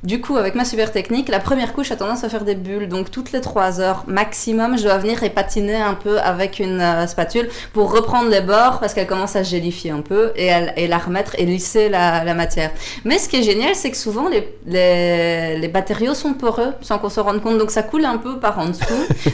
du 0.04 0.20
coup, 0.22 0.38
avec 0.38 0.56
ma 0.56 0.66
super 0.66 0.92
technique, 0.92 1.30
la 1.30 1.40
première 1.40 1.74
couche 1.74 1.92
a 1.92 1.96
tendance 1.96 2.24
à 2.24 2.30
faire 2.30 2.44
des 2.46 2.56
bulles. 2.56 2.88
Donc 2.90 3.12
toutes 3.12 3.32
les 3.32 3.42
3 3.42 3.80
heures 3.82 4.04
maximum, 4.08 4.78
je 4.78 4.84
dois 4.84 4.98
venir 4.98 5.24
et 5.24 5.30
patiner 5.30 5.76
un 5.76 5.94
peu 5.94 6.20
avec 6.20 6.60
une 6.60 6.82
euh, 6.82 7.08
spatule 7.08 7.50
pour 7.74 7.92
reprendre 7.94 8.30
les 8.30 8.42
bords 8.42 8.80
parce 8.80 8.94
qu'elle 8.94 9.08
commence 9.08 9.36
à 9.36 9.44
gélifier 9.44 9.92
un 9.92 10.02
peu 10.02 10.32
et, 10.36 10.46
elle- 10.48 10.74
la 10.90 10.98
remettre 10.98 11.36
et 11.38 11.46
lisser 11.46 11.90
la, 11.90 12.24
la 12.24 12.34
matière. 12.34 12.72
Mais 13.06 13.20
ce 13.20 13.30
qui 13.30 13.38
est 13.38 13.44
génial, 13.44 13.76
c'est 13.76 13.92
que 13.92 13.98
souvent 13.98 14.28
les, 14.30 14.48
les, 14.66 15.58
les 15.60 15.68
matériaux 15.68 16.14
sont 16.16 16.34
poreux 16.34 16.74
sans 16.82 16.98
qu'on 16.98 17.10
se 17.10 17.20
rende 17.20 17.42
compte. 17.42 17.58
Donc 17.58 17.70
ça 17.72 17.84
coule 17.84 18.06
un 18.06 18.18
peu 18.18 18.40
par 18.40 18.58
en 18.60 18.66
dessous. 18.66 18.79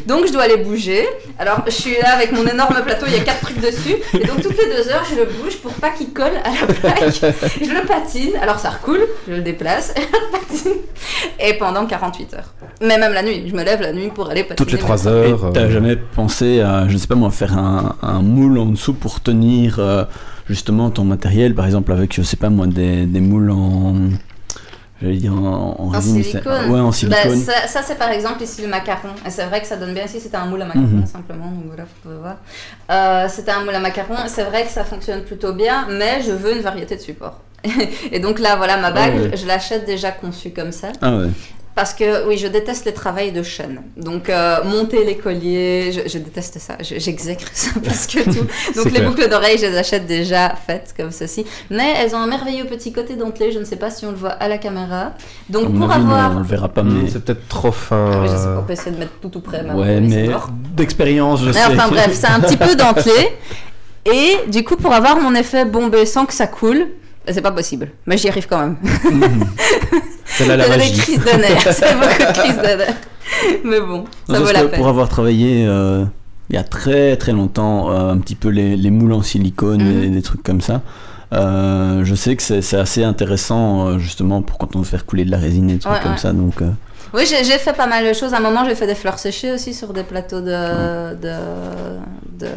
Donc 0.07 0.27
je 0.27 0.31
dois 0.33 0.47
les 0.47 0.57
bouger. 0.57 1.05
Alors 1.39 1.61
je 1.65 1.71
suis 1.71 1.95
là 2.01 2.15
avec 2.15 2.31
mon 2.31 2.45
énorme 2.45 2.75
plateau, 2.83 3.05
il 3.07 3.13
y 3.13 3.19
a 3.19 3.23
quatre 3.23 3.41
trucs 3.41 3.59
dessus. 3.61 3.95
Et 4.13 4.25
donc 4.25 4.41
toutes 4.41 4.57
les 4.57 4.65
deux 4.65 4.89
heures, 4.89 5.05
je 5.09 5.15
le 5.15 5.25
bouge 5.25 5.57
pour 5.57 5.71
pas 5.73 5.89
qu'il 5.91 6.11
colle 6.13 6.33
à 6.43 6.49
la 6.49 6.73
plaque. 6.73 7.13
je 7.61 7.69
le 7.71 7.85
patine. 7.85 8.31
Alors 8.41 8.59
ça 8.59 8.69
recoule, 8.71 9.01
je 9.27 9.33
le 9.33 9.41
déplace 9.41 9.93
et 9.95 10.01
je 10.01 10.05
le 10.05 10.31
patine. 10.39 10.81
Et 11.39 11.53
pendant 11.55 11.85
48 11.85 12.33
heures. 12.33 12.53
Mais 12.81 12.97
même 12.97 13.13
la 13.13 13.23
nuit, 13.23 13.43
je 13.47 13.53
me 13.55 13.63
lève 13.63 13.81
la 13.81 13.93
nuit 13.93 14.09
pour 14.13 14.29
aller 14.29 14.43
patiner. 14.43 14.57
Toutes 14.57 14.71
les 14.71 14.77
3 14.77 15.03
Et 15.03 15.07
heures. 15.07 15.51
t'as 15.53 15.61
euh, 15.61 15.71
jamais 15.71 15.95
pensé 15.95 16.61
à, 16.61 16.87
je 16.87 16.93
ne 16.93 16.97
sais 16.97 17.07
pas 17.07 17.15
moi, 17.15 17.31
faire 17.31 17.57
un, 17.57 17.95
un 18.01 18.21
moule 18.21 18.57
en 18.57 18.65
dessous 18.67 18.93
pour 18.93 19.21
tenir 19.21 19.77
euh, 19.79 20.03
justement 20.49 20.89
ton 20.89 21.03
matériel, 21.03 21.55
par 21.55 21.65
exemple 21.65 21.91
avec, 21.91 22.13
je 22.13 22.21
sais 22.21 22.37
pas 22.37 22.49
moi, 22.49 22.67
des, 22.67 23.05
des 23.05 23.19
moules 23.21 23.51
en. 23.51 23.95
J'allais 25.01 25.17
dire 25.17 25.33
en, 25.33 25.75
en 25.77 25.83
En 25.85 25.87
résine, 25.89 26.23
silicone. 26.23 26.69
Ouais, 26.71 26.79
en 26.79 26.85
Bah, 26.87 26.91
silicone. 26.93 27.39
ça, 27.41 27.67
ça, 27.67 27.81
c'est 27.83 27.95
par 27.97 28.09
exemple 28.11 28.41
ici 28.41 28.61
le 28.61 28.69
macaron. 28.69 29.09
Et 29.25 29.29
c'est 29.29 29.45
vrai 29.45 29.59
que 29.61 29.67
ça 29.67 29.75
donne 29.75 29.93
bien 29.93 30.05
ici, 30.05 30.19
c'était 30.21 30.37
un 30.37 30.45
moule 30.45 30.61
à 30.61 30.65
macaron 30.65 30.85
Mhm. 30.85 31.05
simplement, 31.05 31.47
donc 31.51 31.65
voilà, 31.67 31.83
vous 31.83 31.89
pouvez 32.01 32.15
voir. 32.15 32.37
Euh, 32.91 33.27
c'était 33.29 33.51
un 33.51 33.63
moule 33.65 33.75
à 33.75 33.79
macaron, 33.81 34.15
c'est 34.27 34.43
vrai 34.45 34.63
que 34.63 34.69
ça 34.71 34.85
fonctionne 34.85 35.23
plutôt 35.23 35.53
bien, 35.53 35.87
mais 35.89 36.21
je 36.21 36.31
veux 36.31 36.55
une 36.55 36.61
variété 36.61 36.95
de 36.95 37.01
supports. 37.01 37.39
et 38.11 38.19
donc 38.19 38.39
là, 38.39 38.55
voilà, 38.55 38.77
ma 38.77 38.91
bague, 38.91 39.15
ouais. 39.15 39.37
je 39.37 39.45
l'achète 39.45 39.85
déjà 39.85 40.11
conçue 40.11 40.51
comme 40.51 40.71
ça. 40.71 40.89
Ah 41.01 41.17
ouais. 41.17 41.27
Parce 41.75 41.93
que 41.93 42.25
oui, 42.25 42.37
je 42.37 42.47
déteste 42.47 42.85
les 42.85 42.93
travails 42.93 43.33
de 43.33 43.43
chaîne. 43.43 43.81
Donc 43.97 44.29
euh, 44.29 44.63
monter 44.63 45.03
les 45.03 45.17
colliers, 45.17 45.91
je, 45.91 46.09
je 46.09 46.17
déteste 46.19 46.57
ça. 46.57 46.77
Je- 46.79 46.97
J'exècre 46.99 47.49
ça 47.51 47.71
plus 47.83 48.07
que 48.07 48.23
tout. 48.23 48.45
Donc 48.77 48.85
les 48.85 48.91
clair. 48.91 49.09
boucles 49.09 49.27
d'oreilles, 49.29 49.57
je 49.57 49.65
les 49.65 49.77
achète 49.77 50.05
déjà 50.07 50.55
faites 50.65 50.93
comme 50.97 51.11
ceci. 51.11 51.45
Mais 51.69 51.93
elles 51.97 52.15
ont 52.15 52.19
un 52.19 52.27
merveilleux 52.27 52.63
petit 52.63 52.93
côté 52.93 53.15
dentelé. 53.15 53.51
Je 53.51 53.59
ne 53.59 53.65
sais 53.65 53.75
pas 53.75 53.89
si 53.91 54.05
on 54.05 54.11
le 54.11 54.15
voit 54.17 54.29
à 54.31 54.47
la 54.47 54.57
caméra. 54.57 55.15
Donc 55.49 55.75
pour 55.77 55.91
avis, 55.91 56.05
non, 56.05 56.11
avoir 56.13 56.37
on 56.37 56.39
le 56.39 56.45
verra 56.45 56.69
pas, 56.69 56.81
hmm, 56.83 57.01
mais. 57.03 57.09
C'est 57.09 57.25
peut-être 57.25 57.45
trop 57.49 57.73
fin. 57.73 58.09
ah 58.23 58.25
je 58.25 58.29
sais 58.37 58.43
pas, 58.45 58.59
on 58.61 58.63
peut 58.63 58.71
essayer 58.73 58.91
de 58.91 58.97
mettre 58.99 59.19
tout 59.21 59.27
tout 59.29 59.41
près. 59.41 59.61
Ouais, 59.69 59.99
mais 59.99 60.29
d'expérience, 60.77 61.41
je 61.41 61.47
Mais 61.47 61.53
sais. 61.53 61.65
enfin 61.73 61.89
bref, 61.89 62.11
c'est 62.13 62.27
un 62.27 62.39
petit 62.39 62.55
peu 62.57 62.73
dentelé. 62.77 63.11
Et 64.05 64.49
du 64.49 64.63
coup, 64.63 64.77
pour 64.77 64.93
avoir 64.93 65.19
mon 65.19 65.35
effet 65.35 65.65
bombé 65.65 66.05
sans 66.05 66.25
que 66.25 66.33
ça 66.33 66.47
coule, 66.47 66.87
c'est 67.29 67.41
pas 67.41 67.51
possible. 67.51 67.89
Mais 68.05 68.17
j'y 68.17 68.29
arrive 68.29 68.47
quand 68.47 68.59
même. 68.59 68.77
C'est 70.25 70.45
là 70.47 70.57
la 70.57 70.65
des 70.65 70.77
magie. 70.77 70.97
crises 70.97 71.19
de 71.19 71.37
nerfs. 71.39 71.67
C'est 71.71 71.93
beaucoup 71.93 72.19
de 72.19 72.37
crises 72.39 72.57
de 72.57 72.77
nerfs. 72.77 72.95
Mais 73.63 73.79
bon, 73.79 74.05
ça 74.29 74.39
vaut 74.39 74.51
la 74.51 74.63
peine. 74.65 74.77
pour 74.79 74.87
avoir 74.87 75.07
travaillé 75.09 75.65
euh, 75.67 76.03
il 76.49 76.55
y 76.55 76.59
a 76.59 76.63
très 76.63 77.15
très 77.17 77.31
longtemps 77.31 77.89
euh, 77.91 78.11
un 78.11 78.17
petit 78.17 78.35
peu 78.35 78.49
les, 78.49 78.75
les 78.77 78.91
moules 78.91 79.13
en 79.13 79.21
silicone 79.21 79.81
Mhm. 79.83 80.03
et 80.03 80.07
des 80.09 80.21
trucs 80.21 80.43
comme 80.43 80.61
ça, 80.61 80.81
euh, 81.33 82.01
je 82.03 82.15
sais 82.15 82.35
que 82.35 82.43
c'est 82.43 82.77
assez 82.77 83.03
intéressant 83.03 83.97
justement 83.97 84.41
pour 84.41 84.57
quand 84.57 84.75
on 84.75 84.79
veut 84.79 84.85
faire 84.85 85.05
couler 85.05 85.25
de 85.25 85.31
la 85.31 85.37
résine 85.37 85.69
et 85.69 85.73
des 85.73 85.79
trucs 85.79 85.93
Ouais, 85.93 85.99
comme 86.01 86.11
ouais. 86.13 86.17
ça. 86.17 86.33
Donc, 86.33 86.55
Oui, 87.13 87.23
j'ai 87.25 87.43
fait 87.57 87.73
pas 87.73 87.87
mal 87.87 88.05
de 88.05 88.13
choses. 88.13 88.33
À 88.33 88.37
un 88.37 88.41
moment, 88.41 88.63
j'ai 88.65 88.75
fait 88.75 88.87
des 88.87 88.95
fleurs 88.95 89.17
séchées 89.19 89.51
aussi 89.53 89.73
sur 89.73 89.91
des 89.93 90.03
plateaux 90.03 90.41
de, 90.41 91.13
de, 91.15 91.33
de, 92.39 92.47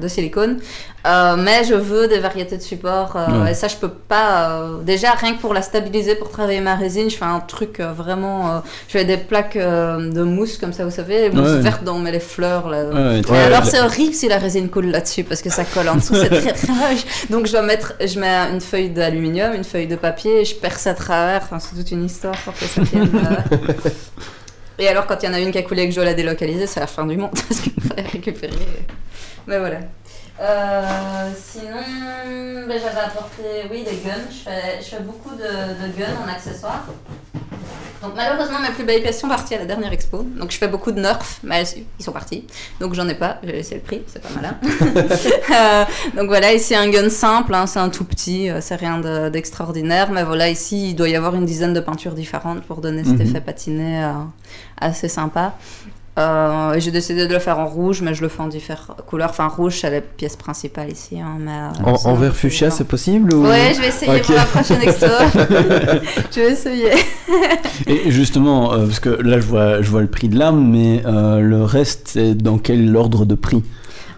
de 0.00 0.08
silicone. 0.08 0.58
Euh, 1.06 1.36
mais 1.36 1.64
je 1.64 1.74
veux 1.74 2.08
des 2.08 2.18
variétés 2.18 2.56
de 2.56 2.62
supports. 2.62 3.14
euh, 3.16 3.44
Ouais. 3.44 3.52
Et 3.52 3.54
ça, 3.54 3.68
je 3.68 3.76
peux 3.76 3.88
pas. 3.88 4.50
euh, 4.50 4.82
déjà, 4.82 5.12
rien 5.12 5.34
que 5.34 5.40
pour 5.40 5.54
la 5.54 5.62
stabiliser, 5.62 6.14
pour 6.16 6.30
travailler 6.30 6.60
ma 6.60 6.74
résine, 6.74 7.08
je 7.08 7.16
fais 7.16 7.24
un 7.24 7.40
truc 7.40 7.80
vraiment. 7.80 8.62
je 8.88 8.92
fais 8.98 9.04
des 9.04 9.16
plaques 9.16 9.56
de 9.56 10.22
mousse, 10.22 10.58
comme 10.58 10.72
ça, 10.72 10.84
vous 10.84 10.90
savez, 10.90 11.28
les 11.28 11.30
mousses 11.30 11.48
Ouais. 11.52 11.60
vertes 11.60 11.84
dont 11.84 11.94
on 11.94 11.98
met 12.00 12.12
les 12.12 12.20
fleurs. 12.20 12.68
Là. 12.68 12.84
Ouais, 12.84 13.20
Et 13.20 13.36
alors, 13.38 13.64
c'est 13.64 13.80
horrible 13.80 14.12
si 14.14 14.28
la 14.28 14.38
résine 14.38 14.68
coule 14.68 14.86
là-dessus 14.86 15.24
parce 15.24 15.40
que 15.42 15.50
ça 15.50 15.64
colle 15.64 15.88
en 15.88 15.96
dessous, 15.96 16.14
c'est 16.14 16.28
très. 16.30 16.54
Donc, 17.30 17.46
je 17.46 17.52
dois 17.52 17.62
mettre. 17.62 17.94
Je 18.04 18.18
mets 18.18 18.36
une 18.52 18.60
feuille 18.60 18.90
d'aluminium, 18.90 19.54
une 19.54 19.64
feuille 19.64 19.86
de 19.86 19.96
papier, 19.96 20.40
et 20.40 20.44
je 20.44 20.54
perce 20.56 20.86
à 20.86 20.94
travers. 20.94 21.42
Enfin, 21.44 21.58
c'est 21.58 21.74
toute 21.76 21.90
une 21.90 22.04
histoire 22.04 22.36
pour 22.38 22.54
que 22.54 22.64
ça 22.64 22.82
tienne. 22.84 23.10
Et 24.80 24.86
alors, 24.86 25.06
quand 25.06 25.16
il 25.22 25.26
y 25.26 25.28
en 25.28 25.34
a 25.34 25.40
une 25.40 25.50
qui 25.50 25.58
a 25.58 25.62
coulé 25.62 25.82
et 25.82 25.86
que 25.86 25.90
je 25.90 25.96
dois 25.96 26.04
la 26.04 26.14
délocaliser, 26.14 26.68
c'est 26.68 26.78
la 26.78 26.86
fin 26.86 27.04
du 27.04 27.16
monde 27.16 27.30
parce 27.48 27.60
qu'il 27.60 27.72
faudrait 27.82 28.02
récupérer. 28.12 28.52
Mais 29.48 29.58
voilà. 29.58 29.78
Euh, 30.40 31.30
sinon, 31.36 31.82
ben, 32.68 32.78
j'avais 32.80 33.00
apporté, 33.06 33.42
oui, 33.70 33.82
des 33.82 33.96
guns. 34.08 34.28
Je 34.30 34.44
fais, 34.48 34.78
je 34.80 34.84
fais 34.84 35.02
beaucoup 35.02 35.34
de, 35.34 35.42
de 35.42 35.98
guns 35.98 36.14
en 36.24 36.28
accessoires. 36.32 36.84
Donc 38.00 38.12
malheureusement, 38.14 38.60
mes 38.60 38.68
plus 38.68 38.84
belles 38.84 39.02
pièces 39.02 39.18
sont 39.20 39.26
parties 39.28 39.56
à 39.56 39.58
la 39.58 39.64
dernière 39.64 39.92
expo. 39.92 40.22
Donc 40.22 40.52
je 40.52 40.56
fais 40.58 40.68
beaucoup 40.68 40.92
de 40.92 41.00
nerfs, 41.00 41.18
mais 41.42 41.64
ils 41.98 42.04
sont 42.04 42.12
partis. 42.12 42.46
Donc 42.78 42.94
j'en 42.94 43.08
ai 43.08 43.16
pas, 43.16 43.38
j'ai 43.42 43.50
laissé 43.50 43.74
le 43.74 43.80
prix, 43.80 44.02
c'est 44.06 44.22
pas 44.22 44.28
malin. 44.36 44.54
Euh, 45.50 45.84
donc 46.16 46.28
voilà, 46.28 46.52
ici 46.52 46.74
un 46.76 46.88
gun 46.90 47.08
simple, 47.10 47.52
hein, 47.54 47.66
c'est 47.66 47.78
un 47.80 47.88
tout 47.88 48.04
petit, 48.04 48.48
euh, 48.50 48.60
c'est 48.60 48.76
rien 48.76 48.98
de- 48.98 49.28
d'extraordinaire. 49.30 50.12
mais 50.12 50.22
voilà, 50.22 50.48
ici 50.50 50.90
il 50.90 50.94
doit 50.94 51.08
y 51.08 51.16
avoir 51.16 51.34
une 51.34 51.46
dizaine 51.46 51.72
de 51.72 51.80
peintures 51.80 52.12
différentes 52.12 52.62
pour 52.62 52.80
donner 52.80 53.02
cet 53.02 53.14
Mhm. 53.14 53.22
effet 53.22 53.40
patiné 53.40 54.04
euh, 54.04 54.12
assez 54.80 55.08
sympa. 55.08 55.54
Euh, 56.18 56.74
et 56.74 56.80
j'ai 56.80 56.90
décidé 56.90 57.28
de 57.28 57.32
le 57.32 57.38
faire 57.38 57.58
en 57.58 57.66
rouge, 57.66 58.02
mais 58.02 58.12
je 58.12 58.22
le 58.22 58.28
fais 58.28 58.40
en 58.40 58.48
différentes 58.48 59.02
couleurs. 59.06 59.30
Enfin, 59.30 59.46
rouge, 59.46 59.78
c'est 59.80 59.90
la 59.90 60.00
pièce 60.00 60.36
principale 60.36 60.90
ici. 60.90 61.20
Hein, 61.20 61.36
mais, 61.38 61.52
euh, 61.52 61.96
En, 62.04 62.14
vert 62.14 62.34
fuchsia, 62.34 62.70
c'est 62.70 62.88
possible 62.88 63.32
ou... 63.32 63.46
Ouais, 63.46 63.72
je 63.74 63.80
vais 63.80 63.88
essayer 63.88 64.20
pour 64.20 64.34
la 64.34 64.44
prochaine 64.44 64.82
expo. 64.82 65.06
je 66.34 66.40
vais 66.40 66.52
essayer. 66.52 66.90
Et 67.86 68.10
justement, 68.10 68.72
euh, 68.72 68.86
parce 68.86 69.00
que 69.00 69.10
là 69.10 69.38
je 69.38 69.46
vois, 69.46 69.80
je 69.80 69.90
vois 69.90 70.00
le 70.00 70.08
prix 70.08 70.28
de 70.28 70.38
l'arme, 70.38 70.68
mais 70.68 71.02
le 71.04 71.62
reste, 71.62 72.08
c'est 72.08 72.34
dans 72.34 72.58
quel 72.58 72.96
ordre 72.96 73.24
de 73.24 73.34
prix? 73.34 73.62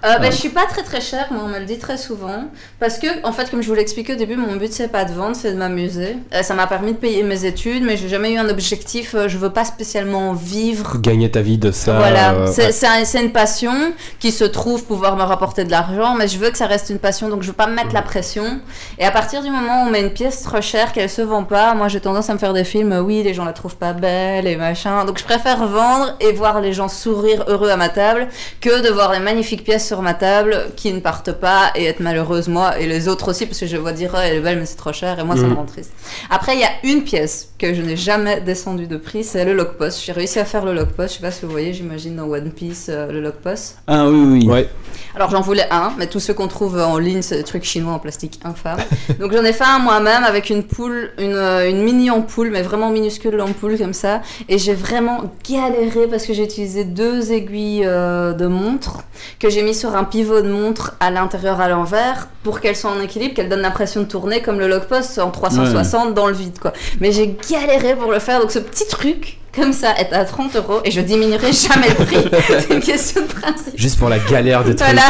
Euh, 0.05 0.15
bah, 0.15 0.19
Ah. 0.23 0.31
Je 0.31 0.37
suis 0.37 0.49
pas 0.49 0.65
très 0.67 0.83
très 0.83 1.01
chère, 1.01 1.27
moi 1.31 1.43
on 1.45 1.49
me 1.49 1.59
le 1.59 1.65
dit 1.67 1.79
très 1.79 1.99
souvent. 1.99 2.45
Parce 2.79 2.99
que, 2.99 3.07
en 3.27 3.33
fait, 3.33 3.51
comme 3.51 3.63
je 3.63 3.69
vous 3.69 3.75
l'expliquais 3.75 4.15
au 4.15 4.17
début, 4.17 4.37
mon 4.37 4.57
but 4.57 4.73
c'est 4.73 4.89
pas 4.89 5.05
de 5.05 5.13
vendre, 5.13 5.37
c'est 5.37 5.53
de 5.53 5.59
m'amuser. 5.59 6.17
Euh, 6.35 6.43
ça 6.43 6.55
m'a 6.55 6.67
permis 6.67 6.93
de 6.93 6.97
payer 6.97 7.23
mes 7.23 7.45
études, 7.45 7.83
mais 7.85 7.97
j'ai 7.97 8.09
jamais 8.09 8.33
eu 8.33 8.39
un 8.39 8.49
objectif. 8.49 9.15
euh, 9.15 9.29
je 9.29 9.37
veux 9.37 9.51
pas 9.51 9.65
spécialement 9.65 10.33
vivre. 10.33 10.97
Gagner 10.99 11.31
ta 11.31 11.41
vie 11.43 11.59
de 11.59 11.71
ça. 11.71 11.99
voilà, 11.99 12.33
euh, 12.33 12.47
c'est 12.53 12.69
ouais. 12.89 13.05
un- 13.19 13.23
une 13.23 13.33
passion 13.33 13.73
qui 14.21 14.31
se 14.33 14.45
trouve 14.45 14.85
pouvoir 14.85 15.17
me 15.17 15.23
rapporter 15.23 15.65
de 15.65 15.71
l'argent, 15.71 16.15
mais 16.15 16.29
je 16.29 16.39
veux 16.39 16.51
que 16.51 16.57
ça 16.59 16.67
reste 16.67 16.89
une 16.91 16.99
passion, 16.99 17.29
donc 17.29 17.43
je 17.43 17.49
veux 17.49 17.53
pas 17.53 17.67
me 17.67 17.75
mettre 17.75 17.93
la 17.93 18.03
pression. 18.03 18.61
Et 18.99 19.05
à 19.05 19.11
partir 19.11 19.43
du 19.43 19.51
moment 19.51 19.83
où 19.85 19.89
on 19.89 19.91
met 19.91 20.01
une 20.01 20.13
pièce 20.13 20.43
trop 20.43 20.61
chère, 20.63 20.93
qu'elle 20.93 21.11
se 21.11 21.23
vend 21.23 21.45
pas, 21.45 21.75
moi 21.75 21.89
j'ai 21.89 22.01
tendance 22.01 22.31
à 22.31 22.35
me 22.35 22.39
faire 22.39 22.53
des 22.55 22.65
films, 22.65 22.93
euh, 22.93 23.01
oui, 23.03 23.23
les 23.23 23.35
gens 23.35 23.45
la 23.45 23.53
trouvent 23.53 23.77
pas 23.77 23.93
belle 23.93 24.47
et 24.47 24.57
machin. 24.57 25.05
Donc 25.05 25.19
je 25.19 25.25
préfère 25.25 25.67
vendre 25.67 26.17
et 26.21 26.33
voir 26.33 26.61
les 26.61 26.73
gens 26.73 26.89
sourire 26.89 27.45
heureux 27.49 27.69
à 27.71 27.77
ma 27.77 27.89
table 27.91 28.29
que 28.61 28.81
de 28.81 28.89
voir 28.89 29.11
des 29.13 29.19
magnifiques 29.19 29.65
pièces 29.65 29.90
sur 29.91 30.03
ma 30.03 30.15
table 30.15 30.57
qui 30.77 30.93
ne 30.93 31.01
partent 31.01 31.33
pas 31.33 31.73
et 31.75 31.85
être 31.85 31.99
malheureuse 31.99 32.47
moi 32.47 32.79
et 32.79 32.87
les 32.87 33.09
autres 33.09 33.31
aussi 33.31 33.45
parce 33.47 33.59
que 33.59 33.67
je 33.67 33.77
vois 33.77 33.91
dire 33.93 34.13
oh, 34.15 34.19
elle 34.23 34.37
est 34.37 34.41
belle 34.41 34.59
mais 34.61 34.67
c'est 34.67 34.77
trop 34.77 34.93
cher 34.93 35.19
et 35.19 35.25
moi 35.25 35.35
ça 35.37 35.43
me 35.43 35.49
Mhm. 35.49 35.57
rend 35.57 35.65
triste. 35.67 35.91
Après 36.31 36.55
il 36.55 36.61
y 36.61 36.65
a 36.65 36.71
une 36.85 37.03
pièce 37.03 37.49
que 37.59 37.75
je 37.75 37.83
n'ai 37.83 37.97
jamais 37.97 38.41
descendu 38.41 38.87
de 38.87 38.97
prix, 38.97 39.25
c'est 39.25 39.45
le 39.45 39.53
lock 39.53 39.73
post. 39.77 40.01
J'ai 40.05 40.13
réussi 40.13 40.39
à 40.39 40.45
faire 40.45 40.65
le 40.65 40.73
lock 40.75 40.91
post, 40.93 41.15
je 41.15 41.19
sais 41.19 41.23
pas 41.27 41.33
si 41.33 41.45
vous 41.45 41.51
voyez, 41.51 41.73
j'imagine 41.73 42.15
dans 42.17 42.29
One 42.31 42.51
Piece 42.53 42.87
euh, 42.89 43.11
le 43.11 43.21
lock 43.21 43.35
post. 43.43 43.79
Ah 43.89 44.07
oui, 44.09 44.21
oui. 44.45 44.49
Ouais. 44.49 44.69
Alors 45.17 45.29
j'en 45.31 45.41
voulais 45.41 45.67
un, 45.73 45.93
mais 45.99 46.07
tous 46.07 46.21
ceux 46.21 46.35
qu'on 46.35 46.47
trouve 46.47 46.79
en 46.81 46.97
ligne, 46.99 47.21
c'est 47.23 47.37
des 47.37 47.43
trucs 47.45 47.65
chinois 47.65 47.93
en 47.95 47.99
plastique 47.99 48.39
infâme. 48.45 48.79
Donc 49.21 49.33
j'en 49.33 49.45
ai 49.45 49.53
fait 49.53 49.65
un 49.65 49.81
moi-même 49.81 50.23
avec 50.23 50.51
une 50.51 50.63
poule, 50.63 51.11
une, 51.19 51.35
euh, 51.35 51.69
une 51.69 51.83
mini 51.83 52.11
ampoule, 52.11 52.51
mais 52.53 52.63
vraiment 52.63 52.91
minuscule 52.91 53.35
l'ampoule 53.35 53.77
comme 53.77 53.93
ça. 53.93 54.23
Et 54.49 54.57
j'ai 54.59 54.75
vraiment 54.75 55.25
galéré 55.49 56.07
parce 56.09 56.25
que 56.27 56.33
j'ai 56.33 56.45
utilisé 56.45 56.85
deux 56.85 57.33
aiguilles 57.33 57.83
euh, 57.85 58.33
de 58.35 58.47
montre 58.47 58.99
que 59.41 59.51
j'ai 59.51 59.63
mis 59.63 59.75
sur 59.81 59.97
un 59.97 60.05
pivot 60.05 60.43
de 60.43 60.49
montre 60.49 60.95
à 61.01 61.11
l'intérieur 61.11 61.61
à 61.61 61.69
l'envers 61.69 62.29
pour 62.43 62.61
qu'elles 62.61 62.77
soient 62.77 62.91
en 62.91 63.01
équilibre, 63.01 63.35
qu'elles 63.35 63.49
donnent 63.49 63.63
l'impression 63.63 64.03
de 64.03 64.07
tourner 64.07 64.43
comme 64.43 64.59
le 64.59 64.69
lock 64.69 64.85
post 64.85 65.19
en 65.19 65.31
360 65.31 66.15
dans 66.15 66.27
le 66.27 66.35
vide 66.35 66.59
quoi. 66.59 66.73
Mais 67.01 67.13
j'ai 67.13 67.37
galéré 67.51 67.97
pour 67.97 68.13
le 68.13 68.19
faire, 68.19 68.41
donc 68.41 68.51
ce 68.51 68.59
petit 68.59 68.87
truc 68.87 69.39
comme 69.55 69.73
ça 69.73 69.97
est 69.99 70.13
à 70.13 70.25
30 70.25 70.55
euros 70.57 70.81
et 70.85 70.91
je 70.91 71.01
diminuerai 71.01 71.53
jamais 71.53 71.89
le 71.89 72.05
prix. 72.05 72.25
C'est 72.47 72.71
une 72.75 72.81
question 72.81 73.23
de 73.23 73.27
principe. 73.27 73.75
Juste 73.75 73.99
pour 73.99 74.09
la 74.09 74.19
galère 74.19 74.63
trucs. 74.63 74.79
Voilà, 74.79 75.03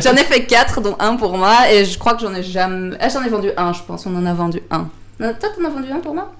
j'en 0.00 0.14
ai 0.14 0.24
fait 0.24 0.44
4, 0.44 0.80
dont 0.80 0.96
un 0.98 1.16
pour 1.16 1.36
moi, 1.36 1.70
et 1.70 1.84
je 1.84 1.98
crois 1.98 2.14
que 2.14 2.22
j'en 2.22 2.34
ai 2.34 2.42
jamais. 2.42 2.96
Ah, 3.00 3.08
j'en 3.08 3.22
ai 3.22 3.28
vendu 3.28 3.50
un, 3.56 3.72
je 3.72 3.80
pense, 3.86 4.06
on 4.06 4.16
en 4.16 4.24
a 4.24 4.32
vendu 4.32 4.62
un. 4.70 4.88
Euh, 5.20 5.32
Toi, 5.38 5.50
t'en 5.56 5.64
as 5.64 5.70
vendu 5.70 5.90
un 5.92 5.98
pour 5.98 6.14
moi? 6.14 6.32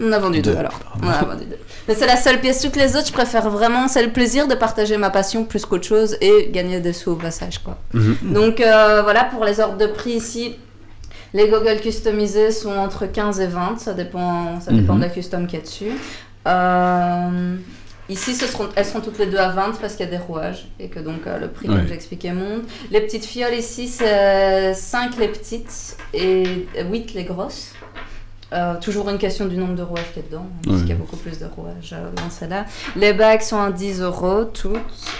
On 0.00 0.12
a 0.12 0.18
vendu 0.18 0.40
deux, 0.42 0.52
Deux, 0.52 0.58
alors. 0.58 0.78
On 1.02 1.08
a 1.08 1.24
vendu 1.24 1.44
deux. 1.44 1.58
Mais 1.88 1.94
c'est 1.94 2.06
la 2.06 2.16
seule 2.16 2.40
pièce, 2.40 2.60
toutes 2.60 2.76
les 2.76 2.96
autres, 2.96 3.08
je 3.08 3.12
préfère 3.12 3.48
vraiment, 3.50 3.88
c'est 3.88 4.02
le 4.04 4.12
plaisir 4.12 4.46
de 4.46 4.54
partager 4.54 4.96
ma 4.96 5.10
passion 5.10 5.44
plus 5.44 5.64
qu'autre 5.64 5.86
chose 5.86 6.16
et 6.20 6.50
gagner 6.52 6.80
des 6.80 6.92
sous 6.92 7.12
au 7.12 7.16
passage, 7.16 7.58
quoi. 7.58 7.78
Mhm. 7.94 8.16
Donc 8.32 8.60
euh, 8.60 9.02
voilà, 9.02 9.24
pour 9.24 9.44
les 9.44 9.58
ordres 9.60 9.76
de 9.78 9.86
prix 9.86 10.12
ici. 10.12 10.56
Les 11.34 11.48
goggles 11.48 11.80
customisés 11.80 12.52
sont 12.52 12.72
entre 12.76 13.04
15 13.06 13.40
et 13.40 13.46
20, 13.48 13.78
ça 13.78 13.92
dépend, 13.92 14.60
ça 14.60 14.72
dépend 14.72 14.94
Mhm. 14.94 15.00
de 15.00 15.04
la 15.04 15.10
custom 15.10 15.46
qu'il 15.46 15.58
y 15.58 15.62
a 15.62 15.64
dessus. 15.64 15.92
Euh, 16.46 17.56
ici, 18.08 18.34
ce 18.34 18.46
seront, 18.46 18.68
elles 18.76 18.84
seront 18.86 19.00
toutes 19.00 19.18
les 19.18 19.26
deux 19.26 19.36
à 19.36 19.50
20 19.50 19.78
parce 19.80 19.94
qu'il 19.94 20.06
y 20.06 20.08
a 20.08 20.10
des 20.12 20.22
rouages 20.22 20.68
et 20.80 20.88
que 20.88 21.00
donc 21.00 21.26
euh, 21.26 21.38
le 21.38 21.48
prix, 21.48 21.68
Ouais. 21.68 21.76
comme 21.76 21.86
j'expliquais, 21.88 22.32
monte. 22.32 22.62
Les 22.90 23.00
petites 23.02 23.24
fioles 23.26 23.54
ici, 23.54 23.88
c'est 23.88 24.72
5 24.74 25.16
les 25.18 25.28
petites 25.28 25.96
et 26.14 26.66
8 26.90 27.12
les 27.14 27.24
grosses. 27.24 27.72
Euh, 28.54 28.76
toujours 28.80 29.10
une 29.10 29.18
question 29.18 29.44
du 29.44 29.58
nombre 29.58 29.74
de 29.74 29.82
rouages 29.82 30.10
qu'il 30.14 30.22
y 30.22 30.26
a 30.26 30.28
dedans, 30.30 30.46
hein, 30.46 30.60
puisqu'il 30.62 30.88
y 30.88 30.92
a 30.92 30.94
beaucoup 30.94 31.16
plus 31.16 31.38
de 31.38 31.44
rouages 31.54 31.92
euh, 31.92 32.08
dans 32.16 32.30
celle-là. 32.30 32.64
Les 32.96 33.12
bagues 33.12 33.42
sont 33.42 33.60
à 33.60 33.70
10 33.70 34.00
euros 34.00 34.44
toutes. 34.44 34.78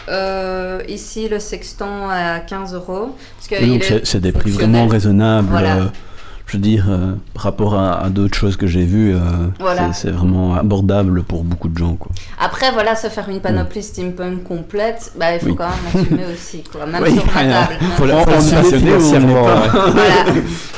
Euh, 0.08 0.80
ici, 0.88 1.28
le 1.28 1.38
sextant 1.38 2.10
est 2.10 2.14
à 2.24 2.40
15 2.40 2.72
euros. 2.72 3.14
Parce 3.36 3.48
que 3.48 3.62
Oui, 3.62 3.80
c'est 3.86 4.06
c'est 4.06 4.20
des 4.20 4.32
prix 4.32 4.50
vraiment 4.50 4.86
raisonnables. 4.86 5.48
Voilà. 5.50 5.76
euh, 5.76 5.84
je 6.46 6.56
veux 6.56 6.62
dire, 6.62 6.86
euh, 6.88 7.12
par 7.34 7.42
rapport 7.42 7.74
à, 7.74 8.02
à 8.02 8.08
d'autres 8.08 8.38
choses 8.38 8.56
que 8.56 8.66
j'ai 8.66 8.86
vues, 8.86 9.14
euh, 9.14 9.18
Voilà. 9.60 9.92
c'est 9.92 10.08
c'est 10.08 10.10
vraiment 10.10 10.54
abordable 10.54 11.22
pour 11.22 11.44
beaucoup 11.44 11.68
de 11.68 11.76
gens. 11.76 11.96
Quoi. 11.96 12.10
Après, 12.40 12.72
voilà, 12.72 12.96
se 12.96 13.08
faire 13.08 13.28
une 13.28 13.40
panoplie 13.40 13.82
steampunk 13.82 14.44
complète, 14.44 15.12
bah, 15.18 15.34
il 15.34 15.40
faut 15.40 15.48
Oui. 15.48 15.56
quand 15.56 15.68
même 15.68 16.02
assumer 16.06 16.24
aussi, 16.32 16.64
quoi. 16.72 16.86
Même 16.86 17.02
Oui, 17.02 17.12
sur 17.12 17.26
voilà. 17.26 17.66
table. 17.66 17.78
Faut 17.98 18.06
la- 18.06 18.16
On- 18.16 18.24
faut 18.24 18.30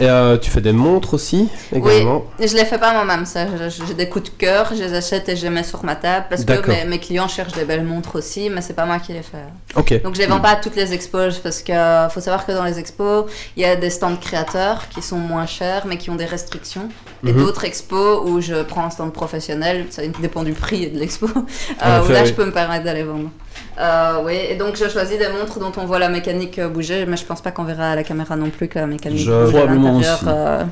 Et 0.00 0.06
euh, 0.08 0.36
tu 0.38 0.50
fais 0.50 0.60
des 0.60 0.72
montres 0.72 1.14
aussi, 1.14 1.48
également 1.72 2.24
Et 2.38 2.48
je 2.48 2.56
les 2.56 2.64
fais 2.64 2.78
pas 2.78 2.92
moi-même, 2.92 3.26
ça. 3.26 3.46
J'ai 3.86 3.94
des 3.94 4.08
coups 4.08 4.24
de 4.30 4.36
cœur, 4.36 4.68
je 4.74 4.82
les 4.82 4.94
achète 4.94 5.28
et 5.28 5.36
je 5.36 5.42
les 5.42 5.50
mets 5.50 5.62
sur 5.64 5.84
ma 5.84 5.96
table 5.96 6.26
parce 6.28 6.44
que 6.44 6.68
mes, 6.68 6.84
mes 6.84 6.98
clients 6.98 7.28
cherchent 7.28 7.52
des 7.52 7.64
belles 7.64 7.84
montres 7.84 8.16
aussi, 8.16 8.50
mais 8.50 8.60
c'est 8.60 8.74
pas 8.74 8.86
moi 8.86 8.98
qui 8.98 9.12
les 9.12 9.22
fais. 9.22 9.44
Ok. 9.76 10.02
Donc 10.02 10.14
je 10.14 10.20
les 10.20 10.26
vends 10.26 10.40
pas 10.40 10.50
à 10.50 10.56
toutes 10.56 10.76
les 10.76 10.92
expos 10.92 11.38
parce 11.38 11.62
que 11.62 11.72
euh, 11.72 12.08
faut 12.08 12.20
savoir 12.20 12.46
que 12.46 12.52
dans 12.52 12.64
les 12.64 12.78
expos, 12.78 13.24
il 13.56 13.62
y 13.62 13.66
a 13.66 13.76
des 13.76 13.90
stands 13.90 14.16
créateurs 14.16 14.88
qui 14.88 15.02
sont 15.02 15.18
moins 15.18 15.46
chers 15.46 15.86
mais 15.86 15.96
qui 15.98 16.10
ont 16.10 16.16
des 16.16 16.24
restrictions. 16.26 16.88
Et 17.26 17.32
Mhm. 17.32 17.38
d'autres 17.38 17.64
expos 17.64 18.20
où 18.24 18.40
je 18.40 18.62
prends 18.62 18.84
un 18.84 18.90
stand 18.90 19.12
professionnel, 19.12 19.86
ça 19.90 20.02
dépend 20.20 20.42
du 20.42 20.52
prix 20.52 20.84
et 20.84 20.88
de 20.90 20.98
l'expo, 20.98 21.26
euh, 21.84 22.04
où 22.04 22.08
là 22.10 22.20
oui. 22.22 22.26
je 22.28 22.32
peux 22.32 22.44
me 22.44 22.52
permettre 22.52 22.84
d'aller 22.84 23.02
vendre. 23.02 23.30
Euh, 23.78 24.18
oui, 24.24 24.34
et 24.50 24.54
donc 24.56 24.76
je 24.76 24.88
choisis 24.88 25.18
des 25.18 25.28
montres 25.28 25.58
dont 25.58 25.72
on 25.76 25.84
voit 25.84 25.98
la 25.98 26.08
mécanique 26.08 26.58
euh, 26.58 26.68
bouger, 26.68 27.06
mais 27.06 27.16
je 27.16 27.24
pense 27.24 27.40
pas 27.40 27.50
qu'on 27.50 27.64
verra 27.64 27.90
à 27.90 27.96
la 27.96 28.04
caméra 28.04 28.36
non 28.36 28.50
plus 28.50 28.68
que 28.68 28.78
la 28.78 28.86
mécanique 28.86 29.18
Je- 29.18 29.30
bouge 29.32 29.48
à 29.54 29.58
Probablement 29.58 29.92
l'intérieur. 29.94 30.14
aussi. 30.18 30.28
euh, 30.28 30.64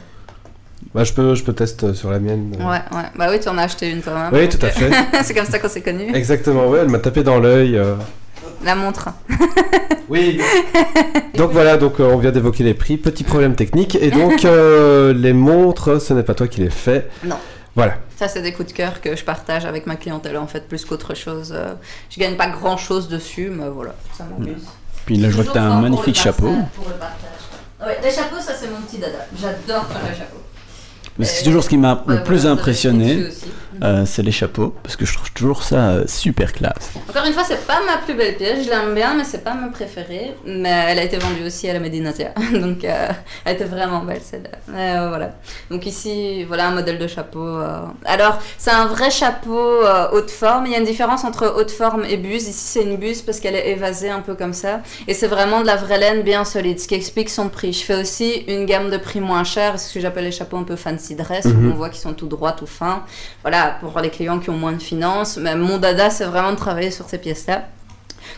Bah, 0.95 1.05
je 1.05 1.13
peux, 1.13 1.35
je 1.35 1.43
peux 1.43 1.53
tester 1.53 1.95
sur 1.95 2.11
la 2.11 2.19
mienne. 2.21 2.53
Ouais, 2.61 2.67
ouais. 2.67 3.05
Bah 3.17 3.27
oui, 3.31 3.41
tu 3.41 3.49
en 3.49 3.59
as 3.59 3.63
acheté 3.63 3.91
une 3.91 4.03
toi-même. 4.03 4.29
Oui, 4.33 4.43
donc, 4.49 4.59
tout 4.59 4.67
à 4.67 4.69
euh, 4.69 4.73
fait. 4.73 4.93
c'est 5.25 5.35
comme 5.35 5.47
ça 5.47 5.59
qu'on 5.59 5.69
s'est 5.69 5.81
connus. 5.81 6.15
Exactement, 6.15 6.69
ouais, 6.69 6.81
elle 6.81 6.89
m'a 6.89 6.99
tapé 6.99 7.23
dans 7.25 7.41
l'œil. 7.41 7.77
euh. 7.77 7.95
La 8.65 8.75
montre. 8.77 9.09
Oui. 10.09 10.39
donc 11.39 11.53
voilà, 11.53 11.79
donc 11.79 11.99
euh, 11.99 12.05
on 12.13 12.19
vient 12.19 12.33
d'évoquer 12.33 12.65
les 12.65 12.75
prix. 12.75 12.99
Petit 12.99 13.25
problème 13.25 13.55
technique. 13.55 13.95
Et 13.95 14.11
donc 14.11 14.45
euh, 14.45 15.15
les 15.15 15.33
montres, 15.33 16.03
ce 16.03 16.13
n'est 16.13 16.23
pas 16.23 16.35
toi 16.35 16.49
qui 16.49 16.61
les 16.61 16.69
fais. 16.69 17.09
Non. 17.25 17.37
Voilà. 17.75 17.95
Ça, 18.17 18.29
c'est 18.29 18.43
des 18.43 18.53
coups 18.53 18.69
de 18.69 18.75
cœur 18.77 19.01
que 19.01 19.17
je 19.17 19.25
partage 19.25 19.65
avec 19.65 19.87
ma 19.87 19.97
clientèle, 19.97 20.37
en 20.37 20.47
fait, 20.47 20.69
plus 20.69 20.85
qu'autre 20.85 21.15
chose. 21.15 21.53
Euh, 21.57 21.75
Je 22.11 22.21
gagne 22.21 22.37
pas 22.37 22.49
grand 22.49 22.77
chose 22.77 23.09
dessus, 23.09 23.49
mais 23.51 23.69
voilà, 23.69 23.95
ça 24.17 24.25
m'amuse. 24.25 24.65
Puis 25.07 25.17
là, 25.17 25.31
je 25.31 25.37
vois 25.37 25.45
que 25.45 25.53
tu 25.53 25.59
as 25.59 25.65
un 25.65 25.81
magnifique 25.81 26.17
chapeau. 26.17 26.55
Pour 26.75 26.89
le 26.89 26.95
partage. 26.95 27.29
Ouais, 27.85 27.99
les 28.03 28.11
chapeaux, 28.15 28.41
ça, 28.41 28.53
c'est 28.55 28.69
mon 28.69 28.81
petit 28.83 28.99
dada. 28.99 29.27
J'adore 29.41 29.87
faire 29.87 30.01
les 30.11 30.17
chapeaux. 30.17 30.37
Mais 31.19 31.25
C'est 31.25 31.45
toujours 31.45 31.65
ce 31.65 31.69
qui 31.69 31.77
m'a 31.79 32.05
Ouais, 32.07 32.17
le 32.17 32.23
plus 32.23 32.47
impressionné. 32.47 33.27
Euh, 33.83 34.05
c'est 34.07 34.23
les 34.23 34.33
chapeaux, 34.33 34.75
parce 34.83 34.97
que 34.97 35.05
je 35.07 35.15
trouve 35.15 35.31
toujours 35.33 35.63
ça 35.63 35.77
euh, 35.91 36.05
super 36.07 36.53
classe. 36.53 36.91
Encore 37.09 37.25
une 37.27 37.33
fois, 37.33 37.45
c'est 37.45 37.67
pas 37.67 37.81
ma 37.87 37.99
plus 37.99 38.15
belle 38.15 38.37
pièce, 38.37 38.65
je 38.65 38.71
l'aime 38.71 38.95
bien, 38.95 39.15
mais 39.15 39.25
c'est 39.25 39.43
pas 39.45 39.55
ma 39.55 39.69
préférée. 39.69 40.35
Mais 40.45 40.85
elle 40.89 40.99
a 40.99 41.05
été 41.05 41.17
vendue 41.19 41.45
aussi 41.47 41.69
à 41.69 41.73
la 41.73 41.81
Medinatia, 41.81 42.33
donc 42.55 42.85
euh, 42.85 43.09
elle 43.45 43.55
était 43.55 43.65
vraiment 43.65 44.01
belle 44.01 44.21
celle-là. 44.23 45.09
Voilà. 45.09 45.33
Donc 45.71 45.87
ici, 45.87 46.45
voilà 46.45 46.69
un 46.69 46.73
modèle 46.73 46.99
de 46.99 47.07
chapeau. 47.07 47.59
Alors, 48.05 48.39
c'est 48.59 48.71
un 48.71 48.87
vrai 48.87 49.11
chapeau 49.11 49.81
haute 50.13 50.31
forme. 50.31 50.67
Il 50.67 50.73
y 50.73 50.75
a 50.75 50.79
une 50.79 50.85
différence 50.85 51.25
entre 51.25 51.55
haute 51.57 51.71
forme 51.71 52.05
et 52.05 52.17
buse. 52.17 52.49
Ici, 52.49 52.67
c'est 52.67 52.83
une 52.83 52.97
buse 52.97 53.23
parce 53.23 53.41
qu'elle 53.41 53.55
est 53.55 53.71
évasée 53.71 54.11
un 54.11 54.21
peu 54.21 54.35
comme 54.35 54.53
ça. 54.53 54.81
Et 55.09 55.15
c'est 55.15 55.27
vraiment 55.29 55.61
de 55.61 55.67
la 55.67 55.77
vraie 55.77 55.99
laine 55.99 56.23
bien 56.23 56.45
solide, 56.45 56.81
ce 56.81 56.89
qui 56.89 56.95
explique 56.95 57.31
son 57.31 57.49
prix. 57.49 57.73
Je 57.73 57.85
fais 57.85 57.95
aussi 58.01 58.45
une 58.49 58.67
gamme 58.67 58.91
de 58.91 58.97
prix 58.97 59.21
moins 59.21 59.45
chers, 59.45 59.79
ce 59.79 59.93
que 59.95 60.01
j'appelle 60.01 60.25
les 60.25 60.33
chapeaux 60.33 60.57
un 60.57 60.65
peu 60.65 60.77
fancy 60.77 61.15
dress, 61.15 61.45
Mhm. 61.47 61.69
où 61.69 61.73
on 61.73 61.75
voit 61.77 61.89
qu'ils 61.91 62.01
sont 62.01 62.13
tout 62.15 62.27
droits, 62.27 62.53
tout 62.53 62.67
fins. 62.67 63.05
Voilà, 63.43 63.62
pour 63.81 63.99
les 64.01 64.11
clients 64.11 64.39
qui 64.39 64.51
ont 64.51 64.57
moins 64.57 64.73
de 64.73 64.83
finances. 64.83 65.37
Mais 65.37 65.55
mon 65.55 65.79
dada, 65.79 66.11
c'est 66.11 66.25
vraiment 66.25 66.53
de 66.53 66.57
travailler 66.57 66.91
sur 66.91 67.09
ces 67.09 67.19
pièces-là. 67.19 67.65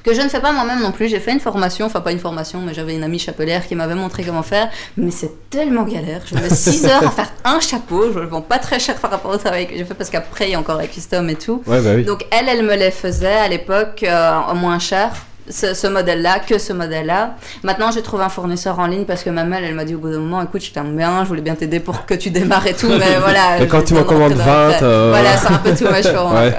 Que 0.02 0.14
je 0.14 0.20
ne 0.20 0.28
fais 0.28 0.40
pas 0.40 0.52
moi-même 0.52 0.80
non 0.80 0.92
plus. 0.92 1.08
J'ai 1.08 1.20
fait 1.20 1.32
une 1.32 1.40
formation, 1.40 1.86
enfin 1.86 2.00
pas 2.00 2.12
une 2.12 2.18
formation, 2.18 2.60
mais 2.60 2.74
j'avais 2.74 2.94
une 2.94 3.02
amie 3.02 3.18
chapelière 3.18 3.66
qui 3.66 3.74
m'avait 3.74 3.94
montré 3.94 4.22
comment 4.22 4.42
faire. 4.42 4.68
Mais 4.96 5.10
c'est 5.10 5.50
tellement 5.50 5.84
galère. 5.84 6.22
Je 6.26 6.34
mets 6.34 6.50
6 6.50 6.84
heures 6.86 7.06
à 7.06 7.10
faire 7.10 7.30
un 7.44 7.60
chapeau. 7.60 8.12
Je 8.12 8.18
le 8.18 8.26
vends 8.26 8.42
pas 8.42 8.58
très 8.58 8.78
cher 8.78 8.96
par 8.96 9.10
rapport 9.10 9.32
au 9.32 9.36
travail 9.36 9.66
que 9.66 9.76
j'ai 9.76 9.84
fait 9.84 9.94
parce 9.94 10.10
qu'après, 10.10 10.48
il 10.48 10.52
y 10.52 10.54
a 10.54 10.58
encore 10.58 10.78
la 10.78 10.86
custom 10.86 11.28
et 11.30 11.36
tout. 11.36 11.62
Ouais, 11.66 11.80
bah 11.80 11.90
oui. 11.94 12.04
Donc 12.04 12.26
elle, 12.30 12.48
elle 12.48 12.64
me 12.64 12.74
les 12.74 12.90
faisait 12.90 13.26
à 13.36 13.48
l'époque 13.48 14.02
euh, 14.02 14.54
moins 14.54 14.78
cher. 14.78 15.12
Ce, 15.50 15.74
ce 15.74 15.86
modèle-là, 15.86 16.38
que 16.38 16.56
ce 16.58 16.72
modèle-là. 16.72 17.34
Maintenant, 17.62 17.90
j'ai 17.90 18.00
trouvé 18.00 18.24
un 18.24 18.28
fournisseur 18.30 18.78
en 18.78 18.86
ligne 18.86 19.04
parce 19.04 19.22
que 19.22 19.28
ma 19.30 19.44
mère, 19.44 19.62
elle 19.62 19.74
m'a 19.74 19.84
dit 19.84 19.94
au 19.94 19.98
bout 19.98 20.10
d'un 20.10 20.18
moment, 20.20 20.40
écoute, 20.42 20.64
je 20.64 20.70
t'aime 20.72 20.96
bien, 20.96 21.22
je 21.24 21.28
voulais 21.28 21.42
bien 21.42 21.54
t'aider 21.54 21.80
pour 21.80 22.06
que 22.06 22.14
tu 22.14 22.30
démarres 22.30 22.66
et 22.66 22.72
tout, 22.74 22.88
mais 22.98 23.18
voilà. 23.20 23.60
Et 23.62 23.66
quand 23.68 23.82
tu 23.82 23.92
m'en 23.94 24.00
descendrai 24.00 24.04
commandes 24.28 24.32
que 24.32 24.38
dans 24.38 24.44
le 24.44 24.50
20, 24.50 24.70
fait. 24.70 24.84
euh, 24.84 25.08
Voilà, 25.10 25.36
c'est 25.36 25.48
un 25.52 25.58
peu 25.58 25.74
tout 25.76 25.84
much 25.92 26.12
moi. 26.14 26.32
Ouais. 26.40 26.54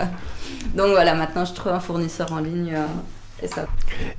Donc 0.76 0.89
voilà, 0.91 1.15
maintenant, 1.15 1.45
je 1.45 1.54
trouve 1.54 1.71
un 1.71 1.80
fournisseur 1.80 2.32
en 2.32 2.39
ligne 2.39 2.74
euh, 2.76 3.43
et 3.43 3.48
ça. 3.48 3.65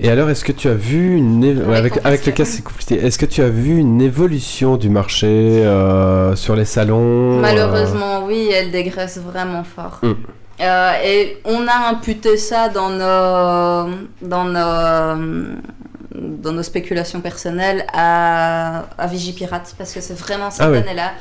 Et 0.01 0.11
alors, 0.11 0.31
est-ce 0.31 0.45
que 0.45 0.53
tu 0.53 0.69
as 0.69 0.75
vu 0.75 1.17
une 1.17 1.45
avec, 1.73 2.01
avec 2.05 2.27
le 2.27 2.33
cas 2.33 2.45
c'est 2.45 2.63
compliqué. 2.63 2.95
Est-ce 2.97 3.19
que 3.19 3.27
tu 3.27 3.43
as 3.43 3.49
vu 3.51 3.77
une 3.77 4.01
évolution 4.01 4.77
du 4.77 4.89
marché 4.89 5.27
euh, 5.29 6.35
sur 6.35 6.57
les 6.57 6.65
salons 6.65 7.39
Malheureusement, 7.41 8.25
oui, 8.27 8.51
elle 8.53 8.71
dégraisse 8.73 9.19
vraiment 9.19 9.63
fort. 9.65 9.99
Mm. 10.03 10.13
Euh, 10.61 10.93
et 11.05 11.39
on 11.45 11.67
a 11.69 11.89
imputé 11.91 12.37
ça 12.39 12.69
dans 12.69 12.89
nos, 12.89 13.95
dans 14.23 14.45
nos, 14.45 15.61
dans 16.15 16.53
nos 16.53 16.63
spéculations 16.63 17.21
personnelles 17.21 17.85
à, 17.93 18.85
à 18.97 19.07
Vigipirate, 19.07 19.75
parce 19.77 19.93
que 19.93 20.01
c'est 20.01 20.17
vraiment 20.19 20.51
cette 20.51 20.63
Ah 20.63 20.71
oui. 20.71 20.79
année-là. 20.79 21.13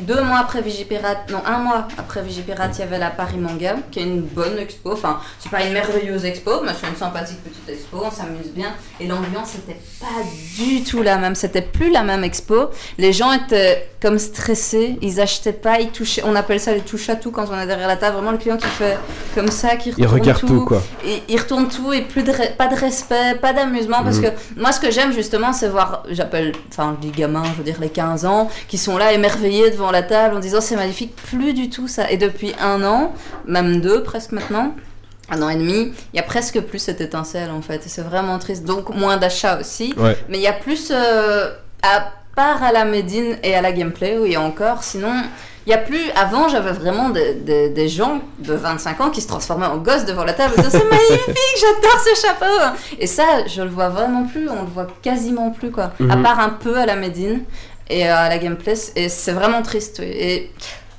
Deux 0.00 0.22
mois 0.22 0.38
après 0.38 0.62
Vigipirate, 0.62 1.30
non, 1.30 1.42
un 1.46 1.58
mois 1.58 1.88
après 1.98 2.22
Vigipirate, 2.22 2.70
il 2.76 2.80
y 2.80 2.84
avait 2.84 2.98
la 2.98 3.10
Paris 3.10 3.36
Manga, 3.38 3.76
qui 3.90 4.00
est 4.00 4.04
une 4.04 4.22
bonne 4.22 4.58
expo. 4.58 4.92
Enfin, 4.92 5.20
c'est 5.38 5.50
pas 5.50 5.62
une 5.64 5.72
merveilleuse 5.72 6.24
expo, 6.24 6.62
mais 6.64 6.72
c'est 6.80 6.88
une 6.88 6.96
sympathique 6.96 7.42
petite 7.44 7.68
expo, 7.68 8.02
on 8.04 8.10
s'amuse 8.10 8.50
bien. 8.54 8.72
Et 8.98 9.06
l'ambiance 9.06 9.54
était 9.56 9.78
pas 10.00 10.06
du 10.56 10.82
tout 10.84 11.02
la 11.02 11.16
même, 11.18 11.34
c'était 11.34 11.62
plus 11.62 11.90
la 11.90 12.02
même 12.02 12.24
expo. 12.24 12.70
Les 12.98 13.12
gens 13.12 13.32
étaient 13.32 13.88
comme 14.00 14.18
stressés, 14.18 14.96
ils 15.02 15.20
achetaient 15.20 15.52
pas, 15.52 15.80
ils 15.80 15.90
touchaient, 15.90 16.22
on 16.24 16.34
appelle 16.34 16.58
ça 16.60 16.72
les 16.72 16.80
touches 16.80 17.10
à 17.10 17.16
tout 17.16 17.30
quand 17.30 17.44
on 17.50 17.58
est 17.60 17.66
derrière 17.66 17.88
la 17.88 17.96
table, 17.96 18.16
vraiment 18.16 18.32
le 18.32 18.38
client 18.38 18.56
qui 18.56 18.66
fait 18.68 18.96
comme 19.34 19.50
ça, 19.50 19.76
qui 19.76 19.90
retourne 19.90 20.08
regardent 20.08 20.46
tout, 20.46 20.64
quoi. 20.64 20.82
et 21.04 21.22
il 21.28 21.38
retourne 21.38 21.68
tout 21.68 21.92
et 21.92 22.00
plus 22.02 22.22
de 22.22 22.32
pas 22.56 22.68
de 22.68 22.76
respect, 22.76 23.34
pas 23.42 23.52
d'amusement 23.52 24.02
parce 24.02 24.16
Mhm. 24.16 24.22
que 24.22 24.29
moi 24.56 24.72
ce 24.72 24.80
que 24.80 24.90
j'aime 24.90 25.12
justement 25.12 25.52
c'est 25.52 25.68
voir 25.68 26.02
j'appelle 26.10 26.52
enfin 26.70 26.96
je 27.00 27.06
dis 27.08 27.12
gamins, 27.16 27.44
je 27.44 27.58
veux 27.58 27.64
dire 27.64 27.78
les 27.80 27.88
15 27.90 28.24
ans 28.26 28.50
qui 28.68 28.78
sont 28.78 28.96
là 28.98 29.12
émerveillés 29.12 29.70
devant 29.70 29.90
la 29.90 30.02
table 30.02 30.36
en 30.36 30.40
disant 30.40 30.60
c'est 30.60 30.76
magnifique, 30.76 31.14
plus 31.16 31.52
du 31.54 31.70
tout 31.70 31.88
ça 31.88 32.10
et 32.10 32.16
depuis 32.16 32.52
un 32.60 32.82
an, 32.84 33.12
même 33.46 33.80
deux 33.80 34.02
presque 34.02 34.32
maintenant. 34.32 34.74
Un 35.32 35.42
an 35.42 35.48
et 35.48 35.54
demi, 35.54 35.92
il 36.12 36.16
y 36.16 36.18
a 36.18 36.24
presque 36.24 36.60
plus 36.60 36.80
cette 36.80 37.00
étincelle 37.00 37.50
en 37.52 37.62
fait, 37.62 37.86
et 37.86 37.88
c'est 37.88 38.02
vraiment 38.02 38.36
triste. 38.40 38.64
Donc 38.64 38.88
moins 38.92 39.16
d'achats 39.16 39.60
aussi, 39.60 39.94
Ouais. 39.96 40.16
mais 40.28 40.38
il 40.38 40.42
y 40.42 40.48
a 40.48 40.52
plus, 40.52 40.90
euh, 40.90 41.52
à 41.84 42.12
part 42.34 42.64
à 42.64 42.72
la 42.72 42.84
Médine 42.84 43.36
et 43.44 43.54
à 43.54 43.62
la 43.62 43.70
gameplay, 43.70 44.18
où 44.18 44.26
il 44.26 44.32
y 44.32 44.34
a 44.36 44.40
encore, 44.40 44.82
sinon, 44.82 45.12
il 45.66 45.70
y 45.70 45.74
a 45.74 45.78
plus. 45.78 46.10
Avant, 46.16 46.48
j'avais 46.48 46.72
vraiment 46.72 47.10
des, 47.10 47.88
gens 47.88 48.20
de 48.38 48.54
25 48.54 49.00
ans 49.00 49.10
qui 49.10 49.20
se 49.20 49.28
transformaient 49.28 49.66
en 49.66 49.76
gosses 49.78 50.04
devant 50.04 50.24
la 50.24 50.32
table 50.32 50.54
C'est 50.56 50.84
magnifique, 50.84 51.56
j'adore 51.60 52.00
ce 52.04 52.20
chapeau 52.26 52.76
Et 52.98 53.06
ça, 53.06 53.46
je 53.46 53.62
le 53.62 53.68
vois 53.68 53.88
vraiment 53.88 54.24
plus, 54.24 54.48
on 54.48 54.62
le 54.62 54.68
voit 54.68 54.86
quasiment 55.02 55.50
plus, 55.50 55.70
quoi. 55.70 55.92
À 56.08 56.16
Mhm. 56.16 56.22
part 56.22 56.40
un 56.40 56.50
peu 56.50 56.76
à 56.76 56.86
la 56.86 56.96
Médine 56.96 57.42
et 57.88 58.06
à 58.08 58.28
la 58.28 58.38
gameplay, 58.38 58.74
et 58.96 59.08
c'est 59.08 59.32
vraiment 59.32 59.62
triste. 59.62 59.96
oui. 60.00 60.06
Et. 60.10 60.50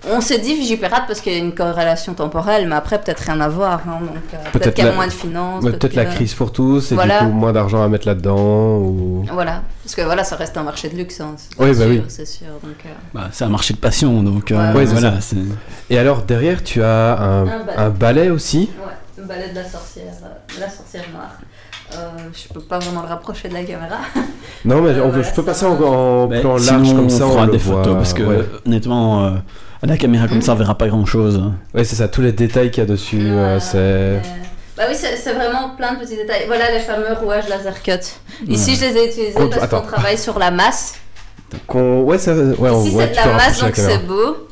On 0.09 0.19
s'est 0.19 0.39
dit 0.39 0.55
Vigipirate 0.55 1.03
parce 1.05 1.21
qu'il 1.21 1.31
y 1.31 1.35
a 1.35 1.39
une 1.39 1.53
corrélation 1.53 2.15
temporelle, 2.15 2.67
mais 2.67 2.73
après 2.75 2.99
peut-être 2.99 3.19
rien 3.19 3.39
à 3.39 3.47
voir. 3.47 3.81
hein, 3.87 3.99
donc, 4.01 4.15
euh, 4.33 4.37
peut-être 4.51 4.73
qu'il 4.73 4.83
y 4.83 4.87
a 4.87 4.89
la- 4.89 4.95
moins 4.95 5.05
de 5.05 5.11
finances. 5.11 5.63
Peut-être 5.63 5.93
la 5.93 6.05
que- 6.05 6.15
crise 6.15 6.33
pour 6.33 6.51
tous 6.51 6.91
et 6.91 6.95
Voilà. 6.95 7.19
du 7.19 7.25
coup 7.27 7.31
moins 7.33 7.53
d'argent 7.53 7.83
à 7.83 7.87
mettre 7.87 8.07
là-dedans 8.07 8.77
ou. 8.79 9.23
Voilà, 9.31 9.61
parce 9.83 9.93
que 9.93 10.01
voilà, 10.01 10.23
ça 10.23 10.35
reste 10.37 10.57
un 10.57 10.63
marché 10.63 10.89
de 10.89 10.97
luxe. 10.97 11.21
Hein, 11.21 11.35
c'est 11.37 11.49
Oui, 11.59 11.69
bah 11.69 11.75
sûr, 11.75 11.85
oui. 11.87 12.03
C'est 12.07 12.25
sûr. 12.25 12.47
Euh, 12.47 12.89
Bah, 13.13 13.27
c'est 13.31 13.43
un 13.43 13.49
marché 13.49 13.75
de 13.75 13.79
passion, 13.79 14.23
donc 14.23 14.51
euh, 14.51 14.55
Ouais, 14.73 14.79
ouais, 14.79 14.85
c'est 14.87 14.91
voilà. 14.93 15.21
c'est- 15.21 15.35
Et 15.91 15.99
alors 15.99 16.23
derrière 16.23 16.63
tu 16.63 16.81
as 16.81 17.19
un, 17.19 17.41
Un 17.43 17.45
balai. 17.45 17.77
un 17.77 17.89
balai 17.89 18.29
aussi? 18.31 18.71
ouais, 18.79 18.91
le 19.19 19.23
balai 19.25 19.49
de 19.49 19.55
la 19.55 19.65
sorcière, 19.69 20.05
de 20.55 20.59
la 20.59 20.69
sorcière 20.69 21.03
noire. 21.13 21.37
Euh, 21.93 22.07
je 22.33 22.51
peux 22.53 22.61
pas 22.61 22.79
vraiment 22.79 23.01
le 23.01 23.07
rapprocher 23.07 23.49
de 23.49 23.53
la 23.53 23.63
caméra. 23.63 23.97
Non 24.65 24.81
mais 24.81 24.91
Euh, 24.91 25.03
on- 25.05 25.09
voilà, 25.09 25.23
je 25.23 25.29
peux 25.29 25.41
ça 25.41 25.43
passer 25.43 25.65
en, 25.65 25.73
en 25.73 26.27
plan 26.27 26.57
sinon, 26.57 26.77
large 26.77 26.95
comme 26.95 27.09
ça. 27.09 27.27
on 27.27 27.31
fera 27.33 27.47
des 27.47 27.57
voit, 27.57 27.83
photos 27.83 27.95
parce 27.97 28.13
que 28.13 28.23
ouais. 28.23 28.45
honnêtement, 28.65 29.25
euh, 29.25 29.31
la 29.83 29.97
caméra 29.97 30.27
comme 30.27 30.41
ça, 30.41 30.53
on 30.53 30.55
verra 30.55 30.77
pas 30.77 30.87
grand 30.87 31.05
chose. 31.05 31.41
Ouais, 31.73 31.83
c'est 31.83 31.95
ça, 31.95 32.07
tous 32.07 32.21
les 32.21 32.31
détails 32.31 32.71
qu'il 32.71 32.83
y 32.83 32.85
a 32.85 32.89
dessus, 32.89 33.21
euh, 33.31 33.59
c'est. 33.59 33.77
mais- 33.77 34.21
Bah 34.77 34.83
oui, 34.89 34.95
c'est 34.95 35.33
vraiment 35.33 35.71
plein 35.75 35.93
de 35.93 35.99
petits 35.99 36.15
détails. 36.15 36.43
Voilà 36.47 36.71
les 36.71 36.79
fameux 36.79 37.13
rouages 37.19 37.47
laser 37.49 37.81
cut. 37.83 37.91
Ici, 38.47 38.71
Ouais. 38.71 38.75
je 38.77 38.85
les 38.85 38.97
ai 38.97 39.07
utilisés 39.09 39.33
parce 39.49 39.67
qu'on 39.67 39.81
travaille 39.81 40.17
sur 40.17 40.39
la 40.39 40.49
masse. 40.51 40.95
Ouais, 41.73 42.17
ça... 42.17 42.33
ouais, 42.33 42.69
on 42.69 42.81
Ici, 42.83 42.91
voit, 42.91 43.03
c'est 43.03 43.11
de 43.11 43.15
la 43.15 43.33
masse, 43.33 43.59
donc 43.59 43.75
c'est 43.75 43.97
beau. 44.07 44.47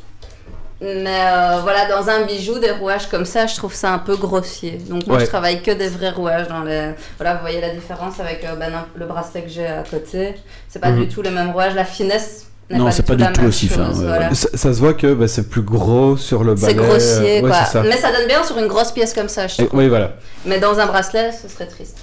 Mais 0.82 1.06
euh, 1.08 1.58
voilà, 1.62 1.88
dans 1.90 2.10
un 2.10 2.26
bijou, 2.26 2.58
des 2.60 2.72
rouages 2.72 3.08
comme 3.08 3.26
ça, 3.26 3.46
je 3.48 3.56
trouve 3.56 3.74
ça 3.74 3.92
un 3.94 4.00
peu 4.00 4.16
grossier. 4.16 4.78
Donc 4.90 5.08
moi, 5.08 5.18
Ouais. 5.18 5.26
je 5.26 5.30
travaille 5.30 5.62
que 5.62 5.72
des 5.72 5.90
vrais 5.90 6.12
rouages. 6.12 6.48
Dans 6.48 6.64
les... 6.64 6.92
Voilà, 7.18 7.36
vous 7.36 7.42
voyez 7.42 7.60
la 7.60 7.70
différence 7.72 8.20
avec 8.22 8.46
euh, 8.46 8.56
ben, 8.56 8.72
le 8.96 9.06
bracelet 9.06 9.42
que 9.44 9.50
j'ai 9.50 9.66
à 9.68 9.84
côté. 9.90 10.36
C'est 10.70 10.80
pas 10.80 10.92
Mhm. 10.92 11.02
du 11.02 11.08
tout 11.10 11.22
le 11.22 11.32
même 11.32 11.52
rouage. 11.52 11.76
La 11.76 11.84
finesse 11.84 12.46
Non, 12.72 12.92
c'est 12.92 13.04
pas 13.04 13.16
du 13.16 13.26
tout 13.34 13.44
aussi 13.46 13.68
fin, 13.68 13.88
chose, 13.88 14.00
ouais, 14.02 14.06
voilà. 14.06 14.30
ouais. 14.30 14.36
Ça, 14.36 14.48
ça 14.54 14.74
se 14.74 14.80
voit 14.80 14.94
que 14.94 15.14
bah, 15.14 15.28
c'est 15.28 15.50
plus 15.50 15.64
gros 15.64 16.18
sur 16.18 16.44
le 16.44 16.54
balai. 16.54 16.68
C'est 16.68 16.76
grossier, 16.76 17.40
euh, 17.40 17.42
ouais, 17.42 17.50
quoi. 17.50 17.64
ça. 17.66 17.82
Mais 17.82 17.98
ça 17.98 18.12
donne 18.12 18.28
bien 18.28 18.44
sur 18.44 18.58
une 18.60 18.68
grosse 18.68 18.92
pièce 18.92 19.14
comme 19.14 19.28
ça, 19.30 19.48
je 19.48 19.64
Et- 19.64 19.70
oui, 19.74 19.88
voilà. 19.88 20.14
Mais 20.46 20.60
dans 20.60 20.78
un 20.80 20.86
bracelet, 20.86 21.32
ce 21.32 21.48
serait 21.48 21.66
triste. 21.68 21.98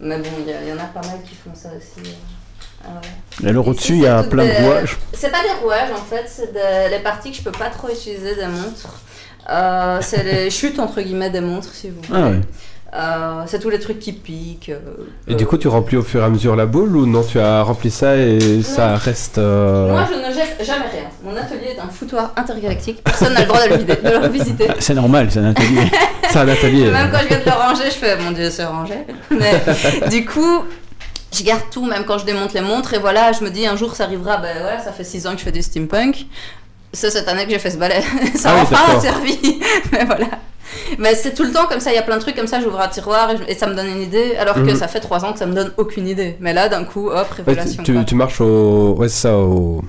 Mais 0.00 0.18
bon, 0.18 0.28
il 0.44 0.68
y, 0.68 0.72
en 0.72 0.76
a 0.76 0.86
pas 0.86 1.06
mal 1.06 1.18
qui 1.24 1.36
font 1.36 1.54
ça 1.54 1.68
aussi. 1.68 2.08
euh. 2.08 2.12
Ah 2.84 2.88
ouais. 3.00 3.46
Et 3.46 3.50
alors 3.50 3.68
au-dessus, 3.68 3.92
il 3.92 4.00
y 4.00 4.06
a 4.08 4.24
plein 4.24 4.44
de 4.44 4.50
rouages. 4.64 4.98
C'est 5.12 5.30
pas 5.30 5.42
des 5.42 5.54
rouages 5.62 5.90
en 5.92 6.04
fait, 6.04 6.24
c'est 6.26 6.52
des- 6.52 6.90
les 6.90 6.98
parties 7.00 7.30
que 7.30 7.36
je 7.36 7.42
peux 7.42 7.52
pas 7.52 7.70
trop 7.70 7.88
utiliser 7.88 8.34
des 8.34 8.46
montres. 8.48 8.98
Euh, 9.48 9.98
c'est 10.00 10.24
les 10.24 10.50
chutes 10.58 10.80
entre 10.80 11.00
guillemets 11.00 11.30
des 11.30 11.40
montres 11.40 11.72
si 11.72 11.90
vous 11.90 12.02
voulez. 12.02 12.20
Ah 12.20 12.28
ouais. 12.30 12.40
Euh, 12.94 13.42
c'est 13.46 13.58
tous 13.58 13.70
les 13.70 13.78
trucs 13.80 13.98
qui 14.00 14.12
piquent. 14.12 14.68
euh, 14.68 14.78
Et 15.26 15.32
euh, 15.32 15.36
du 15.36 15.46
coup, 15.46 15.56
tu 15.56 15.66
remplis 15.68 15.96
au 15.96 16.02
fur 16.02 16.20
et 16.20 16.24
à 16.24 16.28
mesure 16.28 16.54
la 16.56 16.66
boule 16.66 16.94
ou 16.94 17.06
non 17.06 17.22
Tu 17.22 17.40
as 17.40 17.62
rempli 17.62 17.90
ça 17.90 18.16
et 18.16 18.62
ça 18.62 18.96
reste. 18.96 19.38
euh, 19.38 19.90
Moi 19.90 20.04
je 20.12 20.18
ne 20.18 20.34
jette 20.34 20.58
jamais 20.62 20.84
rien. 20.92 21.04
Mon 21.24 21.34
atelier 21.34 21.74
est 21.74 21.80
un 21.80 21.88
foutoir 21.88 22.32
intergalactique. 22.36 23.02
Personne 23.02 23.32
n'a 23.32 23.40
le 23.40 23.46
droit 23.46 23.64
de 23.66 23.70
le, 23.70 23.76
vider- 23.78 23.96
de 24.02 24.22
le 24.26 24.28
visiter. 24.28 24.68
C'est 24.78 24.92
normal, 24.94 25.28
c'est 25.30 25.38
un 25.38 25.50
atelier. 25.50 25.90
C'est 26.30 26.38
un 26.38 26.48
atelier. 26.48 26.90
Même 26.90 27.10
quand 27.10 27.20
je 27.22 27.28
viens 27.28 27.38
de 27.38 27.44
le 27.46 27.50
ranger, 27.52 27.84
je 27.86 27.90
fais 27.96 28.16
mon 28.18 28.30
dieu, 28.32 28.50
c'est 28.50 28.64
rangé. 28.64 28.94
Mais 29.30 29.52
du 30.10 30.24
coup, 30.26 30.62
je 31.32 31.42
garde 31.44 31.62
tout, 31.70 31.84
même 31.86 32.04
quand 32.04 32.18
je 32.18 32.24
démonte 32.26 32.52
les 32.52 32.60
montres. 32.60 32.92
Et 32.94 32.98
voilà, 32.98 33.32
je 33.32 33.42
me 33.42 33.50
dis 33.50 33.66
un 33.66 33.76
jour 33.76 33.94
ça 33.94 34.04
arrivera. 34.04 34.36
Ben 34.36 34.54
voilà, 34.60 34.78
ça 34.80 34.92
fait 34.92 35.04
6 35.04 35.26
ans 35.26 35.32
que 35.32 35.38
je 35.38 35.44
fais 35.44 35.52
du 35.52 35.62
steampunk. 35.62 36.26
C'est 36.92 37.10
cette 37.10 37.26
année 37.28 37.46
que 37.46 37.50
j'ai 37.52 37.58
fait 37.58 37.70
ce 37.70 37.78
balai. 37.78 38.02
ça 38.34 38.50
Ah 38.50 38.54
m'a 38.54 38.60
oui, 38.60 38.66
enfin 38.70 38.86
d'accord. 38.86 39.00
servi. 39.02 39.60
Mais 39.92 40.04
voilà. 40.04 40.26
Mais 40.98 41.14
c'est 41.14 41.34
tout 41.34 41.44
le 41.44 41.52
temps 41.52 41.66
comme 41.66 41.80
ça, 41.80 41.90
il 41.92 41.94
y 41.96 41.98
a 41.98 42.02
plein 42.02 42.16
de 42.16 42.20
trucs 42.22 42.36
comme 42.36 42.46
ça, 42.46 42.60
j'ouvre 42.60 42.80
un 42.80 42.88
tiroir 42.88 43.30
et, 43.30 43.36
je- 43.36 43.42
et 43.48 43.54
ça 43.54 43.66
me 43.66 43.74
donne 43.74 43.88
une 43.88 44.02
idée, 44.02 44.36
alors 44.36 44.54
que 44.54 44.60
Mhm. 44.70 44.76
ça 44.76 44.88
fait 44.88 45.00
3 45.00 45.24
ans 45.24 45.32
que 45.32 45.38
ça 45.38 45.46
me 45.46 45.54
donne 45.54 45.72
aucune 45.76 46.06
idée. 46.08 46.36
Mais 46.40 46.52
là, 46.52 46.68
d'un 46.68 46.84
coup, 46.84 47.08
hop, 47.08 47.16
Ouais, 47.16 47.24
tu, 47.36 47.42
révélation. 47.42 48.04
tu- 48.04 48.14
marches 48.14 48.40
au. 48.40 48.94
Ouais, 48.98 49.08
c'est 49.08 49.22
ça, 49.28 49.36
au. 49.36 49.82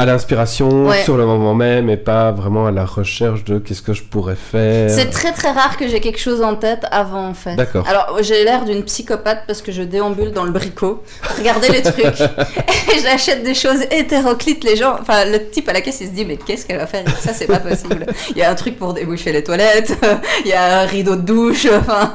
À 0.00 0.06
l'inspiration, 0.06 0.86
Ouais. 0.86 1.02
sur 1.02 1.16
le 1.16 1.26
moment 1.26 1.54
même, 1.54 1.90
et 1.90 1.96
pas 1.96 2.30
vraiment 2.30 2.66
à 2.66 2.70
la 2.70 2.84
recherche 2.84 3.42
de 3.42 3.58
qu'est-ce 3.58 3.82
que 3.82 3.92
je 3.92 4.04
pourrais 4.04 4.36
faire. 4.36 4.88
C'est 4.88 5.10
très 5.10 5.32
très 5.32 5.50
rare 5.50 5.76
que 5.76 5.88
j'ai 5.88 5.98
quelque 5.98 6.20
chose 6.20 6.40
en 6.40 6.54
tête 6.54 6.84
avant 6.92 7.26
en 7.26 7.34
fait. 7.34 7.56
D'accord. 7.56 7.84
Alors 7.88 8.16
j'ai 8.22 8.44
l'air 8.44 8.64
d'une 8.64 8.84
psychopathe 8.84 9.42
parce 9.48 9.60
que 9.60 9.72
je 9.72 9.82
déambule 9.82 10.30
dans 10.30 10.44
le 10.44 10.52
bricot, 10.52 11.02
regardez 11.36 11.68
les 11.70 11.82
trucs 11.82 12.20
et 12.94 12.98
j'achète 13.02 13.42
des 13.42 13.54
choses 13.54 13.80
hétéroclites. 13.90 14.62
Les 14.62 14.76
gens, 14.76 14.96
enfin 15.00 15.24
le 15.24 15.50
type 15.50 15.68
à 15.68 15.72
la 15.72 15.80
caisse 15.80 16.00
il 16.00 16.06
se 16.06 16.12
dit 16.12 16.24
mais 16.24 16.36
qu'est-ce 16.36 16.64
qu'elle 16.64 16.78
va 16.78 16.86
faire? 16.86 17.02
Ça 17.18 17.32
c'est 17.34 17.46
pas 17.48 17.58
possible. 17.58 18.06
Il 18.30 18.38
y 18.38 18.42
a 18.42 18.50
un 18.52 18.54
truc 18.54 18.78
pour 18.78 18.94
déboucher 18.94 19.32
les 19.32 19.42
toilettes, 19.42 19.98
il 20.44 20.50
y 20.50 20.54
a 20.54 20.82
un 20.82 20.86
rideau 20.86 21.16
de 21.16 21.22
douche, 21.22 21.66
enfin 21.76 22.14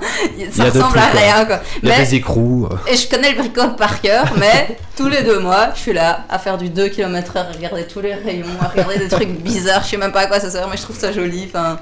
ça 0.51 0.63
ressemble 0.65 0.97
à 0.99 1.07
quoi. 1.11 1.19
rien 1.19 1.45
quoi. 1.45 1.59
Les 1.81 1.89
Mais 1.89 2.13
écrous. 2.13 2.69
et 2.89 2.95
je 2.95 3.09
connais 3.09 3.31
le 3.33 3.39
bricot 3.39 3.75
par 3.77 3.99
cœur, 3.99 4.25
mais 4.39 4.77
tous 4.95 5.07
les 5.07 5.23
deux 5.23 5.39
mois, 5.39 5.71
je 5.73 5.79
suis 5.79 5.93
là 5.93 6.25
à 6.29 6.37
faire 6.37 6.57
du 6.57 6.69
2 6.69 6.89
km 6.89 7.37
à 7.37 7.43
regarder 7.43 7.85
tous 7.85 8.01
les 8.01 8.13
rayons, 8.13 8.45
à 8.61 8.67
regarder 8.67 8.99
des 8.99 9.07
trucs 9.07 9.29
bizarres. 9.41 9.83
Je 9.83 9.89
sais 9.89 9.97
même 9.97 10.11
pas 10.11 10.21
à 10.21 10.25
quoi 10.27 10.39
ça 10.39 10.49
sert, 10.49 10.67
mais 10.69 10.77
je 10.77 10.83
trouve 10.83 10.97
ça 10.97 11.11
joli. 11.11 11.45
Enfin, 11.47 11.79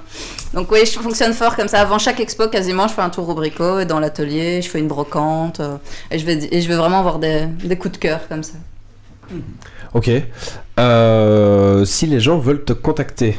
donc 0.54 0.72
oui, 0.72 0.86
je 0.86 0.92
fonctionne 0.98 1.34
fort 1.34 1.56
comme 1.56 1.68
ça. 1.68 1.82
Avant 1.82 2.00
chaque 2.00 2.20
expo, 2.20 2.48
quasiment, 2.48 2.88
je 2.88 2.94
fais 2.94 3.02
un 3.02 3.10
tour 3.10 3.28
au 3.28 3.34
bricot 3.34 3.80
et 3.80 3.86
dans 3.86 4.00
l'atelier, 4.00 4.62
je 4.62 4.70
fais 4.70 4.80
une 4.80 4.88
brocante 4.88 5.60
euh, 5.60 5.78
et 6.10 6.20
je 6.20 6.26
vais 6.26 6.40
et 6.52 6.62
je 6.62 6.68
vais 6.68 6.76
vraiment 6.76 7.00
avoir 7.00 7.20
des, 7.20 7.46
des 7.46 7.78
coups 7.78 7.94
de 7.94 7.98
cœur 7.98 8.28
comme 8.30 8.44
ça. 8.44 8.54
Ok. 9.94 10.10
Euh, 10.80 11.86
si 11.86 12.08
les 12.08 12.20
gens 12.20 12.38
veulent 12.38 12.64
te 12.64 12.74
contacter. 12.74 13.38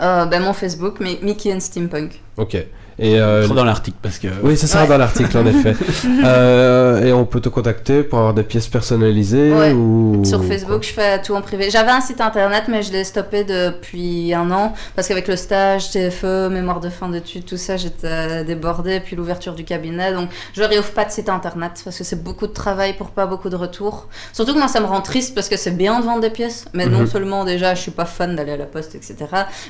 Euh, 0.00 0.24
ben 0.26 0.42
mon 0.42 0.52
Facebook, 0.52 0.96
mais 1.00 1.18
Mickey 1.22 1.52
and 1.52 1.60
Steampunk. 1.60 2.20
Ok. 2.36 2.56
Et 3.02 3.18
euh, 3.18 3.48
dans 3.48 3.64
l'article 3.64 3.96
parce 4.02 4.18
que. 4.18 4.28
oui, 4.42 4.56
ça 4.58 4.66
sera 4.66 4.82
Ouais. 4.82 4.88
dans 4.88 4.98
l'article 4.98 5.36
en 5.38 5.46
effet. 5.46 5.74
Euh, 6.24 7.02
et 7.04 7.12
on 7.12 7.24
peut 7.24 7.40
te 7.40 7.48
contacter 7.48 8.02
pour 8.02 8.18
avoir 8.18 8.34
des 8.34 8.42
pièces 8.42 8.68
personnalisées 8.68 9.52
Ouais. 9.52 9.72
ou 9.72 10.22
Sur 10.24 10.44
Facebook, 10.44 10.82
je 10.82 10.92
fais 10.92 11.20
tout 11.22 11.34
en 11.34 11.40
privé. 11.40 11.70
J'avais 11.70 11.90
un 11.90 12.00
site 12.00 12.20
internet, 12.20 12.64
mais 12.68 12.82
je 12.82 12.92
l'ai 12.92 13.04
stoppé 13.04 13.44
depuis 13.44 14.34
un 14.34 14.50
an 14.50 14.74
parce 14.94 15.08
qu'avec 15.08 15.28
le 15.28 15.36
stage, 15.36 15.90
TFE, 15.90 16.48
mémoire 16.50 16.80
de 16.80 16.88
fin 16.90 17.08
d'études, 17.08 17.44
tout 17.46 17.56
ça, 17.56 17.76
j'étais 17.76 18.44
débordée. 18.44 19.00
Puis 19.00 19.16
l'ouverture 19.16 19.54
du 19.54 19.64
cabinet, 19.64 20.12
donc 20.12 20.28
je 20.54 20.62
réouvre 20.62 20.90
pas 20.90 21.04
de 21.04 21.10
site 21.10 21.28
internet 21.28 21.80
parce 21.84 21.96
que 21.96 22.04
c'est 22.04 22.22
beaucoup 22.22 22.46
de 22.46 22.52
travail 22.52 22.94
pour 22.96 23.10
pas 23.10 23.26
beaucoup 23.26 23.48
de 23.48 23.56
retours. 23.56 24.08
Surtout 24.32 24.52
que 24.52 24.58
moi, 24.58 24.68
ça 24.68 24.80
me 24.80 24.86
rend 24.86 25.00
triste 25.00 25.34
parce 25.34 25.48
que 25.48 25.56
c'est 25.56 25.76
bien 25.76 26.00
de 26.00 26.04
vendre 26.04 26.20
des 26.20 26.30
pièces, 26.30 26.66
mais 26.74 26.86
non 26.86 27.00
Mhm. 27.00 27.06
seulement 27.06 27.44
déjà, 27.44 27.74
je 27.74 27.80
suis 27.80 27.90
pas 27.92 28.04
fan 28.04 28.36
d'aller 28.36 28.52
à 28.52 28.56
la 28.58 28.66
poste, 28.66 28.94
etc. 28.94 29.16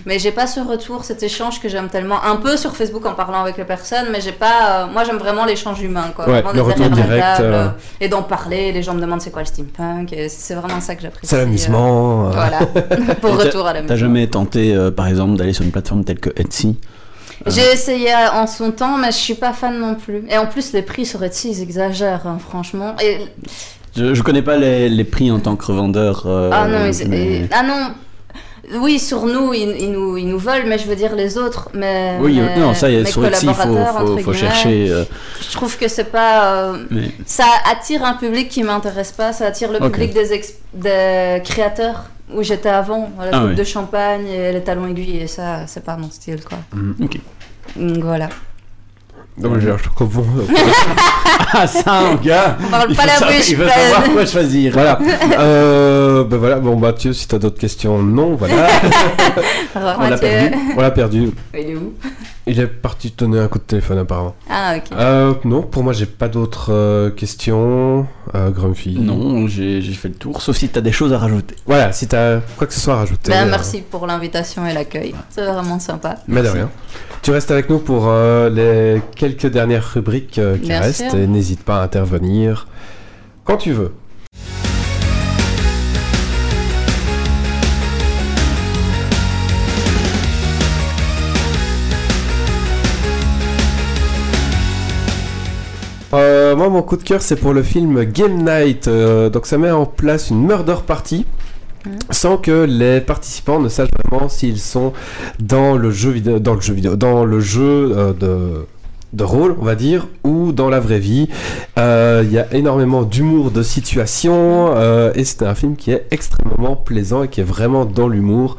Mais 0.07 0.19
j'ai 0.19 0.33
pas 0.33 0.47
ce 0.49 0.61
retour, 0.61 1.05
cet 1.05 1.23
échange 1.23 1.61
que 1.61 1.69
j'aime 1.69 1.89
tellement. 1.89 2.23
Un 2.25 2.37
peu 2.37 2.57
sur 2.57 2.75
Facebook 2.77 3.07
en 3.07 3.15
parlant 3.21 3.43
avec 3.43 3.57
les 3.59 3.65
personnes, 3.65 4.07
mais 4.13 4.21
j'ai 4.23 4.33
pas. 4.33 4.59
euh, 4.63 4.87
moi, 4.93 5.05
j'aime 5.05 5.19
vraiment 5.19 5.45
l'échange 5.45 5.81
humain, 5.83 6.07
quoi. 6.17 6.27
Ouais, 6.29 6.43
le 6.55 6.63
retour 6.63 6.89
direct, 6.89 7.21
table, 7.37 7.45
euh. 7.53 7.69
et 8.01 8.09
d'en 8.09 8.23
parler. 8.23 8.73
Les 8.73 8.83
gens 8.83 8.95
me 8.95 9.01
demandent 9.01 9.21
c'est 9.21 9.31
quoi 9.31 9.43
le 9.43 9.47
steampunk, 9.47 10.13
et 10.15 10.29
c'est 10.31 10.55
vraiment 10.55 10.81
ça 10.81 10.95
que 10.95 11.03
j'apprécie. 11.03 11.27
C'est 11.27 11.37
l'amusement. 11.37 12.27
euh, 12.27 12.29
euh. 12.29 12.33
Voilà, 12.33 13.15
pour 13.21 13.37
retour 13.39 13.67
à 13.67 13.75
la 13.75 13.83
T'as 13.83 13.97
jamais 13.97 14.27
tenté, 14.27 14.75
euh, 14.75 14.91
par 14.91 15.07
exemple, 15.07 15.37
d'aller 15.37 15.53
sur 15.53 15.65
une 15.65 15.71
plateforme 15.71 16.03
telle 16.05 16.19
que 16.21 16.31
Etsy 16.41 16.79
J'ai 17.47 17.71
essayé 17.73 18.11
euh, 18.13 18.41
en 18.41 18.47
son 18.47 18.71
temps, 18.71 18.97
mais 18.97 19.09
je 19.09 19.17
suis 19.19 19.35
pas 19.35 19.53
fan 19.53 19.79
non 19.79 19.95
plus. 19.97 20.25
Et 20.31 20.39
en 20.39 20.47
plus, 20.47 20.73
les 20.73 20.83
prix 20.83 21.05
sur 21.05 21.23
Etsy, 21.23 21.51
ils 21.51 21.63
exagèrent, 21.63 22.27
hein, 22.27 22.39
franchement. 22.49 22.95
Et... 23.05 23.19
je, 23.97 24.15
je 24.15 24.23
connais 24.23 24.43
pas 24.43 24.57
les, 24.57 24.89
les 24.89 25.05
prix 25.05 25.31
en 25.31 25.41
tant 25.41 25.57
que 25.57 25.67
revendeur. 25.67 26.25
euh, 26.27 26.51
ah 26.53 26.67
non, 26.69 26.87
ils- 26.91 27.09
mais- 27.09 27.19
et- 27.43 27.49
ah 27.53 27.63
non. 27.63 27.93
Oui, 28.79 28.99
sur 28.99 29.27
nous 29.27 29.53
ils, 29.55 29.77
ils 29.81 29.91
nous, 29.93 30.17
ils 30.17 30.27
nous 30.29 30.39
volent, 30.39 30.65
mais 30.67 30.79
je 30.79 30.87
veux 30.87 30.95
dire 30.97 31.15
les 31.17 31.37
autres. 31.39 31.69
Mais, 31.75 32.17
Oui, 32.21 32.39
mais- 32.41 32.57
non, 32.59 32.73
ça, 32.75 32.89
y 32.91 32.95
est, 32.97 33.03
mes 33.03 33.11
sur 33.11 33.25
Etsy, 33.27 33.47
il 33.47 33.55
faut, 34.23 34.33
chercher. 34.33 34.91
euh, 34.91 35.05
Je 35.41 35.53
trouve 35.57 35.77
que 35.77 35.89
c'est 35.89 36.05
pas. 36.05 36.55
euh, 36.55 36.85
mais- 36.91 37.11
Ça 37.27 37.45
attire 37.71 38.05
un 38.05 38.15
public 38.15 38.49
qui 38.49 38.63
m'intéresse 38.63 39.13
pas, 39.13 39.33
ça 39.33 39.47
attire 39.47 39.73
le 39.73 39.79
public 39.79 40.13
des, 40.15 40.33
ex- 40.33 40.55
des 40.75 41.41
créateurs 41.45 42.05
où 42.33 42.43
j'étais 42.43 42.69
avant, 42.69 43.11
la 43.19 43.31
Ah 43.33 43.45
oui. 43.47 43.55
de 43.57 43.65
champagne 43.65 44.27
et 44.29 44.53
les 44.53 44.61
talons 44.63 44.87
aiguilles, 44.87 45.23
et 45.23 45.27
ça, 45.27 45.67
c'est 45.67 45.85
pas 45.85 45.97
mon 45.97 46.11
style, 46.11 46.41
quoi. 46.45 46.59
Ok. 47.03 47.19
Donc 47.77 48.05
voilà. 48.05 48.29
Non, 49.39 49.51
mais 49.51 49.61
je 49.61 49.71
comprends. 49.95 50.23
Ah, 51.53 51.67
ça, 51.67 52.03
mon 52.03 52.15
gars 52.15 52.57
On 52.65 52.71
parle 52.71 52.87
Il 52.91 52.97
pas 52.97 53.07
la 53.07 53.13
savoir- 53.15 53.33
bouche 53.37 53.49
Il 53.51 53.57
pleine. 53.57 53.69
savoir 53.71 54.05
quoi 54.13 54.25
choisir. 54.27 54.73
Voilà. 54.73 54.99
Euh, 55.41 56.23
ben 56.23 56.37
voilà. 56.37 56.57
Bon, 56.61 56.77
Mathieu, 56.77 57.13
si 57.13 57.27
t'as 57.27 57.39
d'autres 57.39 57.59
questions, 57.59 58.01
non. 58.01 58.37
Voilà. 58.37 58.69
On 59.99 60.09
l'a 60.09 60.17
perdu. 60.17 60.57
On 60.77 60.81
l'a 60.81 60.91
perdu. 60.93 61.31
Il 61.55 61.59
est 61.71 61.75
où? 61.75 61.93
Il 62.47 62.59
est 62.59 62.67
parti 62.67 63.11
te 63.13 63.25
donner 63.25 63.39
un 63.39 63.49
coup 63.49 63.59
de 63.59 63.65
téléphone 63.65 63.99
apparemment. 63.99 64.35
Ah, 64.49 64.75
ok. 64.77 64.85
Euh, 64.93 65.35
non, 65.45 65.63
pour 65.63 65.83
moi, 65.85 65.93
j'ai 65.93 66.07
pas 66.07 66.29
d'autres 66.29 66.73
euh, 66.73 67.11
questions. 67.11 68.07
Euh, 68.35 68.51
Grumpy. 68.51 68.99
Non, 68.99 69.47
j'ai 69.47 69.83
j'ai 69.83 69.93
fait 69.93 70.09
le 70.09 70.15
tour, 70.15 70.41
sauf 70.41 70.57
si 70.57 70.69
t'as 70.69 70.81
des 70.81 70.91
choses 70.93 71.13
à 71.13 71.19
rajouter. 71.19 71.55
Voilà, 71.67 71.93
si 71.93 72.09
t'as 72.09 72.41
quoi 72.57 72.67
que 72.67 72.73
ce 72.73 72.81
soit 72.81 72.95
à 72.95 72.99
rajouter. 72.99 73.31
Ben, 73.31 73.47
euh, 73.47 73.51
merci 73.51 73.83
pour 73.83 74.07
l'invitation 74.07 74.67
et 74.67 74.73
l'accueil. 74.73 75.15
C'est 75.29 75.45
vraiment 75.45 75.79
sympa. 75.79 76.17
Mais 76.29 76.37
de 76.37 76.43
Merci. 76.43 76.59
rien. 76.59 76.71
Tu 77.23 77.31
restes 77.31 77.51
avec 77.51 77.69
nous 77.69 77.79
pour 77.79 78.05
euh, 78.09 78.49
les 78.49 79.03
quelques 79.17 79.47
dernières 79.47 79.85
rubriques 79.93 80.39
euh, 80.39 80.57
qui 80.57 80.69
Bien 80.69 80.81
restent 80.81 81.11
sûr. 81.11 81.19
et 81.19 81.27
n'hésite 81.27 81.63
pas 81.63 81.81
à 81.81 81.83
intervenir 81.85 82.67
quand 83.45 83.59
tu 83.59 83.73
veux. 83.73 83.93
Euh, 96.13 96.57
moi, 96.57 96.69
mon 96.69 96.83
coup 96.83 96.97
de 96.97 97.03
cœur, 97.03 97.23
c'est 97.23 97.37
pour 97.37 97.53
le 97.53 97.63
film 97.63 98.05
Game 98.05 98.45
Night. 98.45 98.89
Euh, 98.89 99.31
donc, 99.31 99.47
ça 99.47 99.59
met 99.59 99.71
en 99.71 99.87
place 99.87 100.31
une 100.31 100.45
murder 100.45 100.77
party. 100.87 101.27
Mhm. 101.87 101.93
Sans 102.11 102.37
que 102.37 102.65
les 102.65 103.01
participants 103.01 103.59
ne 103.59 103.69
sachent 103.69 103.89
vraiment 104.05 104.29
s'ils 104.29 104.59
sont 104.59 104.93
dans 105.39 105.77
le 105.77 105.91
jeu 105.91 106.11
vidéo, 106.11 106.39
dans 106.39 106.55
le 106.55 106.61
jeu 106.61 106.75
vidéo, 106.75 106.97
dans 106.97 107.25
le 107.25 107.41
jeu 107.41 107.93
euh, 107.97 108.13
de, 108.13 108.67
de 109.13 109.25
rôle, 109.25 109.57
on 109.61 109.65
va 109.65 109.75
dire, 109.75 110.07
ou 110.25 110.53
dans 110.53 110.69
la 110.69 110.81
vraie 110.81 110.99
vie. 110.99 111.29
Euh, 111.79 112.23
Il 112.25 112.33
y 112.33 112.39
a 112.39 112.53
énormément 112.53 113.03
d'humour 113.03 113.51
de 113.51 113.63
situation 113.63 114.73
euh, 114.77 115.13
et 115.15 115.25
c'est 115.25 115.43
un 115.43 115.55
film 115.55 115.77
qui 115.77 115.91
est 115.91 116.07
extrêmement 116.11 116.77
plaisant 116.77 117.25
et 117.25 117.29
qui 117.29 117.41
est 117.41 117.45
vraiment 117.45 117.85
dans 117.85 118.09
l'humour. 118.09 118.57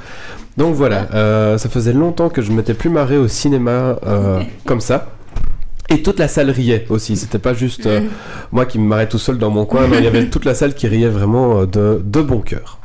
Donc 0.58 0.76
voilà, 0.76 1.08
euh, 1.14 1.58
ça 1.58 1.70
faisait 1.70 1.94
longtemps 1.94 2.30
que 2.30 2.42
je 2.42 2.52
m'étais 2.52 2.74
plus 2.74 2.90
marré 2.90 3.18
au 3.18 3.28
cinéma 3.28 3.98
comme 4.66 4.82
ça. 4.82 5.08
Et 5.90 6.02
toute 6.02 6.20
la 6.20 6.28
salle 6.28 6.50
riait 6.50 6.86
aussi, 6.90 7.18
c'était 7.18 7.40
pas 7.40 7.54
juste 7.54 7.86
euh, 7.86 8.02
moi 8.52 8.66
qui 8.66 8.80
me 8.80 8.86
marrais 8.88 9.10
tout 9.10 9.20
seul 9.20 9.38
dans 9.38 9.50
mon 9.50 9.66
coin, 9.66 9.88
non, 9.88 9.98
il 9.98 10.04
y 10.04 10.08
avait 10.08 10.30
toute 10.30 10.46
la 10.46 10.56
salle 10.56 10.74
qui 10.74 10.88
riait 10.88 11.10
vraiment 11.10 11.62
euh, 11.62 11.66
de, 11.66 12.02
de 12.04 12.22
bon 12.22 12.40
cœur. 12.40 12.82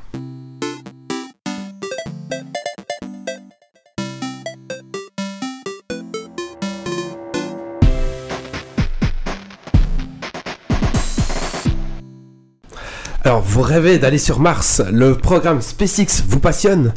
Alors, 13.27 13.41
vous 13.41 13.61
rêvez 13.61 13.99
d'aller 13.99 14.19
sur 14.19 14.39
Mars. 14.39 14.81
Le 14.93 15.17
programme 15.17 15.61
SpaceX 15.61 16.23
vous 16.29 16.39
passionne 16.39 16.95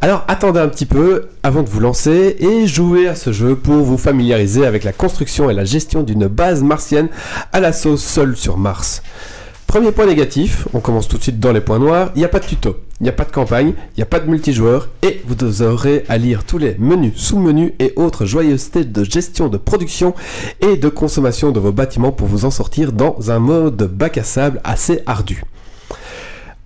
Alors, 0.00 0.24
attendez 0.28 0.60
un 0.60 0.68
petit 0.68 0.86
peu 0.86 1.26
avant 1.42 1.64
de 1.64 1.68
vous 1.68 1.80
lancer 1.80 2.36
et 2.38 2.68
jouez 2.68 3.08
à 3.08 3.16
ce 3.16 3.32
jeu 3.32 3.56
pour 3.56 3.82
vous 3.82 3.98
familiariser 3.98 4.64
avec 4.64 4.84
la 4.84 4.92
construction 4.92 5.50
et 5.50 5.54
la 5.54 5.64
gestion 5.64 6.04
d'une 6.04 6.28
base 6.28 6.62
martienne 6.62 7.08
à 7.52 7.58
la 7.58 7.72
sauce 7.72 8.04
seule 8.04 8.36
sur 8.36 8.58
Mars. 8.58 9.02
Premier 9.66 9.90
point 9.90 10.06
négatif, 10.06 10.68
on 10.72 10.78
commence 10.78 11.08
tout 11.08 11.18
de 11.18 11.22
suite 11.24 11.40
dans 11.40 11.50
les 11.50 11.60
points 11.60 11.80
noirs, 11.80 12.12
il 12.14 12.20
n'y 12.20 12.24
a 12.24 12.28
pas 12.28 12.38
de 12.38 12.46
tuto, 12.46 12.76
il 13.00 13.02
n'y 13.02 13.08
a 13.08 13.12
pas 13.12 13.24
de 13.24 13.32
campagne, 13.32 13.74
il 13.76 13.98
n'y 13.98 14.02
a 14.04 14.06
pas 14.06 14.20
de 14.20 14.30
multijoueur 14.30 14.88
et 15.02 15.20
vous 15.26 15.62
aurez 15.62 16.04
à 16.08 16.16
lire 16.16 16.44
tous 16.44 16.58
les 16.58 16.76
menus, 16.78 17.14
sous-menus 17.16 17.72
et 17.80 17.92
autres 17.96 18.24
joyeusetés 18.24 18.84
de 18.84 19.02
gestion 19.02 19.48
de 19.48 19.58
production 19.58 20.14
et 20.60 20.76
de 20.76 20.88
consommation 20.88 21.50
de 21.50 21.58
vos 21.58 21.72
bâtiments 21.72 22.12
pour 22.12 22.28
vous 22.28 22.44
en 22.44 22.52
sortir 22.52 22.92
dans 22.92 23.32
un 23.32 23.40
mode 23.40 23.82
bac 23.82 24.16
à 24.16 24.22
sable 24.22 24.60
assez 24.62 25.02
ardu. 25.06 25.42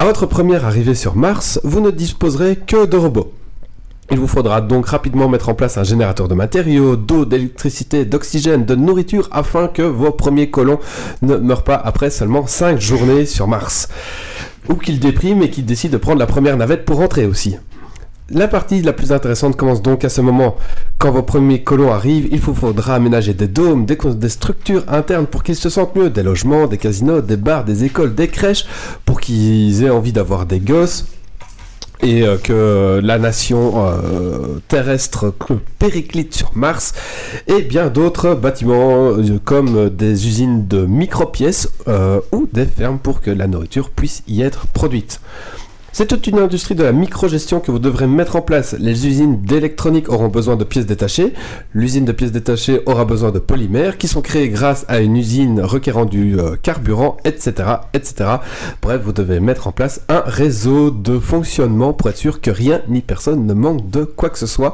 À 0.02 0.04
votre 0.04 0.26
première 0.26 0.64
arrivée 0.64 0.96
sur 0.96 1.14
Mars, 1.14 1.60
vous 1.62 1.78
ne 1.78 1.92
disposerez 1.92 2.56
que 2.56 2.86
de 2.86 2.96
robots. 2.96 3.32
Il 4.10 4.18
vous 4.18 4.26
faudra 4.26 4.60
donc 4.60 4.88
rapidement 4.88 5.28
mettre 5.28 5.48
en 5.48 5.54
place 5.54 5.78
un 5.78 5.84
générateur 5.84 6.26
de 6.26 6.34
matériaux, 6.34 6.96
d'eau, 6.96 7.24
d'électricité, 7.24 8.04
d'oxygène, 8.04 8.64
de 8.64 8.74
nourriture 8.74 9.28
afin 9.30 9.68
que 9.68 9.82
vos 9.82 10.10
premiers 10.10 10.50
colons 10.50 10.80
ne 11.22 11.36
meurent 11.36 11.62
pas 11.62 11.76
après 11.76 12.10
seulement 12.10 12.48
5 12.48 12.80
journées 12.80 13.26
sur 13.26 13.46
Mars. 13.46 13.86
Ou 14.68 14.74
qu'ils 14.74 14.98
dépriment 14.98 15.44
et 15.44 15.50
qu'ils 15.50 15.66
décident 15.66 15.92
de 15.92 15.98
prendre 15.98 16.18
la 16.18 16.26
première 16.26 16.56
navette 16.56 16.84
pour 16.84 16.96
rentrer 16.96 17.24
aussi. 17.24 17.56
La 18.28 18.48
partie 18.48 18.82
la 18.82 18.92
plus 18.92 19.12
intéressante 19.12 19.56
commence 19.56 19.82
donc 19.82 20.04
à 20.04 20.08
ce 20.08 20.20
moment. 20.20 20.56
Quand 21.02 21.10
vos 21.10 21.24
premiers 21.24 21.64
colons 21.64 21.90
arrivent, 21.90 22.28
il 22.30 22.38
vous 22.38 22.54
faudra 22.54 22.94
aménager 22.94 23.34
des 23.34 23.48
dômes, 23.48 23.86
des, 23.86 24.28
structures 24.28 24.84
internes 24.86 25.26
pour 25.26 25.42
qu'ils 25.42 25.56
se 25.56 25.68
sentent 25.68 25.96
mieux, 25.96 26.10
des 26.10 26.22
logements, 26.22 26.68
des 26.68 26.78
casinos, 26.78 27.22
des 27.22 27.36
bars, 27.36 27.64
des 27.64 27.82
écoles, 27.82 28.14
des 28.14 28.28
crèches, 28.28 28.66
pour 29.04 29.20
qu'ils 29.20 29.82
aient 29.82 29.90
envie 29.90 30.12
d'avoir 30.12 30.46
des 30.46 30.60
gosses. 30.60 31.06
Et 32.04 32.22
euh, 32.22 32.36
que 32.36 33.00
la 33.02 33.18
nation 33.18 33.84
euh, 33.84 34.60
terrestre 34.68 35.34
périclite 35.80 36.34
sur 36.34 36.52
Mars. 36.54 36.94
Et 37.48 37.62
bien 37.62 37.88
d'autres 37.88 38.36
bâtiments 38.36 39.10
euh, 39.10 39.40
comme 39.44 39.90
des 39.90 40.28
usines 40.28 40.68
de 40.68 40.86
micro-pièces 40.86 41.68
ou 42.30 42.48
des 42.52 42.66
fermes 42.66 43.00
pour 43.00 43.20
que 43.20 43.32
la 43.32 43.48
nourriture 43.48 43.90
puisse 43.90 44.22
y 44.28 44.42
être 44.42 44.68
produite. 44.68 45.20
C'est 45.94 46.06
toute 46.06 46.26
une 46.26 46.38
industrie 46.38 46.74
de 46.74 46.82
la 46.82 46.92
microgestion 46.92 47.60
que 47.60 47.70
vous 47.70 47.78
devrez 47.78 48.06
mettre 48.06 48.36
en 48.36 48.40
place. 48.40 48.74
Les 48.78 49.06
usines 49.06 49.42
d'électronique 49.42 50.08
auront 50.08 50.28
besoin 50.28 50.56
de 50.56 50.64
pièces 50.64 50.86
détachées. 50.86 51.34
L'usine 51.74 52.06
de 52.06 52.12
pièces 52.12 52.32
détachées 52.32 52.80
aura 52.86 53.04
besoin 53.04 53.30
de 53.30 53.38
polymères 53.38 53.98
qui 53.98 54.08
sont 54.08 54.22
créés 54.22 54.48
grâce 54.48 54.86
à 54.88 55.00
une 55.00 55.18
usine 55.18 55.60
requérant 55.60 56.06
du 56.06 56.40
euh, 56.40 56.56
carburant, 56.56 57.18
etc., 57.26 57.52
etc. 57.92 58.30
Bref, 58.80 59.02
vous 59.04 59.12
devez 59.12 59.38
mettre 59.38 59.66
en 59.66 59.72
place 59.72 60.00
un 60.08 60.22
réseau 60.24 60.90
de 60.90 61.18
fonctionnement 61.18 61.92
pour 61.92 62.08
être 62.08 62.16
sûr 62.16 62.40
que 62.40 62.50
rien 62.50 62.80
ni 62.88 63.02
personne 63.02 63.44
ne 63.44 63.52
manque 63.52 63.90
de 63.90 64.04
quoi 64.04 64.30
que 64.30 64.38
ce 64.38 64.46
soit. 64.46 64.72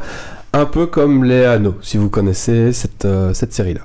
Un 0.53 0.67
peu 0.67 0.87
comme 0.87 1.25
les 1.25 1.45
anneaux, 1.45 1.75
si 1.83 1.97
vous 1.97 2.11
connaissez 2.11 2.73
cette, 2.73 3.07
euh, 3.07 3.35
cette 3.35 3.53
série-là. 3.53 3.81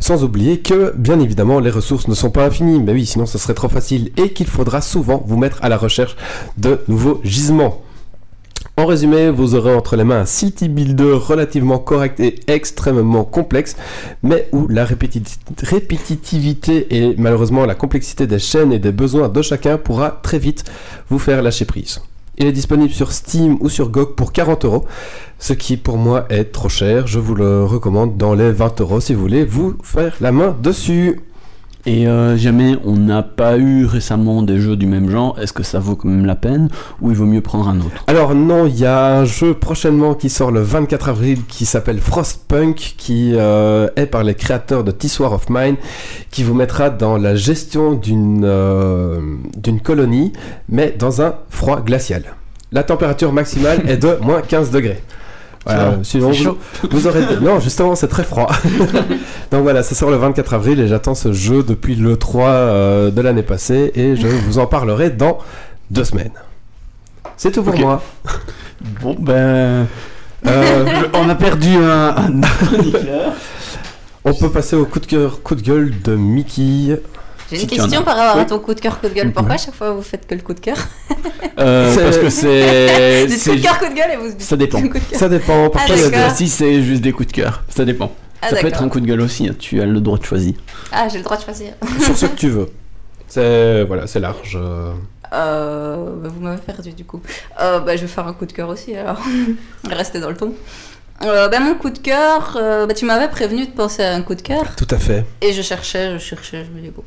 Sans 0.00 0.24
oublier 0.24 0.60
que, 0.60 0.92
bien 0.96 1.20
évidemment, 1.20 1.60
les 1.60 1.70
ressources 1.70 2.08
ne 2.08 2.14
sont 2.14 2.30
pas 2.30 2.44
infinies, 2.46 2.80
mais 2.80 2.92
oui, 2.92 3.06
sinon 3.06 3.26
ça 3.26 3.38
serait 3.38 3.54
trop 3.54 3.68
facile, 3.68 4.12
et 4.16 4.32
qu'il 4.32 4.46
faudra 4.46 4.80
souvent 4.80 5.22
vous 5.26 5.36
mettre 5.36 5.58
à 5.62 5.68
la 5.68 5.76
recherche 5.76 6.16
de 6.58 6.80
nouveaux 6.88 7.20
gisements. 7.24 7.82
En 8.76 8.86
résumé, 8.86 9.30
vous 9.30 9.54
aurez 9.54 9.72
entre 9.72 9.94
les 9.94 10.02
mains 10.02 10.22
un 10.22 10.26
city 10.26 10.68
builder 10.68 11.12
relativement 11.12 11.78
correct 11.78 12.18
et 12.18 12.40
extrêmement 12.48 13.22
complexe, 13.22 13.76
mais 14.24 14.48
où 14.50 14.66
la 14.66 14.84
répétit- 14.84 15.22
répétitivité 15.62 16.88
et 16.90 17.14
malheureusement 17.16 17.66
la 17.66 17.76
complexité 17.76 18.26
des 18.26 18.40
chaînes 18.40 18.72
et 18.72 18.80
des 18.80 18.90
besoins 18.90 19.28
de 19.28 19.42
chacun 19.42 19.78
pourra 19.78 20.10
très 20.10 20.40
vite 20.40 20.64
vous 21.08 21.20
faire 21.20 21.40
lâcher 21.40 21.66
prise. 21.66 22.00
Il 22.38 22.46
est 22.46 22.52
disponible 22.52 22.92
sur 22.92 23.12
Steam 23.12 23.58
ou 23.60 23.68
sur 23.68 23.90
GOG 23.90 24.14
pour 24.16 24.32
40 24.32 24.64
euros, 24.64 24.84
ce 25.38 25.52
qui 25.52 25.76
pour 25.76 25.98
moi 25.98 26.26
est 26.30 26.44
trop 26.44 26.68
cher. 26.68 27.06
Je 27.06 27.20
vous 27.20 27.34
le 27.34 27.64
recommande 27.64 28.16
dans 28.16 28.34
les 28.34 28.50
20 28.50 28.80
euros 28.80 29.00
si 29.00 29.14
vous 29.14 29.20
voulez 29.20 29.44
vous 29.44 29.76
faire 29.82 30.16
la 30.20 30.32
main 30.32 30.56
dessus. 30.60 31.20
Et 31.86 32.08
euh, 32.08 32.36
jamais 32.36 32.76
on 32.84 32.96
n'a 32.96 33.22
pas 33.22 33.58
eu 33.58 33.84
récemment 33.84 34.42
des 34.42 34.58
jeux 34.58 34.76
du 34.76 34.86
même 34.86 35.10
genre, 35.10 35.38
est-ce 35.38 35.52
que 35.52 35.62
ça 35.62 35.78
vaut 35.78 35.96
quand 35.96 36.08
même 36.08 36.24
la 36.24 36.34
peine 36.34 36.70
ou 37.02 37.10
il 37.10 37.16
vaut 37.16 37.26
mieux 37.26 37.42
prendre 37.42 37.68
un 37.68 37.78
autre? 37.80 38.04
Alors 38.06 38.34
non, 38.34 38.66
il 38.66 38.78
y 38.78 38.86
a 38.86 39.18
un 39.18 39.24
jeu 39.26 39.52
prochainement 39.52 40.14
qui 40.14 40.30
sort 40.30 40.50
le 40.50 40.62
24 40.62 41.10
avril 41.10 41.44
qui 41.46 41.66
s'appelle 41.66 41.98
Frostpunk, 41.98 42.94
qui 42.96 43.32
euh, 43.34 43.88
est 43.96 44.06
par 44.06 44.24
les 44.24 44.34
créateurs 44.34 44.82
de 44.82 44.94
War 45.20 45.34
of 45.34 45.50
Mine, 45.50 45.76
qui 46.30 46.42
vous 46.42 46.54
mettra 46.54 46.88
dans 46.88 47.18
la 47.18 47.36
gestion 47.36 47.92
d'une 47.92 48.44
euh, 48.44 49.20
d'une 49.56 49.80
colonie, 49.80 50.32
mais 50.70 50.94
dans 50.98 51.20
un 51.20 51.34
froid 51.50 51.82
glacial. 51.82 52.22
La 52.72 52.82
température 52.82 53.32
maximale 53.32 53.82
est 53.86 53.98
de 53.98 54.18
moins 54.22 54.40
15 54.40 54.70
degrés. 54.70 55.02
Voilà, 55.66 55.98
sinon 56.02 56.32
c'est 56.32 56.38
vous, 56.38 56.44
chaud. 56.44 56.58
vous 56.90 57.06
aurez... 57.06 57.20
Non, 57.40 57.58
justement, 57.60 57.94
c'est 57.94 58.08
très 58.08 58.24
froid. 58.24 58.50
Donc 59.50 59.62
voilà, 59.62 59.82
ça 59.82 59.94
sort 59.94 60.10
le 60.10 60.16
24 60.16 60.54
avril 60.54 60.78
et 60.80 60.88
j'attends 60.88 61.14
ce 61.14 61.32
jeu 61.32 61.62
depuis 61.62 61.94
le 61.94 62.16
3 62.16 62.46
euh, 62.48 63.10
de 63.10 63.20
l'année 63.22 63.42
passée 63.42 63.90
et 63.94 64.14
je 64.16 64.26
vous 64.26 64.58
en 64.58 64.66
parlerai 64.66 65.10
dans 65.10 65.38
deux 65.90 66.04
semaines. 66.04 66.32
C'est 67.36 67.50
tout 67.52 67.62
pour 67.62 67.78
moi. 67.78 68.02
Bon 69.00 69.16
ben... 69.18 69.86
euh, 70.46 70.86
je- 70.86 71.18
on 71.18 71.28
a 71.28 71.34
perdu 71.34 71.76
un... 71.76 72.08
un 72.16 72.40
chroniqueur. 72.40 73.32
On 74.26 74.32
peut 74.34 74.50
passer 74.50 74.76
au 74.76 74.84
coup 74.86 75.00
de 75.00 75.06
cœur, 75.06 75.42
coup 75.42 75.54
de 75.54 75.62
gueule 75.62 75.92
de 76.02 76.14
Mickey. 76.16 77.00
J'ai 77.52 77.62
une 77.62 77.68
question 77.68 78.02
par 78.02 78.16
rapport 78.16 78.40
à 78.40 78.44
ton 78.44 78.58
coup 78.58 78.74
de 78.74 78.80
cœur, 78.80 79.00
coup 79.00 79.08
de 79.08 79.14
gueule. 79.14 79.32
Pourquoi 79.32 79.54
à 79.54 79.58
chaque 79.58 79.74
fois 79.74 79.90
vous 79.92 80.02
faites 80.02 80.26
que 80.26 80.34
le 80.34 80.40
coup 80.40 80.54
de 80.54 80.60
cœur 80.60 80.76
Euh, 81.58 81.92
C'est- 81.94 82.02
parce 82.02 82.18
que 82.18 82.30
c'est... 82.30 83.26
Dites 83.28 83.38
c'est- 83.38 83.50
coup 83.50 83.56
de 83.56 83.62
cœur, 83.62 83.78
coup 83.78 83.88
de 83.88 83.94
gueule 83.94 84.10
et 84.12 84.16
vous 84.16 84.28
dites 84.28 84.42
Ça 84.42 84.56
dépend. 84.56 84.80
coup 84.82 84.88
de 84.88 84.92
cœur. 84.92 85.18
Ça 85.18 85.28
dépend. 85.28 85.70
Parfois, 85.70 85.94
Ah, 86.14 86.28
des- 86.30 86.34
Si 86.34 86.48
c'est 86.48 86.82
juste 86.82 87.02
des 87.02 87.12
coups 87.12 87.28
de 87.28 87.32
cœur, 87.32 87.62
ça 87.68 87.84
dépend. 87.84 88.12
Ah, 88.42 88.50
ça 88.50 88.56
peut 88.56 88.66
être 88.66 88.82
un 88.82 88.88
coup 88.88 89.00
de 89.00 89.06
gueule 89.06 89.20
aussi, 89.22 89.48
hein, 89.48 89.54
tu 89.58 89.80
as 89.80 89.86
le 89.86 90.00
droit 90.00 90.18
de 90.18 90.24
choisir. 90.24 90.54
Ah, 90.92 91.06
j'ai 91.08 91.18
le 91.18 91.24
droit 91.24 91.36
de 91.36 91.42
choisir. 91.42 91.72
sur 92.00 92.16
ce 92.16 92.26
que 92.26 92.36
tu 92.36 92.48
veux. 92.48 92.68
C'est 93.28 93.84
voilà, 93.84 94.06
c'est 94.06 94.20
large. 94.20 94.58
euh. 94.60 94.92
Euh, 95.32 95.96
bah, 96.22 96.28
vous 96.32 96.40
m'avez 96.40 96.60
perdu 96.60 96.92
du 96.92 97.04
coup. 97.04 97.20
Euh, 97.60 97.80
bah, 97.80 97.96
je 97.96 98.02
vais 98.02 98.06
faire 98.06 98.26
un 98.26 98.32
coup 98.34 98.46
de 98.46 98.52
cœur 98.52 98.68
aussi 98.68 98.94
alors. 98.94 99.20
Restez 99.88 100.20
dans 100.20 100.28
le 100.30 100.36
ton. 100.36 100.52
Euh, 101.22 101.48
bah, 101.48 101.60
mon 101.60 101.74
coup 101.74 101.90
de 101.90 101.98
cœur, 101.98 102.56
euh, 102.60 102.86
bah, 102.86 102.94
tu 102.94 103.04
m'avais 103.04 103.28
prévenu 103.28 103.66
de 103.66 103.70
penser 103.70 104.02
à 104.02 104.14
un 104.14 104.22
coup 104.22 104.34
de 104.34 104.42
cœur 104.42 104.74
Tout 104.76 104.88
à 104.90 104.98
fait. 104.98 105.24
et 105.40 105.52
je 105.52 105.62
cherchais, 105.62 106.12
je 106.14 106.18
cherchais, 106.18 106.64
je 106.64 106.70
me 106.70 106.80
dis 106.82 106.90
bon. 106.90 107.04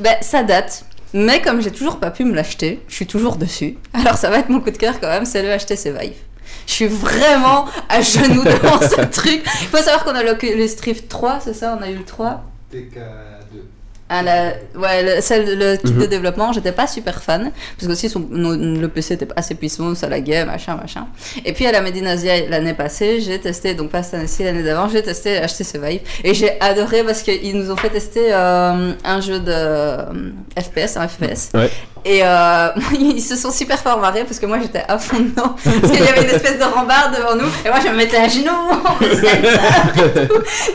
Bah, 0.00 0.10
ça 0.20 0.42
date, 0.42 0.84
mais 1.14 1.40
comme 1.42 1.60
j'ai 1.60 1.70
toujours 1.70 1.98
pas 1.98 2.10
pu 2.10 2.24
me 2.24 2.34
l'acheter, 2.34 2.80
je 2.88 2.94
suis 2.94 3.06
toujours 3.06 3.36
dessus. 3.36 3.78
Alors 3.94 4.16
ça 4.16 4.30
va 4.30 4.38
être 4.38 4.48
mon 4.48 4.60
coup 4.60 4.70
de 4.70 4.76
cœur 4.76 5.00
quand 5.00 5.08
même, 5.08 5.24
c'est 5.24 5.42
le 5.42 5.48
HTC 5.56 5.90
Vive. 5.98 6.12
Je 6.66 6.72
suis 6.72 6.86
vraiment 6.86 7.66
à 7.88 8.00
genoux 8.02 8.44
devant 8.44 8.80
ce 8.82 9.00
truc. 9.10 9.42
Il 9.62 9.66
faut 9.68 9.78
savoir 9.78 10.04
qu'on 10.04 10.14
a 10.14 10.22
l'Oculus 10.22 10.68
Rift 10.84 11.08
3, 11.08 11.40
c'est 11.42 11.54
ça? 11.54 11.76
On 11.78 11.82
a 11.82 11.90
eu 11.90 11.96
le 11.96 12.04
3 12.04 12.44
Ah, 14.14 14.22
la- 14.22 14.52
ouais, 14.78 15.02
le, 15.02 15.20
celle- 15.22 15.58
le 15.58 15.78
type 15.78 15.96
de 15.96 16.02
Mhm. 16.02 16.06
développement, 16.06 16.52
j'étais 16.52 16.72
pas 16.72 16.86
super 16.86 17.22
fan, 17.22 17.50
parce 17.76 17.86
que 17.86 17.92
aussi 17.92 18.10
son, 18.10 18.26
le 18.30 18.86
PC 18.88 19.14
était 19.14 19.24
pas 19.24 19.36
assez 19.38 19.54
puissant, 19.54 19.94
ça 19.94 20.06
laguait, 20.06 20.44
machin, 20.44 20.76
machin. 20.76 21.06
Et 21.46 21.54
puis 21.54 21.66
à 21.66 21.72
la 21.72 21.80
Medinasia 21.80 22.46
l'année 22.50 22.74
passée, 22.74 23.22
j'ai 23.22 23.38
testé, 23.40 23.72
donc 23.74 23.88
pas 23.90 24.02
cette 24.02 24.14
année-ci, 24.14 24.44
l'année 24.44 24.62
d'avant, 24.62 24.86
j'ai 24.90 25.02
testé 25.02 25.40
HTC 25.40 25.78
Vive, 25.78 26.00
et 26.24 26.34
j'ai 26.34 26.60
adoré 26.60 27.02
parce 27.04 27.22
qu'ils 27.22 27.56
nous 27.56 27.70
ont 27.70 27.76
fait 27.76 27.88
tester 27.88 28.26
euh, 28.34 28.92
un 29.02 29.20
jeu 29.22 29.38
de 29.40 29.50
euh, 29.50 30.04
FPS, 30.60 30.98
un 30.98 31.08
FPS. 31.08 31.48
Ouais. 31.54 31.70
Et 32.04 32.20
euh, 32.24 32.68
ils 32.98 33.22
se 33.22 33.36
sont 33.36 33.50
super 33.50 33.78
fort 33.78 33.98
marrés 33.98 34.24
parce 34.24 34.38
que 34.38 34.46
moi 34.46 34.58
j'étais 34.60 34.82
à 34.88 34.98
fond 34.98 35.20
dedans. 35.20 35.54
Parce 35.64 35.92
qu'il 35.92 36.04
y 36.04 36.08
avait 36.08 36.22
une 36.22 36.34
espèce 36.34 36.58
de 36.58 36.64
rambarde 36.64 37.16
devant 37.16 37.36
nous. 37.36 37.48
Et 37.64 37.68
moi 37.68 37.78
je 37.82 37.88
me 37.88 37.96
mettais 37.96 38.16
à 38.16 38.28
genoux. 38.28 38.50
on 38.84 39.04
faisait 39.04 39.22
ça 39.22 40.22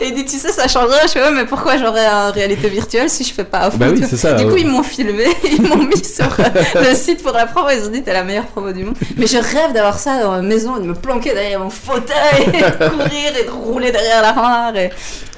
et 0.00 0.08
il 0.08 0.14
dit 0.14 0.24
Tu 0.24 0.38
sais, 0.38 0.50
ça 0.50 0.68
changerait. 0.68 1.02
Je 1.06 1.12
fais 1.12 1.22
Ouais, 1.22 1.30
mais 1.32 1.44
pourquoi 1.44 1.76
j'aurais 1.76 2.06
en 2.06 2.30
réalité 2.30 2.68
virtuelle 2.68 3.10
si 3.10 3.24
je 3.24 3.34
fais 3.34 3.44
pas 3.44 3.58
à 3.58 3.70
fond 3.70 3.76
Bah 3.78 3.86
oui, 3.90 4.02
ça. 4.06 4.34
Du 4.34 4.44
ouais. 4.44 4.50
coup, 4.50 4.56
ils 4.56 4.66
m'ont 4.66 4.82
filmé, 4.82 5.26
ils 5.44 5.62
m'ont 5.62 5.76
mis 5.76 6.02
sur 6.02 6.24
euh, 6.38 6.90
le 6.90 6.94
site 6.94 7.22
pour 7.22 7.32
la 7.32 7.46
promo. 7.46 7.68
Ils 7.70 7.86
ont 7.86 7.90
dit 7.90 8.02
T'es 8.02 8.12
la 8.12 8.24
meilleure 8.24 8.46
promo 8.46 8.72
du 8.72 8.84
monde. 8.84 8.96
Mais 9.16 9.26
je 9.26 9.36
rêve 9.36 9.72
d'avoir 9.74 9.98
ça 9.98 10.22
dans 10.22 10.30
ma 10.30 10.42
maison 10.42 10.76
et 10.78 10.80
de 10.80 10.86
me 10.86 10.94
planquer 10.94 11.34
derrière 11.34 11.60
mon 11.60 11.70
fauteuil 11.70 12.44
et 12.46 12.46
de 12.52 12.88
courir 12.88 13.36
et 13.38 13.44
de 13.44 13.50
rouler 13.50 13.92
derrière 13.92 14.22
la 14.22 14.32
rambarde. 14.32 14.76
Et... 14.76 14.90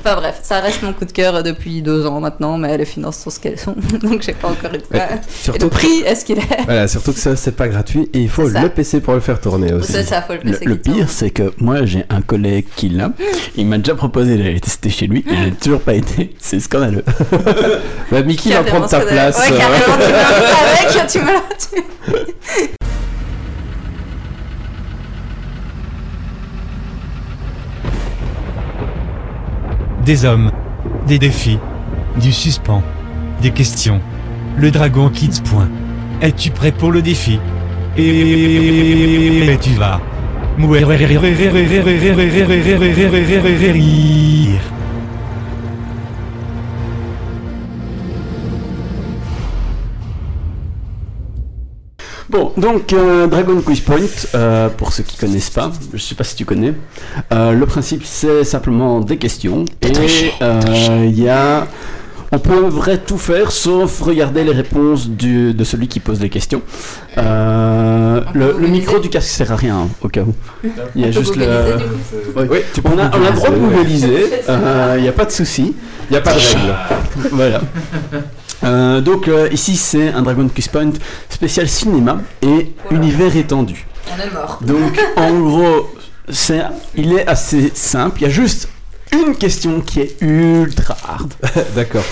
Enfin 0.02 0.16
bref, 0.16 0.40
ça 0.42 0.60
reste 0.60 0.82
mon 0.82 0.92
coup 0.92 1.04
de 1.04 1.12
cœur 1.12 1.42
depuis 1.42 1.82
deux 1.82 2.06
ans 2.06 2.20
maintenant, 2.20 2.56
mais 2.56 2.76
les 2.78 2.84
finances 2.84 3.18
sont 3.18 3.30
ce 3.30 3.38
qu'elles 3.38 3.58
sont. 3.58 3.74
Donc 4.02 4.22
j'ai 4.22 4.32
pas 4.32 4.48
encore 4.48 4.70
eu. 4.74 4.78
Ouais, 4.96 5.00
Et 5.10 5.14
le 5.14 5.20
Surtout, 5.28 5.68
que- 5.68 5.74
prix, 5.74 6.00
est-ce 6.06 6.24
qu'il 6.24 6.38
est? 6.38 6.64
Voilà, 6.64 6.88
surtout 6.88 7.12
que 7.12 7.18
ça, 7.18 7.36
c'est 7.36 7.54
pas 7.54 7.68
gratuit 7.68 8.08
et 8.14 8.20
il 8.20 8.28
faut 8.30 8.48
ça. 8.48 8.62
le 8.62 8.68
PC 8.70 9.00
pour 9.00 9.14
le 9.14 9.20
faire 9.20 9.40
tourner 9.40 9.72
aussi. 9.74 9.92
C'est 9.92 10.02
ça, 10.04 10.22
faut 10.22 10.32
le 10.32 10.40
Le, 10.42 10.50
PC 10.52 10.64
le 10.64 10.76
pire, 10.76 11.06
c'est 11.08 11.30
que 11.30 11.52
moi 11.58 11.84
j'ai 11.84 12.04
un 12.08 12.22
collègue 12.22 12.66
qui 12.76 12.88
l'a. 12.88 13.10
Il 13.56 13.66
m'a 13.66 13.78
déjà 13.78 13.94
proposé 13.94 14.36
d'aller 14.36 14.60
tester 14.60 14.90
chez 14.90 15.06
lui 15.06 15.24
et 15.30 15.34
j'ai 15.44 15.50
toujours 15.52 15.80
pas 15.80 15.94
été. 15.94 16.34
C'est 16.38 16.60
scandaleux. 16.60 17.04
Bah, 18.10 18.22
Mickey 18.22 18.50
va 18.50 18.64
prendre 18.64 18.88
ta 18.88 19.00
ce 19.00 19.06
place. 19.06 19.38
Ouais, 19.38 19.54
euh. 19.54 19.56
carrément, 19.56 20.04
tu 20.04 21.18
m'as 21.20 21.30
avec, 21.30 21.46
tu 22.66 22.66
me 22.70 22.79
Des 30.04 30.24
hommes. 30.24 30.50
Des 31.06 31.18
défis. 31.18 31.58
Du 32.20 32.32
suspens. 32.32 32.82
Des 33.42 33.50
questions. 33.50 34.00
Le 34.56 34.70
Dragon 34.70 35.10
Kids. 35.10 35.42
Point. 35.44 35.68
Es-tu 36.22 36.50
prêt 36.50 36.72
pour 36.72 36.90
le 36.90 37.02
défi 37.02 37.38
Et 37.96 39.58
tu 39.60 39.70
vas. 39.74 40.00
Bon, 52.30 52.52
donc 52.56 52.92
euh, 52.92 53.26
Dragon 53.26 53.60
Quiz 53.60 53.80
Point, 53.80 53.98
euh, 54.36 54.68
pour 54.68 54.92
ceux 54.92 55.02
qui 55.02 55.16
connaissent 55.16 55.50
pas, 55.50 55.72
je 55.92 55.98
sais 55.98 56.14
pas 56.14 56.22
si 56.22 56.36
tu 56.36 56.44
connais, 56.44 56.74
euh, 57.32 57.50
le 57.52 57.66
principe 57.66 58.02
c'est 58.04 58.44
simplement 58.44 59.00
des 59.00 59.16
questions 59.16 59.64
et 59.82 59.90
euh, 60.40 60.60
il 61.08 61.18
y 61.20 61.28
a, 61.28 61.66
on 62.30 62.38
peut 62.38 62.60
vrai 62.68 62.98
tout 62.98 63.18
faire 63.18 63.50
sauf 63.50 64.00
regarder 64.02 64.44
les 64.44 64.52
réponses 64.52 65.08
du- 65.08 65.52
de 65.54 65.64
celui 65.64 65.88
qui 65.88 65.98
pose 65.98 66.20
les 66.20 66.28
questions. 66.28 66.62
Euh, 67.18 68.20
le, 68.32 68.54
micro 68.68 69.00
du 69.00 69.08
casque 69.08 69.26
sert 69.28 69.50
à 69.50 69.56
rien 69.56 69.76
hein, 69.78 69.88
au 70.00 70.08
cas 70.08 70.20
où. 70.22 70.32
Il 70.94 71.02
y 71.02 71.04
a 71.06 71.10
juste 71.10 71.34
le. 71.34 71.46
Oui, 72.36 72.46
Oui, 72.48 72.58
on 72.84 72.96
a, 72.96 73.10
on 73.12 73.24
a 73.26 73.30
le 73.30 73.34
droit 73.34 73.50
de 73.50 73.56
mobiliser, 73.56 74.26
il 74.96 75.02
n'y 75.02 75.08
a 75.08 75.12
pas 75.12 75.24
de 75.24 75.32
souci. 75.32 75.74
Il 76.08 76.12
n'y 76.12 76.16
a 76.16 76.20
pas 76.20 76.32
de 76.34 76.38
règle. 76.38 76.74
Voilà. 77.32 77.60
Euh, 78.62 79.00
donc 79.00 79.26
euh, 79.28 79.48
ici 79.52 79.76
c'est 79.76 80.08
un 80.08 80.22
Dragon 80.22 80.48
Quiz 80.54 80.68
Point 80.68 80.92
spécial 81.28 81.66
cinéma 81.68 82.18
et 82.42 82.72
Voilà. 82.88 83.02
univers 83.04 83.34
étendu. 83.36 83.86
On 84.12 84.20
est 84.20 84.30
mort. 84.32 84.58
Donc 84.62 85.00
en 85.16 85.40
gros, 85.40 85.90
c'est, 86.28 86.60
il 86.94 87.12
est 87.14 87.26
assez 87.26 87.72
simple. 87.74 88.20
Il 88.20 88.24
y 88.24 88.26
a 88.26 88.30
juste 88.30 88.68
une 89.12 89.34
question 89.34 89.80
qui 89.80 90.00
est 90.00 90.16
ultra 90.20 90.96
hard. 91.08 91.32
D'accord. 91.74 92.04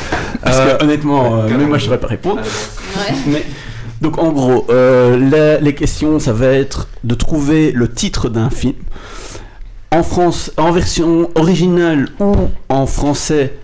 Parce 0.42 0.56
Euh, 0.56 0.76
que 0.78 0.84
honnêtement, 0.84 1.42
euh, 1.42 1.48
même 1.48 1.68
moi 1.68 1.78
je 1.78 1.84
saurais 1.84 2.00
pas 2.00 2.06
répondre. 2.08 2.40
Ouais. 2.40 3.14
Mais 3.26 3.44
donc 4.00 4.18
en 4.18 4.32
gros, 4.32 4.66
euh, 4.70 5.18
la- 5.30 5.60
les 5.60 5.74
questions 5.74 6.18
ça 6.18 6.32
va 6.32 6.46
être 6.46 6.88
de 7.04 7.14
trouver 7.14 7.72
le 7.72 7.88
titre 7.90 8.28
d'un 8.28 8.50
film 8.50 8.74
en 9.90 10.02
France, 10.02 10.50
en 10.56 10.70
version 10.72 11.30
originale 11.34 12.08
ou 12.20 12.34
en 12.68 12.86
français. 12.86 13.54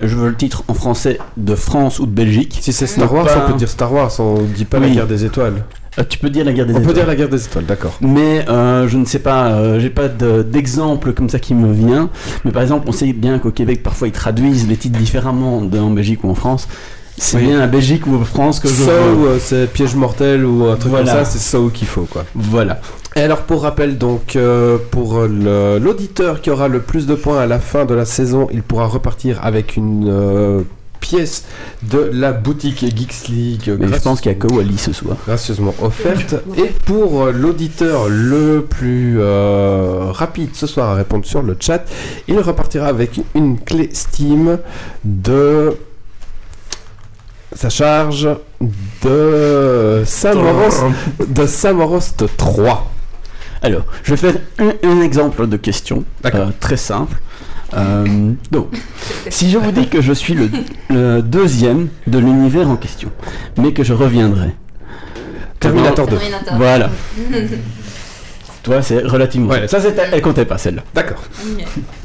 Je 0.00 0.14
veux 0.14 0.28
le 0.28 0.34
titre 0.36 0.62
en 0.68 0.74
français 0.74 1.18
de 1.36 1.54
France 1.54 1.98
ou 1.98 2.06
de 2.06 2.10
Belgique. 2.12 2.58
Si 2.60 2.72
c'est 2.72 2.86
Star 2.86 3.12
Wars, 3.12 3.26
pas- 3.26 3.44
on 3.48 3.52
peut 3.52 3.58
dire 3.58 3.68
Star 3.68 3.92
Wars, 3.92 4.12
on 4.20 4.42
dit 4.42 4.64
pas 4.64 4.78
la 4.78 4.88
guerre 4.90 5.06
des 5.08 5.24
étoiles. 5.24 5.64
Euh, 5.98 6.04
tu 6.08 6.18
peux 6.18 6.30
dire 6.30 6.44
la 6.44 6.52
guerre 6.52 6.66
des 6.66 6.72
On 6.72 6.76
peut 6.76 6.82
étoiles. 6.82 6.94
dire 6.96 7.06
la 7.08 7.16
guerre 7.16 7.28
des 7.28 7.44
étoiles, 7.44 7.64
d'accord. 7.66 7.96
Mais 8.00 8.48
euh, 8.48 8.86
je 8.86 8.96
ne 8.96 9.04
sais 9.04 9.18
pas, 9.18 9.48
euh, 9.50 9.80
j'ai 9.80 9.90
pas 9.90 10.06
de- 10.06 10.42
d'exemple 10.42 11.12
comme 11.12 11.28
ça 11.28 11.40
qui 11.40 11.54
me 11.54 11.72
vient. 11.72 12.10
Mais 12.44 12.52
par 12.52 12.62
exemple, 12.62 12.84
on 12.88 12.92
sait 12.92 13.12
bien 13.12 13.40
qu'au 13.40 13.50
Québec, 13.50 13.82
parfois, 13.82 14.06
ils 14.06 14.12
traduisent 14.12 14.68
les 14.68 14.76
titres 14.76 14.96
différemment 14.98 15.58
en 15.58 15.90
Belgique 15.90 16.22
ou 16.22 16.30
en 16.30 16.34
France. 16.36 16.68
C'est 17.20 17.36
Oui. 17.38 17.46
bien 17.46 17.58
la 17.58 17.66
Belgique 17.66 18.06
ou 18.06 18.22
France 18.24 18.60
que 18.60 18.68
je 18.68 18.74
Saw, 18.74 18.90
veux. 18.90 19.38
c'est 19.40 19.66
piège 19.72 19.94
mortel 19.94 20.44
ou 20.44 20.66
un 20.66 20.76
truc 20.76 20.90
Voilà. 20.90 21.12
comme 21.14 21.24
ça, 21.24 21.30
c'est 21.30 21.38
Saw 21.38 21.68
qu'il 21.70 21.86
faut 21.88 22.02
quoi. 22.10 22.24
Voilà. 22.34 22.80
Et 23.16 23.20
alors 23.20 23.42
pour 23.42 23.62
rappel 23.62 23.98
donc 23.98 24.36
euh, 24.36 24.78
pour 24.90 25.20
l'auditeur 25.22 26.40
qui 26.40 26.50
aura 26.50 26.68
le 26.68 26.80
plus 26.80 27.06
de 27.06 27.14
points 27.14 27.40
à 27.40 27.46
la 27.46 27.58
fin 27.58 27.84
de 27.84 27.94
la 27.94 28.04
saison, 28.04 28.48
il 28.52 28.62
pourra 28.62 28.86
repartir 28.86 29.40
avec 29.42 29.76
une 29.76 30.06
euh, 30.08 30.60
pièce 31.00 31.44
de 31.84 32.10
la 32.12 32.32
boutique 32.32 32.80
Geeks 32.96 33.28
League 33.28 33.76
Mais 33.78 33.88
je 33.88 34.00
pense 34.00 34.20
qu'il 34.20 34.30
y 34.32 34.34
a 34.34 34.38
que 34.38 34.52
Wally 34.52 34.76
ce 34.78 34.92
soir. 34.92 35.16
gracieusement 35.26 35.74
offerte. 35.82 36.34
Et 36.56 36.66
pour 36.86 37.22
euh, 37.24 37.32
l'auditeur 37.32 38.08
le 38.08 38.62
plus 38.68 39.16
euh, 39.20 40.10
rapide 40.12 40.50
ce 40.54 40.66
soir 40.66 40.90
à 40.90 40.94
répondre 40.94 41.24
sur 41.24 41.42
le 41.42 41.56
chat, 41.58 41.84
il 42.28 42.38
repartira 42.40 42.86
avec 42.86 43.20
une 43.34 43.58
clé 43.58 43.90
Steam 43.92 44.58
de 45.04 45.76
sa 47.58 47.70
charge 47.70 48.28
de 49.02 50.04
Samorost, 50.06 50.84
de 51.26 51.44
Samorost 51.44 52.24
3. 52.36 52.88
Alors, 53.62 53.82
je 54.04 54.14
vais 54.14 54.16
faire 54.16 54.40
un, 54.60 54.74
un 54.88 55.02
exemple 55.02 55.48
de 55.48 55.56
question 55.56 56.04
euh, 56.24 56.50
très 56.60 56.76
simple. 56.76 57.20
Euh, 57.74 58.32
donc, 58.52 58.68
si 59.28 59.50
je 59.50 59.58
vous 59.58 59.72
dis 59.72 59.88
que 59.88 60.00
je 60.00 60.12
suis 60.12 60.34
le, 60.34 60.48
le 60.90 61.20
deuxième 61.20 61.88
de 62.06 62.20
l'univers 62.20 62.70
en 62.70 62.76
question, 62.76 63.10
mais 63.56 63.72
que 63.72 63.82
je 63.82 63.92
reviendrai. 63.92 64.54
Terminator 65.58 66.06
2. 66.06 66.16
Terminator. 66.16 66.54
Voilà. 66.58 66.90
Toi, 68.62 68.82
c'est 68.82 69.00
relativement. 69.00 69.50
Ouais. 69.50 69.68
Ça, 69.68 69.80
c'était, 69.80 70.02
elle 70.12 70.20
comptait 70.20 70.44
pas 70.44 70.58
celle-là. 70.58 70.82
D'accord. 70.94 71.22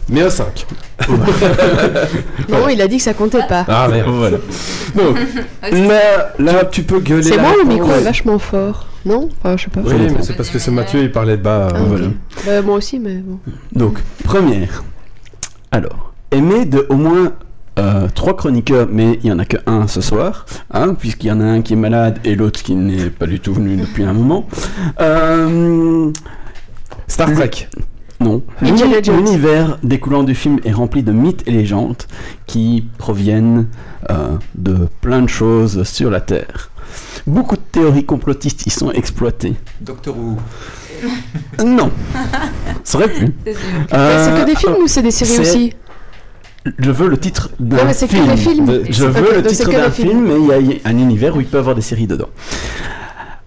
Mais 0.10 0.24
au 0.24 0.30
5. 0.30 0.66
Non, 2.50 2.70
il 2.70 2.82
a 2.82 2.88
dit 2.88 2.98
que 2.98 3.04
ça 3.04 3.14
comptait 3.14 3.46
pas. 3.48 3.66
Ah 3.68 3.88
merde. 3.90 4.10
Voilà. 4.10 4.38
Donc, 4.96 5.18
là, 5.72 6.34
Là, 6.40 6.66
tu 6.66 6.84
peux 6.84 7.00
gueuler. 7.00 7.24
C'est 7.24 7.38
moi 7.38 7.54
le 7.62 7.68
micro 7.68 7.92
est 7.92 8.02
vachement 8.02 8.40
fort 8.40 8.88
Non? 9.06 9.30
Enfin, 9.40 9.58
je 9.58 9.64
sais 9.64 9.70
pas. 9.70 9.82
Oui, 9.84 9.94
mais 9.98 10.22
c'est 10.22 10.36
parce 10.36 10.50
que 10.50 10.60
c'est 10.60 10.72
Mathieu, 10.72 11.02
il 11.02 11.12
parlait 11.12 11.38
bas. 11.38 11.70
Ah, 11.74 11.78
euh, 11.78 11.84
voilà. 11.86 12.08
Bah, 12.46 12.62
moi 12.62 12.76
aussi, 12.76 13.00
mais 13.00 13.16
bon. 13.16 13.40
Donc, 13.74 14.00
première. 14.24 14.84
Alors, 15.72 16.14
aimer 16.32 16.66
de 16.66 16.86
au 16.90 16.96
moins 16.96 17.34
euh, 17.80 18.08
trois 18.14 18.36
chroniqueurs, 18.36 18.88
mais 18.92 19.20
il 19.24 19.30
y 19.30 19.32
en 19.32 19.40
a 19.40 19.46
que 19.46 19.58
un 19.66 19.88
ce 19.88 20.02
soir, 20.02 20.46
hein, 20.72 20.94
puisqu'il 20.94 21.28
y 21.28 21.32
en 21.32 21.42
a 21.42 21.46
un 21.46 21.62
qui 21.62 21.74
est 21.74 21.78
malade 21.78 22.20
et 22.24 22.36
l'autre 22.36 22.62
qui 22.62 22.76
n'est 22.76 23.10
pas 23.10 23.26
du 23.26 23.40
tout 23.40 23.54
venu 23.54 23.76
depuis 23.78 24.04
un 24.04 24.14
moment. 24.14 24.46
Euh, 25.02 26.12
Star 27.08 27.32
Trek. 27.34 27.68
non. 28.20 28.42
L'univers 28.62 29.78
découlant 29.84 30.24
du 30.24 30.36
film 30.36 30.60
est 30.66 30.72
rempli 30.72 31.04
de 31.04 31.12
mythes 31.12 31.44
et 31.48 31.52
légendes 31.52 32.04
qui 32.48 32.86
proviennent 32.98 33.68
euh, 34.10 34.38
de 34.56 34.88
plein 35.02 35.22
de 35.22 35.28
choses 35.30 35.84
sur 35.84 36.10
la 36.10 36.22
Terre. 36.22 36.70
Beaucoup 37.28 37.56
de 37.56 37.62
théories 37.72 38.06
complotistes 38.06 38.66
y 38.66 38.70
sont 38.70 38.92
exploitées. 38.92 39.54
Doctor 39.82 40.16
Who. 40.18 40.38
Non, 41.66 41.92
ça 42.84 42.98
aurait 42.98 43.10
pu. 43.12 43.26
Euh, 43.94 44.26
c'est 44.36 44.42
que 44.42 44.46
des 44.46 44.56
films 44.56 44.76
ou 44.84 44.88
c'est 44.88 45.02
des 45.02 45.12
séries 45.12 45.40
aussi 45.42 45.74
Je 46.80 46.92
veux 46.92 47.10
le 47.10 47.18
titre 47.18 47.50
d'un 47.60 47.92
c'est 47.92 48.08
que 48.08 48.16
film. 48.16 48.28
des 48.28 48.38
films. 48.38 48.66
De- 48.66 48.84
je 48.90 49.06
veux 49.06 49.36
le 49.36 49.44
titre 49.44 49.70
d'un 49.70 49.92
film, 49.92 50.24
mais 50.28 50.40
il 50.40 50.48
y 50.48 50.52
a- 50.54 50.58
il 50.60 50.68
y, 50.72 50.82
a 50.84 50.90
un 50.90 50.98
univers 50.98 51.36
où 51.36 51.42
il 51.42 51.48
peut 51.48 51.58
y 51.58 51.60
avoir 51.60 51.76
des 51.76 51.82
séries 51.82 52.08
dedans. 52.08 52.30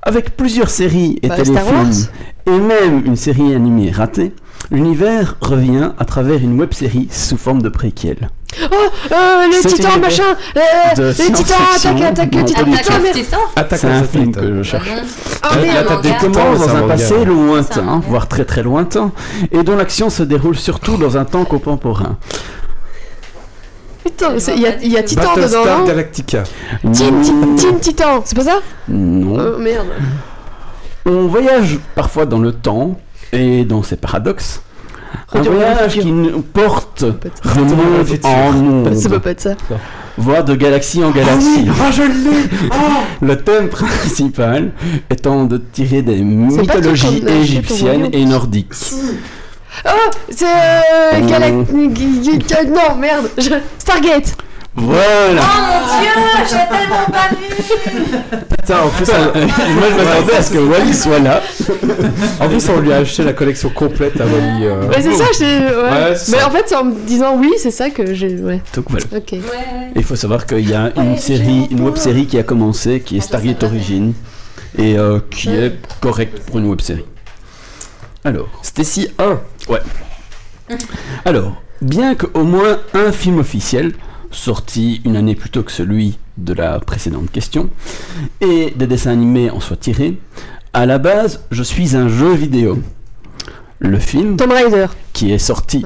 Avec 0.07 0.37
plusieurs 0.37 0.71
séries 0.71 1.19
et 1.23 1.29
Bah, 1.29 1.35
téléfilms, 1.35 2.07
et 2.47 2.59
même 2.59 3.03
une 3.05 3.17
série 3.17 3.53
animée 3.53 3.91
ratée, 3.91 4.33
l'univers 4.71 5.37
revient 5.41 5.91
à 5.99 6.05
travers 6.05 6.41
une 6.41 6.57
web-série 6.61 7.09
sous 7.11 7.37
forme 7.37 7.61
de 7.61 7.69
préquel. 7.69 8.31
Oh 8.63 8.75
euh, 9.13 9.49
Les 9.51 9.69
titans, 9.69 10.01
machin 10.01 10.23
euh, 10.57 11.13
Les 11.19 11.33
titans, 11.33 11.57
attaque, 11.75 12.01
attaque, 12.01 12.31
titans, 12.31 12.65
putain, 12.65 13.37
Attaque 13.57 13.81
C'est 13.81 13.89
un 13.89 14.05
film 14.05 14.33
que 14.33 14.59
je 14.59 14.63
cherche. 14.63 14.89
Ah. 15.43 15.51
Oh 15.57 16.01
titans, 16.01 16.33
Commence 16.33 16.61
dans 16.61 16.77
un 16.77 16.87
passé 16.87 17.25
lointain, 17.25 17.83
manga. 17.83 18.07
voire 18.09 18.29
très 18.29 18.45
très 18.45 18.63
lointain, 18.63 19.11
et 19.51 19.65
dont 19.65 19.75
l'action 19.77 20.09
se 20.09 20.23
déroule 20.23 20.57
surtout 20.57 20.97
dans 20.97 21.17
un 21.17 21.25
temps 21.25 21.45
contemporain. 21.45 22.17
Putain, 24.07 24.35
il 24.55 24.61
y 24.63 24.67
a, 24.67 24.77
il 24.83 24.93
y 24.93 24.97
a 24.97 25.03
Titan 25.03 25.35
dedans, 25.35 25.79
non 25.81 25.85
Galactica. 25.85 26.45
Teen, 26.93 27.81
Titan, 27.81 28.23
c'est 28.25 28.37
pas 28.37 28.45
ça 28.45 28.61
Non. 28.89 29.39
Euh, 29.39 29.59
Merde. 29.59 29.87
On 31.05 31.27
voyage 31.27 31.79
parfois 31.95 32.25
dans 32.25 32.39
le 32.39 32.53
temps 32.53 32.99
et 33.33 33.65
dans 33.65 33.83
ses 33.83 33.97
paradoxes. 33.97 34.63
Un 35.33 35.43
voyage 35.43 35.93
qui 35.95 36.05
nous 36.07 36.43
porte 36.43 37.03
de 37.05 37.75
monde 37.75 38.07
futur. 38.07 38.29
en 38.29 38.53
Ça 38.95 39.09
peut 39.09 39.15
monde, 39.15 39.23
pas 39.23 39.31
être 39.31 39.41
ça. 39.41 39.55
voire 40.17 40.45
de 40.45 40.55
galaxie 40.55 41.03
en 41.03 41.11
galaxie. 41.11 41.67
Le 43.23 43.37
thème 43.43 43.69
principal 43.69 44.73
étant 45.11 45.45
de 45.47 45.59
tirer 45.73 46.03
des 46.03 46.21
mythologies 46.21 47.25
égyptiennes 47.27 48.09
et 48.13 48.25
nordiques. 48.25 48.73
Oh 49.85 49.89
C'est 50.31 50.45
euh, 50.47 51.21
Mmh. 51.21 51.27
Galact... 51.27 51.55
Non, 52.69 52.97
merde 52.99 53.29
je- 53.39 53.51
Stargate 53.79 54.37
Voilà 54.75 55.41
Oh 55.43 55.81
mon 55.91 56.01
dieu, 56.01 56.11
j'ai 56.45 56.77
tellement 56.77 57.05
pas 57.11 57.29
vu 57.31 58.47
Putain, 58.51 58.81
en 58.81 58.89
plus, 58.89 59.07
on, 59.11 59.39
Moi 59.39 59.85
je 59.91 60.05
m'attendais 60.05 60.35
à 60.37 60.43
ce 60.43 60.51
que 60.53 60.59
Wally 60.59 60.93
soit 60.95 61.19
là. 61.21 61.41
en 62.41 62.49
plus, 62.49 62.69
on 62.69 62.81
lui 62.81 62.93
a 62.93 62.97
acheté 62.99 63.23
la 63.25 63.33
collection 63.33 63.69
complète 63.71 64.21
à 64.21 64.25
Wally. 64.25 64.65
euh. 64.67 64.89
Ouais, 64.89 65.01
c'est 65.01 65.13
ça, 65.15 65.25
j'ai... 65.39 65.59
Ouais. 65.59 65.83
Ouais, 66.11 66.17
c'est 66.17 66.33
Mais 66.33 66.39
ça. 66.39 66.49
en 66.49 66.51
fait, 66.51 66.65
c'est 66.67 66.75
en 66.77 66.85
me 66.85 66.95
disant 67.07 67.37
oui, 67.37 67.53
c'est 67.59 67.71
ça 67.71 67.91
que 67.91 68.13
j'ai... 68.15 68.37
Ouais, 68.37 68.61
Donc 68.75 68.87
voilà. 68.91 69.05
ok. 69.17 69.35
Il 69.95 70.05
faut 70.05 70.17
savoir 70.17 70.47
qu'il 70.47 70.69
y 70.69 70.75
a 70.75 70.91
une 70.97 71.13
Ouais, 71.13 71.19
série, 71.19 71.69
une 71.71 71.81
un 71.81 71.85
web 71.85 71.97
série 71.97 72.27
qui 72.27 72.39
a 72.39 72.43
commencé, 72.43 73.01
qui 73.01 73.17
est 73.17 73.21
Ah, 73.21 73.27
Stargate. 73.27 73.63
Origin, 73.63 74.13
et 74.79 74.99
euh, 74.99 75.21
qui 75.31 75.49
est 75.51 75.73
correcte 76.01 76.41
pour 76.47 76.59
une 76.59 76.67
web 76.67 76.81
série. 76.81 77.05
Alors, 78.25 78.49
Stacy 78.63 79.09
1. 79.19 79.39
Alors, 81.25 81.63
bien 81.81 82.15
qu'au 82.15 82.45
moins 82.45 82.79
un 82.95 83.13
film 83.13 83.39
officiel, 83.39 83.93
sorti 84.31 85.01
une 85.05 85.17
année 85.17 85.35
plus 85.35 85.51
tôt 85.51 85.63
que 85.63 85.73
celui 85.73 86.19
de 86.37 86.53
la 86.53 86.81
précédente 86.81 87.31
question, 87.31 87.69
et 88.41 88.73
des 88.77 88.87
dessins 88.87 89.13
animés 89.13 89.51
en 89.51 89.61
soient 89.61 89.77
tirés, 89.77 90.19
à 90.73 90.85
la 90.87 90.99
base, 90.99 91.45
je 91.51 91.63
suis 91.63 91.97
un 91.97 92.09
jeu 92.09 92.33
vidéo. 92.35 92.79
Le 93.79 93.99
film 93.99 94.37
Tomb 94.37 94.53
Raider. 94.53 94.87
qui 95.13 95.33
est 95.33 95.39
sorti. 95.39 95.85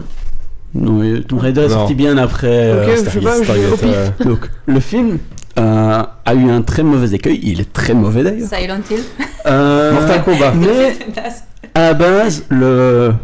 Non, 0.75 1.03
euh, 1.03 1.23
Tomb 1.23 1.41
Raider 1.41 1.63
est 1.63 1.69
Non. 1.69 1.75
sorti 1.75 1.95
bien 1.95 2.17
après 2.17 2.47
euh, 2.49 2.85
Ok, 2.87 2.91
je 2.93 2.97
sais 2.97 3.21
Stargate. 3.21 3.25
pas, 3.47 3.55
je- 3.55 3.77
Stargate, 3.77 4.23
Donc, 4.27 4.51
le 4.67 4.81
film 4.81 5.19
euh, 5.59 6.03
a 6.25 6.35
eu 6.35 6.49
un 6.49 6.63
très 6.63 6.83
mauvais 6.85 7.13
accueil. 7.15 7.41
Il 7.43 7.61
est 7.61 7.73
très 7.73 7.95
mauvais 7.95 8.23
d'ailleurs. 8.23 8.49
Silent 8.49 8.81
Hill. 8.91 9.01
Euh, 9.47 9.93
Mortal 9.93 10.23
Kombat. 10.25 10.53
mais 10.53 10.97
à 11.81 11.87
la 11.89 11.95
base, 11.95 12.45
le, 12.51 13.15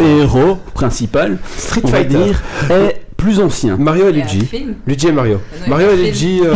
héros 0.00 0.56
principal, 0.74 1.38
Street 1.56 1.82
on 1.84 1.88
va 1.88 1.98
Fighter. 1.98 2.24
dire, 2.24 2.42
est 2.70 3.02
plus 3.16 3.40
ancien. 3.40 3.76
Mario 3.76 4.08
et 4.08 4.12
Luigi. 4.12 4.44
film. 4.46 4.74
Luigi 4.86 5.08
et 5.08 5.12
Mario. 5.12 5.40
Ah 5.52 5.56
non, 5.62 5.68
Mario 5.68 5.90
et. 5.90 5.96
Luigi 5.96 6.40
euh, 6.44 6.54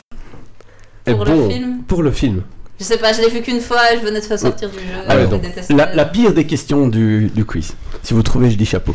est 1.06 1.14
Pour 1.14 1.24
le 1.24 1.30
bon 1.32 1.50
film. 1.50 1.78
pour 1.86 2.02
le 2.02 2.10
film. 2.10 2.42
Je 2.80 2.84
sais 2.84 2.96
pas, 2.96 3.12
je 3.12 3.20
l'ai 3.20 3.28
vu 3.28 3.42
qu'une 3.42 3.60
fois 3.60 3.78
et 3.92 3.98
je 4.00 4.04
venais 4.04 4.20
de 4.20 4.24
faire 4.24 4.38
sortir 4.38 4.70
du 4.70 4.78
jeu. 4.78 4.84
Alors, 5.06 5.24
je 5.24 5.30
donc, 5.30 5.42
détestais. 5.42 5.74
La, 5.74 5.94
la 5.94 6.04
pire 6.04 6.32
des 6.32 6.46
questions 6.46 6.88
du, 6.88 7.30
du 7.34 7.44
quiz. 7.44 7.74
Si 8.02 8.14
vous 8.14 8.22
trouvez, 8.22 8.50
je 8.50 8.56
dis 8.56 8.66
chapeau. 8.66 8.94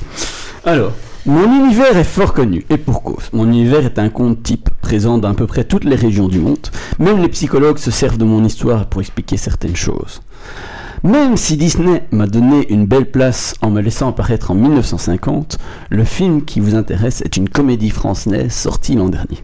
Alors, 0.66 0.92
mon 1.26 1.44
univers 1.64 1.96
est 1.96 2.04
fort 2.04 2.34
connu, 2.34 2.66
et 2.70 2.78
pour 2.78 3.04
cause. 3.04 3.26
Mon 3.34 3.46
univers 3.46 3.86
est 3.86 4.00
un 4.00 4.10
conte 4.10 4.42
type, 4.44 4.70
présent 4.82 5.18
dans 5.18 5.30
à 5.30 5.34
peu 5.34 5.46
près 5.46 5.64
toutes 5.64 5.84
les 5.84 5.96
régions 5.96 6.28
du 6.28 6.40
monde. 6.40 6.68
Même 7.00 7.22
les 7.22 7.30
psychologues 7.30 7.78
se 7.78 7.92
servent 7.92 8.18
de 8.18 8.26
mon 8.26 8.44
histoire 8.44 8.86
pour 8.88 9.02
expliquer 9.02 9.38
certaines 9.38 9.76
choses. 9.76 10.22
Même 11.04 11.38
si 11.38 11.58
Disney 11.58 12.04
m'a 12.12 12.28
donné 12.28 12.72
une 12.72 12.86
belle 12.86 13.10
place 13.10 13.54
en 13.62 13.70
me 13.70 13.82
laissant 13.82 14.10
apparaître 14.10 14.52
en 14.52 14.56
1950, 14.56 15.58
le 15.90 16.04
film 16.04 16.44
qui 16.44 16.60
vous 16.60 16.76
intéresse 16.76 17.22
est 17.22 17.38
une 17.38 17.50
comédie 17.50 17.92
française 17.92 18.52
sortie 18.52 18.96
l'an 18.96 19.10
dernier. 19.10 19.44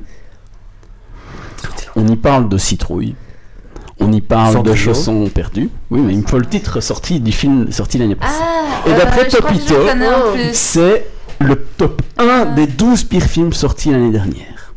On 1.96 2.08
y 2.08 2.16
parle 2.16 2.50
de 2.50 2.58
citrouille, 2.58 3.16
on 4.00 4.12
y 4.12 4.22
parle 4.22 4.64
de 4.64 4.74
chaussons 4.74 5.30
perdus. 5.30 5.70
Oui, 5.92 6.02
mais 6.02 6.14
il 6.14 6.22
me 6.22 6.28
faut 6.28 6.40
le 6.40 6.46
titre 6.46 6.82
sorti 6.82 7.20
du 7.20 7.32
film 7.32 7.72
sorti 7.72 8.00
l'année 8.00 8.16
passée. 8.16 8.34
Ah, 8.42 8.90
Et 8.90 8.94
d'après 8.94 9.28
crois 9.28 9.52
que 9.52 9.56
je 9.56 9.68
Topito. 9.68 10.54
C'est 10.54 11.06
le 11.40 11.56
top 11.56 12.02
1 12.18 12.46
des 12.56 12.66
12 12.68 13.04
pires 13.04 13.24
films 13.24 13.54
sortis 13.54 13.92
l'année 13.92 14.12
dernière. 14.12 14.74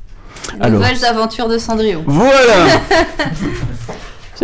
alors. 0.60 0.80
Nouvelles 0.80 1.04
aventures 1.06 1.48
de 1.48 1.56
Cendrillon. 1.58 2.04
Voilà 2.06 2.80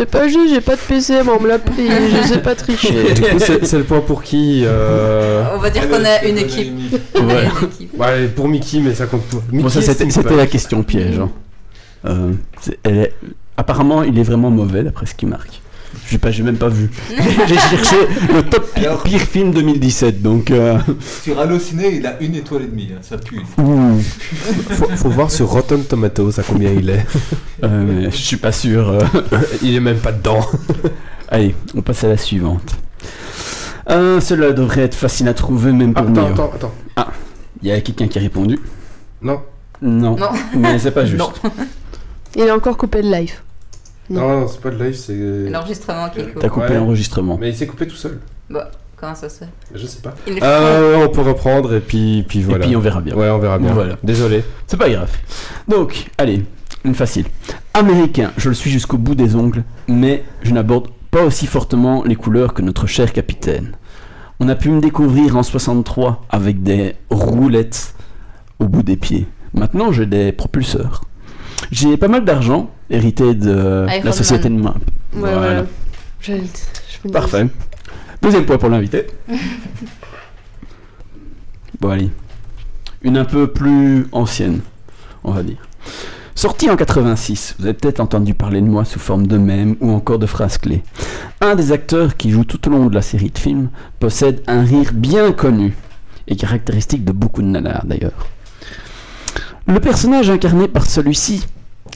C'est 0.03 0.11
pas 0.11 0.27
juste, 0.27 0.49
j'ai 0.53 0.61
pas 0.61 0.75
de 0.75 0.81
PC, 0.81 1.15
mais 1.25 1.31
on 1.31 1.41
me 1.41 1.47
l'a 1.47 1.61
pris, 1.61 1.87
je 1.89 2.27
sais 2.27 2.39
pas 2.43 2.57
tricher. 2.57 3.15
Du 3.15 3.23
coup, 3.23 3.39
c'est 3.39 3.65
c'est 3.65 3.79
le 3.79 3.85
point 3.85 4.01
pour 4.01 4.25
qui 4.25 4.65
euh... 4.67 5.45
On 5.55 5.59
va 5.59 5.71
dire 5.71 5.89
qu'on 5.89 6.05
a 6.05 6.25
une 6.25 6.39
équipe. 6.39 6.73
Voilà. 7.15 7.43
Une 7.63 7.69
équipe. 7.69 8.01
ouais, 8.01 8.27
Pour 8.35 8.49
Mickey, 8.49 8.81
mais 8.81 8.95
ça 8.95 9.07
compte 9.07 9.23
pour. 9.27 9.43
Mickey 9.53 9.63
Bon, 9.63 9.69
ça 9.69 9.79
et 9.81 10.11
c'était 10.11 10.37
la 10.37 10.47
question 10.49 10.83
piège. 10.83 11.21
hein. 11.21 11.31
Euh, 12.07 12.33
c'est- 12.61 12.79
elle 12.83 12.99
est- 12.99 13.13
Apparemment, 13.57 14.03
il 14.03 14.19
est 14.19 14.25
vraiment 14.25 14.51
mauvais 14.51 14.83
d'après 14.83 15.07
ce 15.07 15.15
qu'il 15.15 15.29
marque. 15.29 15.61
J'ai 16.09 16.19
pas, 16.19 16.31
j'ai 16.31 16.43
même 16.43 16.57
pas 16.57 16.69
vu. 16.69 16.91
j'ai 17.47 17.55
cherché 17.55 17.97
le 18.35 18.43
top 18.43 18.73
pire, 18.75 18.91
Alors- 18.91 19.03
pire 19.03 19.21
film 19.21 19.53
2017, 19.53 20.21
donc. 20.23 20.51
Euh... 20.51 20.79
Sur 21.23 21.39
Allociné, 21.39 21.97
il 21.97 22.07
a 22.07 22.21
une 22.21 22.35
étoile 22.35 22.63
et 22.63 22.67
demie, 22.67 22.91
hein, 22.95 22.99
ça 23.03 23.17
pue. 23.19 23.41
Faut, 23.57 24.89
faut 24.97 25.09
voir 25.11 25.31
sur 25.31 25.49
Rotten 25.49 25.83
Tomatoes 25.85 26.39
à 26.39 26.43
combien 26.43 26.71
il 26.73 26.91
est. 26.91 27.07
Euh, 27.65 27.85
mais 27.87 28.05
je 28.11 28.17
suis 28.17 28.37
pas 28.37 28.53
sûr. 28.53 28.89
euh. 28.91 29.01
il 29.63 29.75
est 29.75 29.81
même 29.81 29.99
pas 29.99 30.13
dedans. 30.13 30.41
Allez, 31.29 31.55
on 31.75 31.81
passe 31.83 32.05
à 32.05 32.09
la 32.09 32.17
suivante. 32.17 32.77
Euh, 33.91 34.21
Cela 34.21 34.53
devrait 34.53 34.83
être 34.83 34.95
facile 34.95 35.29
à 35.29 35.35
trouver, 35.35 35.73
même 35.73 35.95
pour 35.95 36.05
Attends, 36.05 36.13
Mio. 36.23 36.33
attends, 36.33 36.53
attends. 36.55 36.73
Il 37.63 37.69
y 37.69 37.73
a 37.73 37.81
quelqu'un 37.81 38.09
qui 38.09 38.19
a 38.19 38.21
répondu. 38.21 38.59
Non. 39.23 39.41
Non. 39.81 40.17
Non. 40.17 40.29
Mais 40.57 40.79
c'est 40.79 40.91
pas 40.91 41.05
juste. 41.07 41.19
Non. 41.21 41.33
Il 42.35 42.49
a 42.49 42.55
encore 42.57 42.77
coupé 42.77 43.03
le 43.03 43.11
live. 43.11 43.35
Non. 44.11 44.21
Non, 44.21 44.41
non, 44.41 44.49
c'est 44.49 44.61
pas 44.61 44.71
de 44.71 44.83
live, 44.83 44.95
c'est. 44.95 45.49
L'enregistrement 45.51 46.09
qui 46.11 46.23
coupe. 46.25 46.39
T'as 46.41 46.49
coupé 46.49 46.67
Ouais. 46.69 46.75
l'enregistrement. 46.77 47.39
Mais 47.41 47.51
il 47.51 47.57
s'est 47.57 47.67
coupé 47.67 47.87
tout 47.87 47.95
seul. 47.97 48.19
Bah, 48.51 48.71
comment 48.97 49.15
ça 49.15 49.29
se 49.29 49.39
fait? 49.41 49.49
Je 49.75 49.87
sais 49.87 50.01
pas. 50.03 50.15
Il 50.27 50.39
est 50.39 50.43
Euh, 50.43 51.05
on 51.07 51.09
peut 51.09 51.21
reprendre 51.23 51.75
et 51.75 51.81
puis, 51.81 52.25
puis 52.29 52.43
voilà. 52.43 52.65
Et 52.65 52.69
puis 52.69 52.77
on 52.77 52.81
verra 52.81 53.01
bien. 53.01 53.15
Ouais, 53.15 53.31
on 53.31 53.39
verra 53.39 53.59
bien. 53.59 53.73
Voilà. 53.73 53.97
Désolé. 54.03 54.43
C'est 54.67 54.77
pas 54.77 54.91
grave. 54.91 55.11
Donc, 55.69 56.11
allez, 56.19 56.45
une 56.85 56.95
facile. 56.95 57.27
Américain, 57.75 58.33
je 58.37 58.49
le 58.49 58.55
suis 58.55 58.71
jusqu'au 58.71 58.99
bout 58.99 59.15
des 59.15 59.35
ongles, 59.37 59.63
mais 59.89 60.25
je 60.43 60.53
n'aborde 60.53 60.89
pas 61.11 61.23
aussi 61.23 61.47
fortement 61.47 62.03
les 62.05 62.17
couleurs 62.17 62.55
que 62.55 62.63
notre 62.63 62.87
cher 62.87 63.13
capitaine. 63.13 63.73
On 64.41 64.49
a 64.49 64.55
pu 64.57 64.71
me 64.71 64.81
découvrir 64.81 65.37
en 65.37 65.43
63 65.45 66.25
avec 66.29 66.63
des 66.63 66.97
roulettes 67.11 67.95
au 68.59 68.67
bout 68.67 68.83
des 68.83 68.97
pieds. 68.97 69.27
Maintenant, 69.55 69.93
j'ai 69.93 70.07
des 70.07 70.33
propulseurs. 70.33 71.03
J'ai 71.71 71.97
pas 71.97 72.09
mal 72.09 72.25
d'argent 72.25 72.71
hérité 72.91 73.35
de 73.35 73.87
Iron 73.89 74.05
la 74.05 74.13
société 74.13 74.49
de 74.49 74.55
main. 74.55 74.75
Ouais, 75.15 75.33
Voilà. 75.33 75.65
Je- 76.21 76.33
je 76.35 77.09
Parfait. 77.11 77.47
Deuxième 78.21 78.45
point 78.47 78.59
pour 78.59 78.69
l'invité. 78.69 79.07
bon, 81.81 81.89
allez. 81.91 82.11
Une 83.03 83.17
un 83.17 83.25
peu 83.25 83.49
plus 83.49 84.07
ancienne, 84.13 84.61
on 85.25 85.33
va 85.33 85.43
dire. 85.43 85.57
Sorti 86.35 86.71
en 86.71 86.77
86, 86.77 87.57
vous 87.59 87.65
avez 87.67 87.75
peut-être 87.75 88.01
entendu 88.01 88.33
parler 88.35 88.61
de 88.61 88.67
moi 88.67 88.85
sous 88.85 88.99
forme 88.99 89.27
de 89.27 89.37
mème 89.37 89.77
ou 89.81 89.91
encore 89.91 90.19
de 90.19 90.27
phrases 90.27 90.57
clés. 90.59 90.83
Un 91.41 91.55
des 91.57 91.73
acteurs 91.73 92.17
qui 92.17 92.31
joue 92.31 92.45
tout 92.45 92.67
au 92.69 92.71
long 92.71 92.87
de 92.87 92.95
la 92.95 93.03
série 93.03 93.31
de 93.31 93.39
films 93.39 93.69
possède 93.99 94.43
un 94.47 94.63
rire 94.63 94.93
bien 94.95 95.33
connu 95.33 95.75
et 96.29 96.37
caractéristique 96.37 97.05
de 97.05 97.13
beaucoup 97.13 97.43
de 97.43 97.49
nanars 97.49 97.85
d'ailleurs. 97.85 98.27
Le 99.67 99.79
personnage 99.81 100.31
incarné 100.31 100.69
par 100.69 100.87
celui-ci 100.87 101.45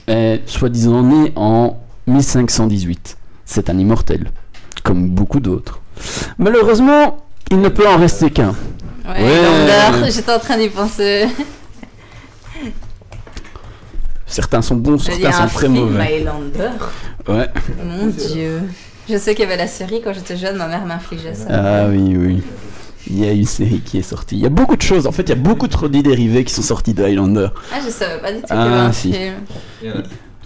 est 0.07 0.43
soi-disant 0.47 1.03
né 1.03 1.33
en 1.37 1.77
1518. 2.07 3.17
C'est 3.45 3.71
un 3.71 3.79
immortel, 3.79 4.31
comme 4.83 5.09
beaucoup 5.09 5.41
d'autres. 5.41 5.81
Malheureusement, 6.39 7.25
il 7.51 7.61
ne 7.61 7.69
peut 7.69 7.87
en 7.87 7.97
rester 7.99 8.31
qu'un. 8.31 8.55
Ouais, 9.09 9.21
Ouais. 9.23 10.11
J'étais 10.11 10.33
en 10.33 10.39
train 10.39 10.59
d'y 10.59 10.69
penser. 10.69 11.27
Certains 14.27 14.61
sont 14.63 14.75
bons, 14.77 14.99
certains 14.99 15.31
sont 15.33 15.47
très 15.47 15.67
film 15.67 15.75
mauvais. 15.75 16.19
Highlander. 16.19 16.71
Ouais. 17.29 17.49
Mon 17.85 18.07
dieu. 18.09 18.63
Je 19.09 19.17
sais 19.17 19.35
qu'il 19.37 19.45
y 19.45 19.47
avait 19.47 19.57
la 19.57 19.69
série 19.69 20.01
quand 20.03 20.13
j'étais 20.13 20.37
jeune, 20.37 20.57
ma 20.57 20.67
mère 20.67 20.85
m'infligeait 20.85 21.35
ça. 21.35 21.47
Ah 21.49 21.87
oui, 21.89 22.17
oui. 22.17 22.43
Il 23.09 23.19
y 23.25 23.29
a 23.29 23.33
une 23.33 23.45
série 23.47 23.81
qui 23.81 23.99
est 23.99 24.03
sortie. 24.03 24.37
Il 24.37 24.43
y 24.43 24.47
a 24.47 24.51
beaucoup 24.51 24.77
de 24.77 24.83
choses. 24.83 25.07
En 25.07 25.13
fait, 25.13 25.23
il 25.23 25.29
y 25.29 25.33
a 25.33 25.37
beaucoup 25.37 25.67
de 25.69 25.73
produits 25.73 26.03
dérivés 26.03 26.45
qui 26.45 26.53
sont 26.53 26.63
sortis 26.63 26.93
de 26.95 27.05
Highlander. 27.05 27.49
Ah, 27.73 27.77
je 27.85 27.91
savais 27.91 28.21
pas 28.21 28.33
du 28.33 28.41
tout 28.41 28.47
Ah, 28.51 28.91
si. 28.93 29.13
film. 29.13 29.35
Il 29.83 29.89
y 29.89 29.93
en 29.93 29.95
a 29.97 30.03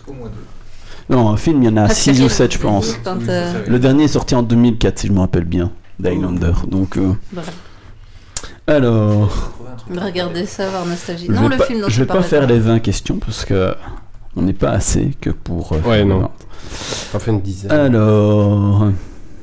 au 0.06 0.12
moins 0.12 0.28
deux. 0.28 1.14
Non, 1.16 1.28
un 1.30 1.36
film, 1.36 1.62
il 1.62 1.66
y 1.66 1.68
en 1.68 1.76
a 1.76 1.88
La 1.88 1.94
6 1.94 2.14
série, 2.14 2.24
ou 2.24 2.28
7, 2.28 2.52
je 2.52 2.58
pense. 2.58 2.94
Euh. 3.06 3.64
Le 3.66 3.78
dernier 3.78 4.04
est 4.04 4.08
sorti 4.08 4.34
en 4.34 4.42
2004, 4.42 4.98
si 5.00 5.06
je 5.08 5.12
me 5.12 5.20
rappelle 5.20 5.44
bien, 5.44 5.72
d'Highlander. 5.98 6.52
Donc, 6.68 6.96
euh, 6.98 7.12
bref. 7.32 7.50
alors. 8.66 9.52
Regardez 9.90 10.46
ça, 10.46 10.68
voir 10.68 10.86
nostalgie. 10.86 11.26
Je 11.28 11.32
Non, 11.32 11.48
le 11.48 11.56
pas, 11.56 11.64
film 11.64 11.80
dont 11.80 11.88
je 11.88 11.98
vais 12.00 12.06
pas 12.06 12.22
faire 12.22 12.46
les 12.46 12.58
20 12.60 12.78
questions 12.78 13.16
parce 13.18 13.44
que 13.44 13.74
on 14.36 14.42
n'est 14.42 14.52
pas 14.52 14.70
assez 14.70 15.10
que 15.20 15.30
pour. 15.30 15.72
euh, 15.72 15.80
Ouais, 15.88 16.04
non. 16.04 16.16
le 16.16 16.20
20. 16.22 16.30
On 17.14 17.18
fait 17.18 17.30
une 17.32 17.40
dizaine. 17.40 17.72
Alors. 17.72 18.86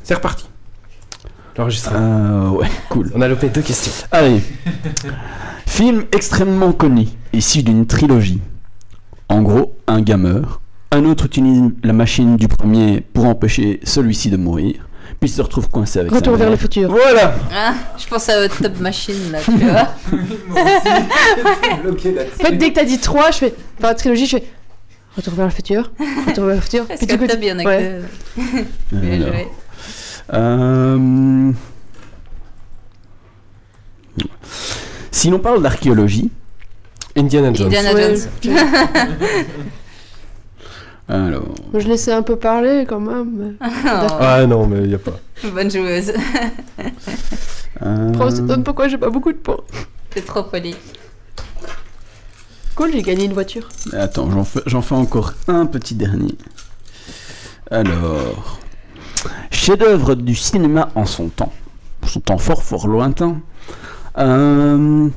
C'est 0.03 0.13
reparti. 0.13 0.45
L'enregistrement. 1.57 1.99
euh, 1.99 2.49
ouais, 2.49 2.67
cool. 2.89 3.11
On 3.15 3.21
a 3.21 3.27
loupé 3.27 3.49
deux 3.49 3.61
questions. 3.61 3.91
Allez. 4.11 4.41
Film 5.65 6.05
extrêmement 6.11 6.71
connu, 6.71 7.07
issu 7.33 7.63
d'une 7.63 7.85
trilogie. 7.85 8.41
En 9.29 9.41
gros, 9.41 9.75
un 9.87 10.01
gamer. 10.01 10.61
Un 10.91 11.03
autre 11.05 11.25
utilise 11.25 11.63
la 11.83 11.93
machine 11.93 12.37
du 12.37 12.47
premier 12.47 13.01
pour 13.01 13.25
empêcher 13.25 13.79
celui-ci 13.83 14.29
de 14.29 14.37
mourir. 14.37 14.87
Puis 15.19 15.29
il 15.29 15.33
se 15.33 15.41
retrouve 15.41 15.69
coincé 15.69 15.99
avec 15.99 16.11
sa 16.11 16.17
Retour 16.17 16.35
vers 16.35 16.49
le 16.49 16.55
futur. 16.57 16.89
Voilà 16.89 17.33
Ah, 17.53 17.73
je 17.97 18.05
pense 18.07 18.29
à 18.29 18.47
Top 18.47 18.79
Machine 18.79 19.31
là, 19.31 19.39
tu 19.43 19.51
vois. 19.57 19.89
Moi 20.51 20.61
aussi. 21.95 22.07
En 22.09 22.45
fait, 22.45 22.51
dès 22.57 22.69
que 22.69 22.75
t'as 22.75 22.85
dit 22.85 22.99
3, 22.99 23.31
je 23.31 23.37
fais. 23.37 23.53
Enfin, 23.79 23.93
trilogie, 23.95 24.25
je 24.27 24.37
fais. 24.37 24.43
Retour 25.15 25.33
vers 25.33 25.45
le 25.45 25.51
futur. 25.51 25.91
Retour 26.27 26.45
vers 26.45 26.55
le 26.55 26.61
futur. 26.61 26.85
Parce 26.85 26.99
Puis 26.99 27.07
que 27.07 27.13
du 27.13 27.19
coup, 27.19 27.27
Top, 27.27 27.39
il 27.41 27.47
y 27.47 27.51
en 27.51 27.59
a 27.59 27.63
ouais. 27.63 28.01
que. 28.39 28.95
Euh, 30.33 31.51
Si 35.11 35.29
l'on 35.29 35.39
parle 35.39 35.61
d'archéologie, 35.63 36.29
Indiana 37.15 37.51
Jones. 37.53 37.67
Indiana 37.67 37.93
Ouais. 37.93 38.15
Jones. 38.41 38.53
alors, 41.09 41.55
Je 41.73 41.87
laissais 41.87 42.11
un 42.11 42.21
peu 42.21 42.35
parler 42.35 42.85
quand 42.87 42.99
même. 42.99 43.55
Oh, 43.61 43.65
Ah 44.19 44.45
non, 44.45 44.67
mais 44.67 44.87
y 44.87 44.95
a 44.95 44.99
pas. 44.99 45.19
bonne 45.53 45.71
joueuse. 45.71 46.13
euh, 47.83 48.11
demande 48.11 48.63
pourquoi 48.63 48.87
j'ai 48.87 48.97
pas 48.97 49.09
beaucoup 49.09 49.31
de 49.31 49.37
points. 49.37 49.57
C'est 50.13 50.25
trop 50.25 50.43
poli. 50.43 50.75
Cool, 52.75 52.91
j'ai 52.93 53.01
gagné 53.01 53.25
une 53.25 53.33
voiture. 53.33 53.67
Attends, 53.93 54.29
j'en 54.29 54.43
fais, 54.43 54.59
j'en 54.67 54.81
fais 54.83 54.95
encore 54.95 55.33
un 55.47 55.65
petit 55.65 55.95
dernier. 55.95 56.35
Alors, 57.71 58.59
chef-d'œuvre 59.67 60.15
du 60.15 60.33
cinéma 60.33 60.87
en 60.95 61.05
son 61.05 61.27
temps, 61.27 61.51
son 62.05 62.21
temps 62.21 62.37
fort 62.37 62.63
fort 62.63 62.87
lointain. 62.87 63.41
Euh, 64.17 65.09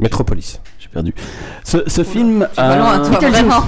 Metropolis. 0.00 0.60
J'ai 0.80 0.88
perdu. 0.88 1.14
Ce, 1.62 1.78
ce 1.86 2.02
film, 2.02 2.48
vas 2.56 2.76
loin, 2.76 3.00
euh, 3.00 3.08
toi, 3.08 3.28
vraiment. 3.28 3.62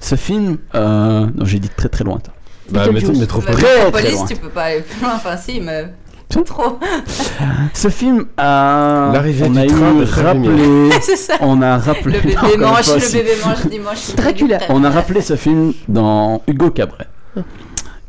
ce 0.00 0.14
film, 0.14 0.58
euh, 0.76 1.26
non 1.34 1.44
j'ai 1.44 1.58
dit 1.58 1.68
très 1.70 1.88
très 1.88 2.04
lointain. 2.04 2.30
Bah, 2.70 2.86
Très, 2.86 3.00
très 3.00 3.12
Metropolis, 3.14 4.12
loin. 4.14 4.26
tu 4.26 4.36
peux 4.36 4.48
pas 4.48 4.64
aller 4.64 4.82
plus 4.82 5.00
loin. 5.00 5.14
Enfin, 5.16 5.36
si, 5.36 5.60
mais. 5.60 5.92
Trop. 6.28 6.78
Ce 7.72 7.88
film 7.88 8.26
a, 8.36 9.10
L'arrivée 9.14 9.46
on 9.46 9.50
du 9.52 9.58
a 9.60 9.66
train 9.66 9.94
de 9.94 10.04
rappelé, 10.04 10.90
ça. 11.16 11.34
on 11.40 11.62
a 11.62 11.78
rappelé, 11.78 12.18
Le 12.18 12.22
bébé 12.22 12.36
Non, 12.58 12.68
mange, 12.68 12.94
le 12.94 13.12
bébé 13.12 13.30
mange 13.42 13.66
dimanche. 13.70 14.14
Dracula. 14.14 14.58
On 14.68 14.84
a 14.84 14.90
rappelé 14.90 15.22
ce 15.22 15.36
film 15.36 15.72
dans 15.88 16.42
Hugo 16.46 16.70
Cabret. 16.70 17.08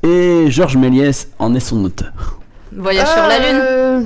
Et 0.03 0.45
Georges 0.49 0.77
Méliès 0.77 1.27
en 1.39 1.53
est 1.55 1.59
son 1.59 1.83
auteur. 1.83 2.39
Voyage 2.75 3.07
sur 3.07 3.23
la 3.27 3.39
lune. 3.39 3.61
Euh, 3.61 4.01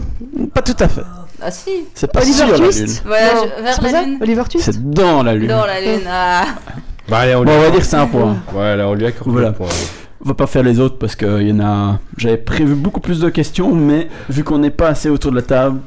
Pas 0.54 0.62
tout 0.62 0.76
à 0.80 0.88
fait. 0.88 1.02
Ah 1.42 1.52
si. 1.52 1.70
C'est 1.94 2.12
pas 2.12 2.22
Oliver 2.22 2.38
sur 2.38 2.48
la 2.48 2.58
Twist 2.58 2.80
lune. 2.80 2.96
Voyage 3.06 3.34
non, 3.36 3.64
vers 3.64 3.74
c'est 3.76 3.82
pas 3.82 3.88
la 3.92 4.00
ça 4.00 4.04
lune. 4.06 4.18
Oliver 4.22 4.44
Twist 4.50 4.66
C'est 4.66 4.90
dans 4.92 5.24
la 5.24 5.36
lune. 5.36 5.48
Dans 5.50 5.66
la 5.66 5.82
lune. 5.82 6.02
Ah. 6.10 6.46
Bah, 7.10 7.18
allez, 7.20 7.36
on 7.36 7.44
Bon, 7.44 7.52
lui 7.52 7.58
on 7.58 7.62
va 7.64 7.70
dire 7.70 7.80
que 7.82 7.86
c'est 7.86 7.98
un 7.98 8.08
point. 8.08 8.38
Ouais, 8.54 8.78
là, 8.78 8.88
on 8.88 8.94
lui 8.94 9.06
accorde 9.06 9.30
Voilà. 9.30 9.50
le 9.50 9.54
point. 9.56 9.68
On 10.24 10.30
va 10.30 10.36
pas 10.36 10.48
faire 10.48 10.64
les 10.64 10.80
autres 10.80 10.98
parce 10.98 11.18
qu'il 11.18 11.42
y 11.50 11.52
en 11.52 11.60
a. 11.60 12.00
J'avais 12.16 12.38
prévu 12.38 12.76
beaucoup 12.76 13.02
plus 13.02 13.20
de 13.20 13.30
questions, 13.30 13.76
mais 13.76 14.08
vu 14.30 14.46
qu'on 14.46 14.60
n'est 14.60 14.70
pas 14.72 14.88
assez 14.88 15.10
autour 15.10 15.32
de 15.32 15.36
la 15.36 15.42
table, 15.42 15.82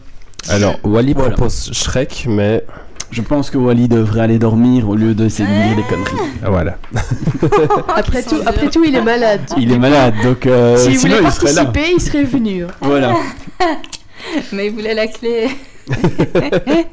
Alors, 0.51 0.77
Wally 0.85 1.15
Voilà. 1.15 1.31
propose 1.31 1.71
Shrek, 1.73 2.27
mais. 2.29 2.63
Je 3.11 3.23
pense 3.23 3.51
que 3.51 3.59
Wally 3.59 3.89
devrait 3.89 4.21
aller 4.23 4.39
dormir 4.39 4.89
au 4.89 4.95
lieu 4.95 5.15
de 5.15 5.27
dire 5.27 5.47
des 5.77 5.83
conneries. 5.85 6.31
Ah, 6.45 6.51
voilà. 6.51 6.77
Après 7.97 8.23
tout, 8.23 8.37
après 8.45 8.69
tout, 8.69 8.85
il 8.85 8.95
est 8.95 9.03
malade. 9.03 9.41
Il 9.57 9.73
est 9.73 9.79
malade, 9.79 10.15
donc 10.23 10.47
euh, 10.47 10.77
S'il 10.77 10.99
sinon 10.99 11.17
voulait 11.17 11.29
il 11.29 11.33
serait 11.33 11.53
là. 11.53 11.65
participer, 11.65 11.95
il 11.97 12.01
serait 12.01 12.25
venu. 12.25 12.65
hein. 12.65 12.69
Voilà. 12.81 13.15
Mais 14.53 14.67
il 14.67 14.73
voulait 14.73 14.95
la 14.95 15.07
clé. 15.07 15.49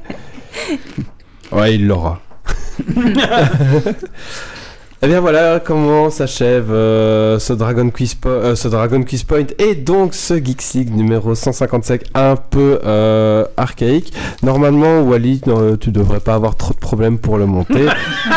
Ouais, 1.51 1.75
il 1.75 1.87
l'aura. 1.87 2.21
Eh 5.05 5.07
bien 5.07 5.19
voilà 5.19 5.59
comment 5.59 6.09
s'achève 6.09 6.71
euh, 6.71 7.37
ce, 7.37 7.51
Dragon 7.51 7.89
Quiz 7.89 8.15
Po- 8.15 8.29
euh, 8.29 8.55
ce 8.55 8.69
Dragon 8.69 9.03
Quiz 9.03 9.23
Point 9.23 9.47
et 9.59 9.75
donc 9.75 10.13
ce 10.13 10.35
Geeks 10.35 10.73
League 10.75 10.95
numéro 10.95 11.35
155 11.35 12.03
un 12.15 12.37
peu 12.37 12.79
euh, 12.85 13.43
archaïque. 13.57 14.13
Normalement 14.43 15.01
Wally, 15.01 15.41
tu 15.81 15.91
devrais 15.91 16.21
pas 16.21 16.35
avoir 16.35 16.55
trop 16.55 16.73
de 16.73 16.79
problèmes 16.79 17.17
pour 17.17 17.37
le 17.37 17.45
monter. 17.45 17.85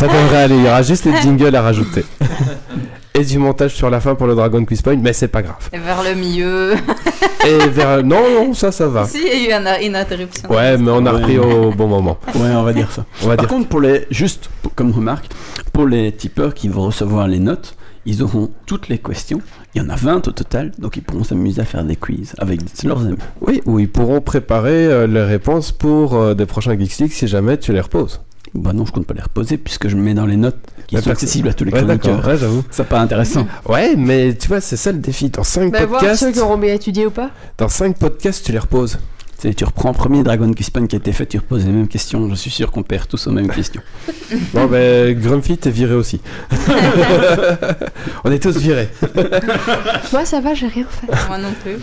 Ça 0.00 0.08
devrait 0.08 0.42
aller, 0.42 0.56
il 0.56 0.64
y 0.64 0.66
aura 0.66 0.82
juste 0.82 1.04
les 1.04 1.14
jingles 1.22 1.54
à 1.54 1.62
rajouter. 1.62 2.04
Et 3.20 3.24
du 3.24 3.38
montage 3.38 3.74
sur 3.74 3.90
la 3.90 4.00
fin 4.00 4.14
pour 4.14 4.26
le 4.26 4.34
Dragon 4.34 4.64
Quiz 4.64 4.80
Point, 4.80 4.96
mais 4.96 5.12
c'est 5.12 5.28
pas 5.28 5.42
grave. 5.42 5.68
Et 5.72 5.78
vers 5.78 6.02
le 6.02 6.14
milieu. 6.14 6.72
Et 7.46 7.68
vers... 7.68 8.02
Non, 8.02 8.22
non, 8.34 8.54
ça, 8.54 8.72
ça 8.72 8.88
va. 8.88 9.06
si, 9.06 9.18
il 9.18 9.44
y 9.48 9.52
a 9.52 9.60
eu 9.60 9.66
un- 9.66 9.80
une 9.80 9.94
interruption. 9.96 10.50
Ouais, 10.50 10.78
mais 10.78 10.90
on 10.90 11.04
a 11.04 11.12
Ouais. 11.12 11.18
repris 11.18 11.38
au 11.38 11.70
bon 11.70 11.86
moment. 11.86 12.18
Ouais, 12.34 12.50
on 12.54 12.62
va 12.62 12.72
dire 12.72 12.90
ça. 12.90 13.04
On 13.22 13.28
va 13.28 13.36
Par 13.36 13.46
dire 13.46 13.54
contre, 13.54 13.68
pour 13.68 13.80
les, 13.80 14.06
juste 14.10 14.48
pour- 14.62 14.74
comme 14.74 14.90
remarque, 14.92 15.26
pour 15.72 15.86
les 15.86 16.12
tipeurs 16.12 16.54
qui 16.54 16.68
vont 16.68 16.86
recevoir 16.86 17.28
les 17.28 17.38
notes, 17.40 17.74
ils 18.06 18.22
auront 18.22 18.50
toutes 18.66 18.88
les 18.88 18.98
questions. 18.98 19.40
Il 19.74 19.82
y 19.82 19.84
en 19.84 19.90
a 19.90 19.96
20 19.96 20.26
au 20.28 20.32
total, 20.32 20.72
donc 20.78 20.96
ils 20.96 21.02
pourront 21.02 21.24
s'amuser 21.24 21.60
à 21.60 21.64
faire 21.66 21.84
des 21.84 21.96
quiz 21.96 22.32
avec 22.38 22.60
leurs 22.84 23.00
amis. 23.06 23.18
Oui, 23.42 23.60
ou 23.66 23.78
ils 23.78 23.88
pourront 23.90 24.20
préparer 24.22 24.86
euh, 24.86 25.06
les 25.06 25.22
réponses 25.22 25.72
pour 25.72 26.14
euh, 26.14 26.32
des 26.34 26.46
prochains 26.46 26.78
Geeks 26.78 26.98
League 26.98 27.12
si 27.12 27.28
jamais 27.28 27.58
tu 27.58 27.72
les 27.74 27.80
reposes. 27.80 28.22
Bah 28.54 28.72
non, 28.72 28.84
je 28.84 28.92
compte 28.92 29.06
pas 29.06 29.14
les 29.14 29.20
reposer 29.22 29.56
puisque 29.58 29.86
je 29.88 29.96
me 29.96 30.02
mets 30.02 30.14
dans 30.14 30.26
les 30.26 30.36
notes 30.36 30.58
qui 30.88 30.96
Ouais, 30.96 31.02
sont 31.02 31.10
accessibles 31.10 31.48
à 31.48 31.52
tous 31.52 31.62
les 31.64 31.72
Ouais, 31.72 31.82
chroniqueurs. 31.82 32.26
ouais, 32.26 32.36
j'avoue. 32.36 32.64
C'est 32.70 32.86
pas 32.88 32.98
intéressant. 33.00 33.46
Ouais, 33.68 33.94
mais 33.96 34.34
tu 34.34 34.48
vois, 34.48 34.60
c'est 34.60 34.76
ça 34.76 34.90
le 34.90 34.98
défi. 34.98 35.30
Dans 35.30 35.44
5 35.44 35.70
Bah, 35.70 35.86
voir 35.86 36.00
podcasts, 36.00 36.24
ceux 36.24 36.32
qui 36.32 36.40
auront 36.40 36.58
bien 36.58 36.74
étudié 36.74 37.06
ou 37.06 37.10
pas. 37.10 37.30
dans 37.58 37.68
5 37.68 37.96
podcasts, 37.96 38.44
tu 38.44 38.50
les 38.52 38.58
reposes. 38.58 38.98
Tu 39.40 39.48
sais, 39.48 39.54
tu 39.54 39.64
reprends 39.64 39.88
le 39.88 39.94
premier 39.94 40.22
Dragon 40.22 40.52
Quizpan 40.52 40.86
qui 40.86 40.96
a 40.96 40.98
été 40.98 41.12
fait, 41.12 41.24
tu 41.24 41.38
reposes 41.38 41.64
les 41.64 41.72
mêmes 41.72 41.88
questions. 41.88 42.28
Je 42.28 42.34
suis 42.34 42.50
sûr 42.50 42.70
qu'on 42.70 42.82
perd 42.82 43.08
tous 43.08 43.26
aux 43.26 43.32
mêmes 43.32 43.48
questions. 43.48 43.80
Bon, 44.54 44.66
ben, 44.66 45.18
Grumpy, 45.18 45.58
t'es 45.58 45.70
viré 45.70 45.94
aussi. 45.94 46.20
On 48.24 48.30
est 48.30 48.38
tous 48.38 48.56
virés. 48.58 48.88
Moi, 50.12 50.24
ça 50.24 50.40
va, 50.40 50.54
j'ai 50.54 50.68
rien 50.68 50.86
fait. 50.88 51.08
Moi 51.26 51.38
non 51.38 51.48
plus. 51.64 51.76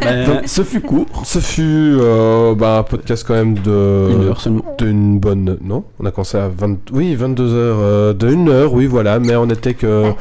Ben, 0.00 0.40
ce 0.46 0.62
fut 0.62 0.80
court. 0.80 1.06
Ce 1.24 1.40
fut 1.40 1.96
euh, 2.00 2.54
bah, 2.54 2.78
un 2.78 2.82
podcast 2.84 3.22
quand 3.26 3.34
même 3.34 3.58
de. 3.58 4.08
Une 4.10 4.28
heure 4.28 4.40
seulement. 4.40 4.64
D'une 4.78 5.18
bonne. 5.18 5.58
Non? 5.62 5.84
On 6.00 6.06
a 6.06 6.10
commencé 6.10 6.38
à 6.38 6.48
20... 6.48 6.90
oui, 6.92 7.14
22 7.14 7.54
heures. 7.54 7.78
euh, 7.80 8.12
de 8.14 8.30
une 8.30 8.48
heure, 8.48 8.72
oui, 8.72 8.86
voilà. 8.86 9.18
Mais 9.18 9.36
on 9.36 9.50
était 9.50 9.74
que, 9.74 10.12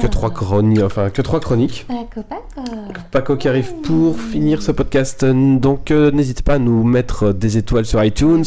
que, 0.00 0.06
trois 0.06 0.30
chroniques, 0.30 0.82
enfin, 0.84 1.10
que 1.10 1.22
trois 1.22 1.40
chroniques. 1.40 1.86
Paco 3.10 3.36
qui 3.36 3.48
arrive 3.48 3.72
pour 3.82 4.20
finir 4.20 4.62
ce 4.62 4.70
podcast. 4.70 5.24
Donc 5.24 5.90
euh, 5.94 6.10
n'hésitez 6.10 6.42
pas 6.42 6.54
à 6.54 6.58
nous 6.58 6.82
mettre 6.84 7.32
des 7.32 7.56
étoiles 7.56 7.86
sur 7.86 8.02
iTunes. 8.02 8.44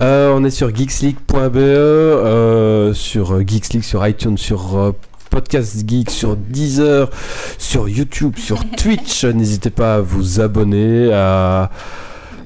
Euh, 0.00 0.32
on 0.34 0.44
est 0.44 0.50
sur 0.50 0.74
geeksleague.be, 0.74 1.56
euh, 1.56 2.92
sur 2.94 3.32
euh, 3.34 3.44
Geeksleague, 3.46 3.84
sur 3.84 4.06
iTunes, 4.06 4.38
sur 4.38 4.76
euh, 4.76 4.92
Podcast 5.30 5.76
Geek, 5.86 6.10
sur 6.10 6.36
Deezer, 6.36 7.10
sur 7.58 7.88
YouTube, 7.88 8.36
sur 8.36 8.68
Twitch. 8.76 9.24
N'hésitez 9.24 9.70
pas 9.70 9.96
à 9.96 10.00
vous 10.00 10.40
abonner, 10.40 11.12
à, 11.12 11.70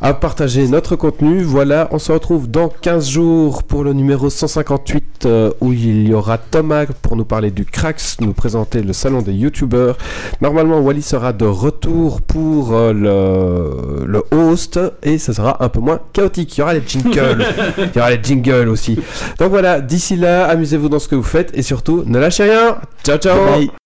à 0.03 0.15
partager 0.15 0.67
notre 0.67 0.97
contenu. 0.97 1.43
Voilà, 1.43 1.89
on 1.93 1.99
se 1.99 2.11
retrouve 2.11 2.51
dans 2.51 2.69
15 2.69 3.09
jours 3.09 3.63
pour 3.63 3.85
le 3.85 3.93
numéro 3.93 4.29
158 4.29 5.27
euh, 5.27 5.53
où 5.61 5.73
il 5.73 6.09
y 6.09 6.13
aura 6.13 6.39
Thomas 6.39 6.87
pour 7.01 7.17
nous 7.17 7.25
parler 7.25 7.53
du 7.53 7.65
Crax, 7.65 8.17
nous 8.21 8.33
présenter 8.33 8.83
le 8.83 8.93
salon 8.93 9.23
des 9.23 9.33
youtubeurs. 9.33 9.97
Normalement, 10.41 10.81
Wally 10.81 11.03
sera 11.03 11.33
de 11.33 11.45
retour 11.45 12.21
pour 12.21 12.75
euh, 12.75 12.93
le, 12.93 14.07
le 14.07 14.23
host 14.33 14.81
et 15.05 15.19
ça 15.19 15.33
sera 15.33 15.65
un 15.65 15.69
peu 15.69 15.81
moins 15.81 16.01
chaotique. 16.13 16.57
Il 16.57 16.61
y 16.61 16.63
aura 16.63 16.75
les 16.75 16.83
jingles. 16.85 17.47
Il 17.79 17.97
y 17.97 17.99
aura 17.99 18.11
les 18.11 18.23
jingles 18.23 18.69
aussi. 18.69 18.99
Donc 19.39 19.51
voilà, 19.51 19.81
d'ici 19.81 20.17
là, 20.17 20.47
amusez-vous 20.47 20.89
dans 20.89 20.99
ce 20.99 21.07
que 21.09 21.15
vous 21.15 21.23
faites 21.23 21.57
et 21.57 21.63
surtout, 21.63 22.03
ne 22.07 22.19
lâchez 22.19 22.45
rien. 22.45 22.77
Ciao, 23.05 23.19
ciao. 23.19 23.47
Bye. 23.47 23.82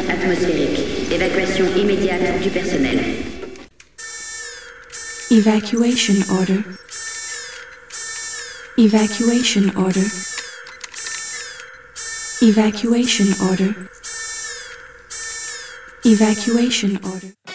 Atmosphérique. 0.00 1.12
Évacuation 1.12 1.66
immédiate 1.76 2.40
du 2.42 2.50
personnel. 2.50 2.98
Evacuation 5.30 6.14
order. 6.30 6.60
Evacuation 8.76 9.70
order. 9.76 10.06
Evacuation 12.42 13.26
order. 13.40 13.74
Evacuation 16.04 16.98
order. 17.04 17.53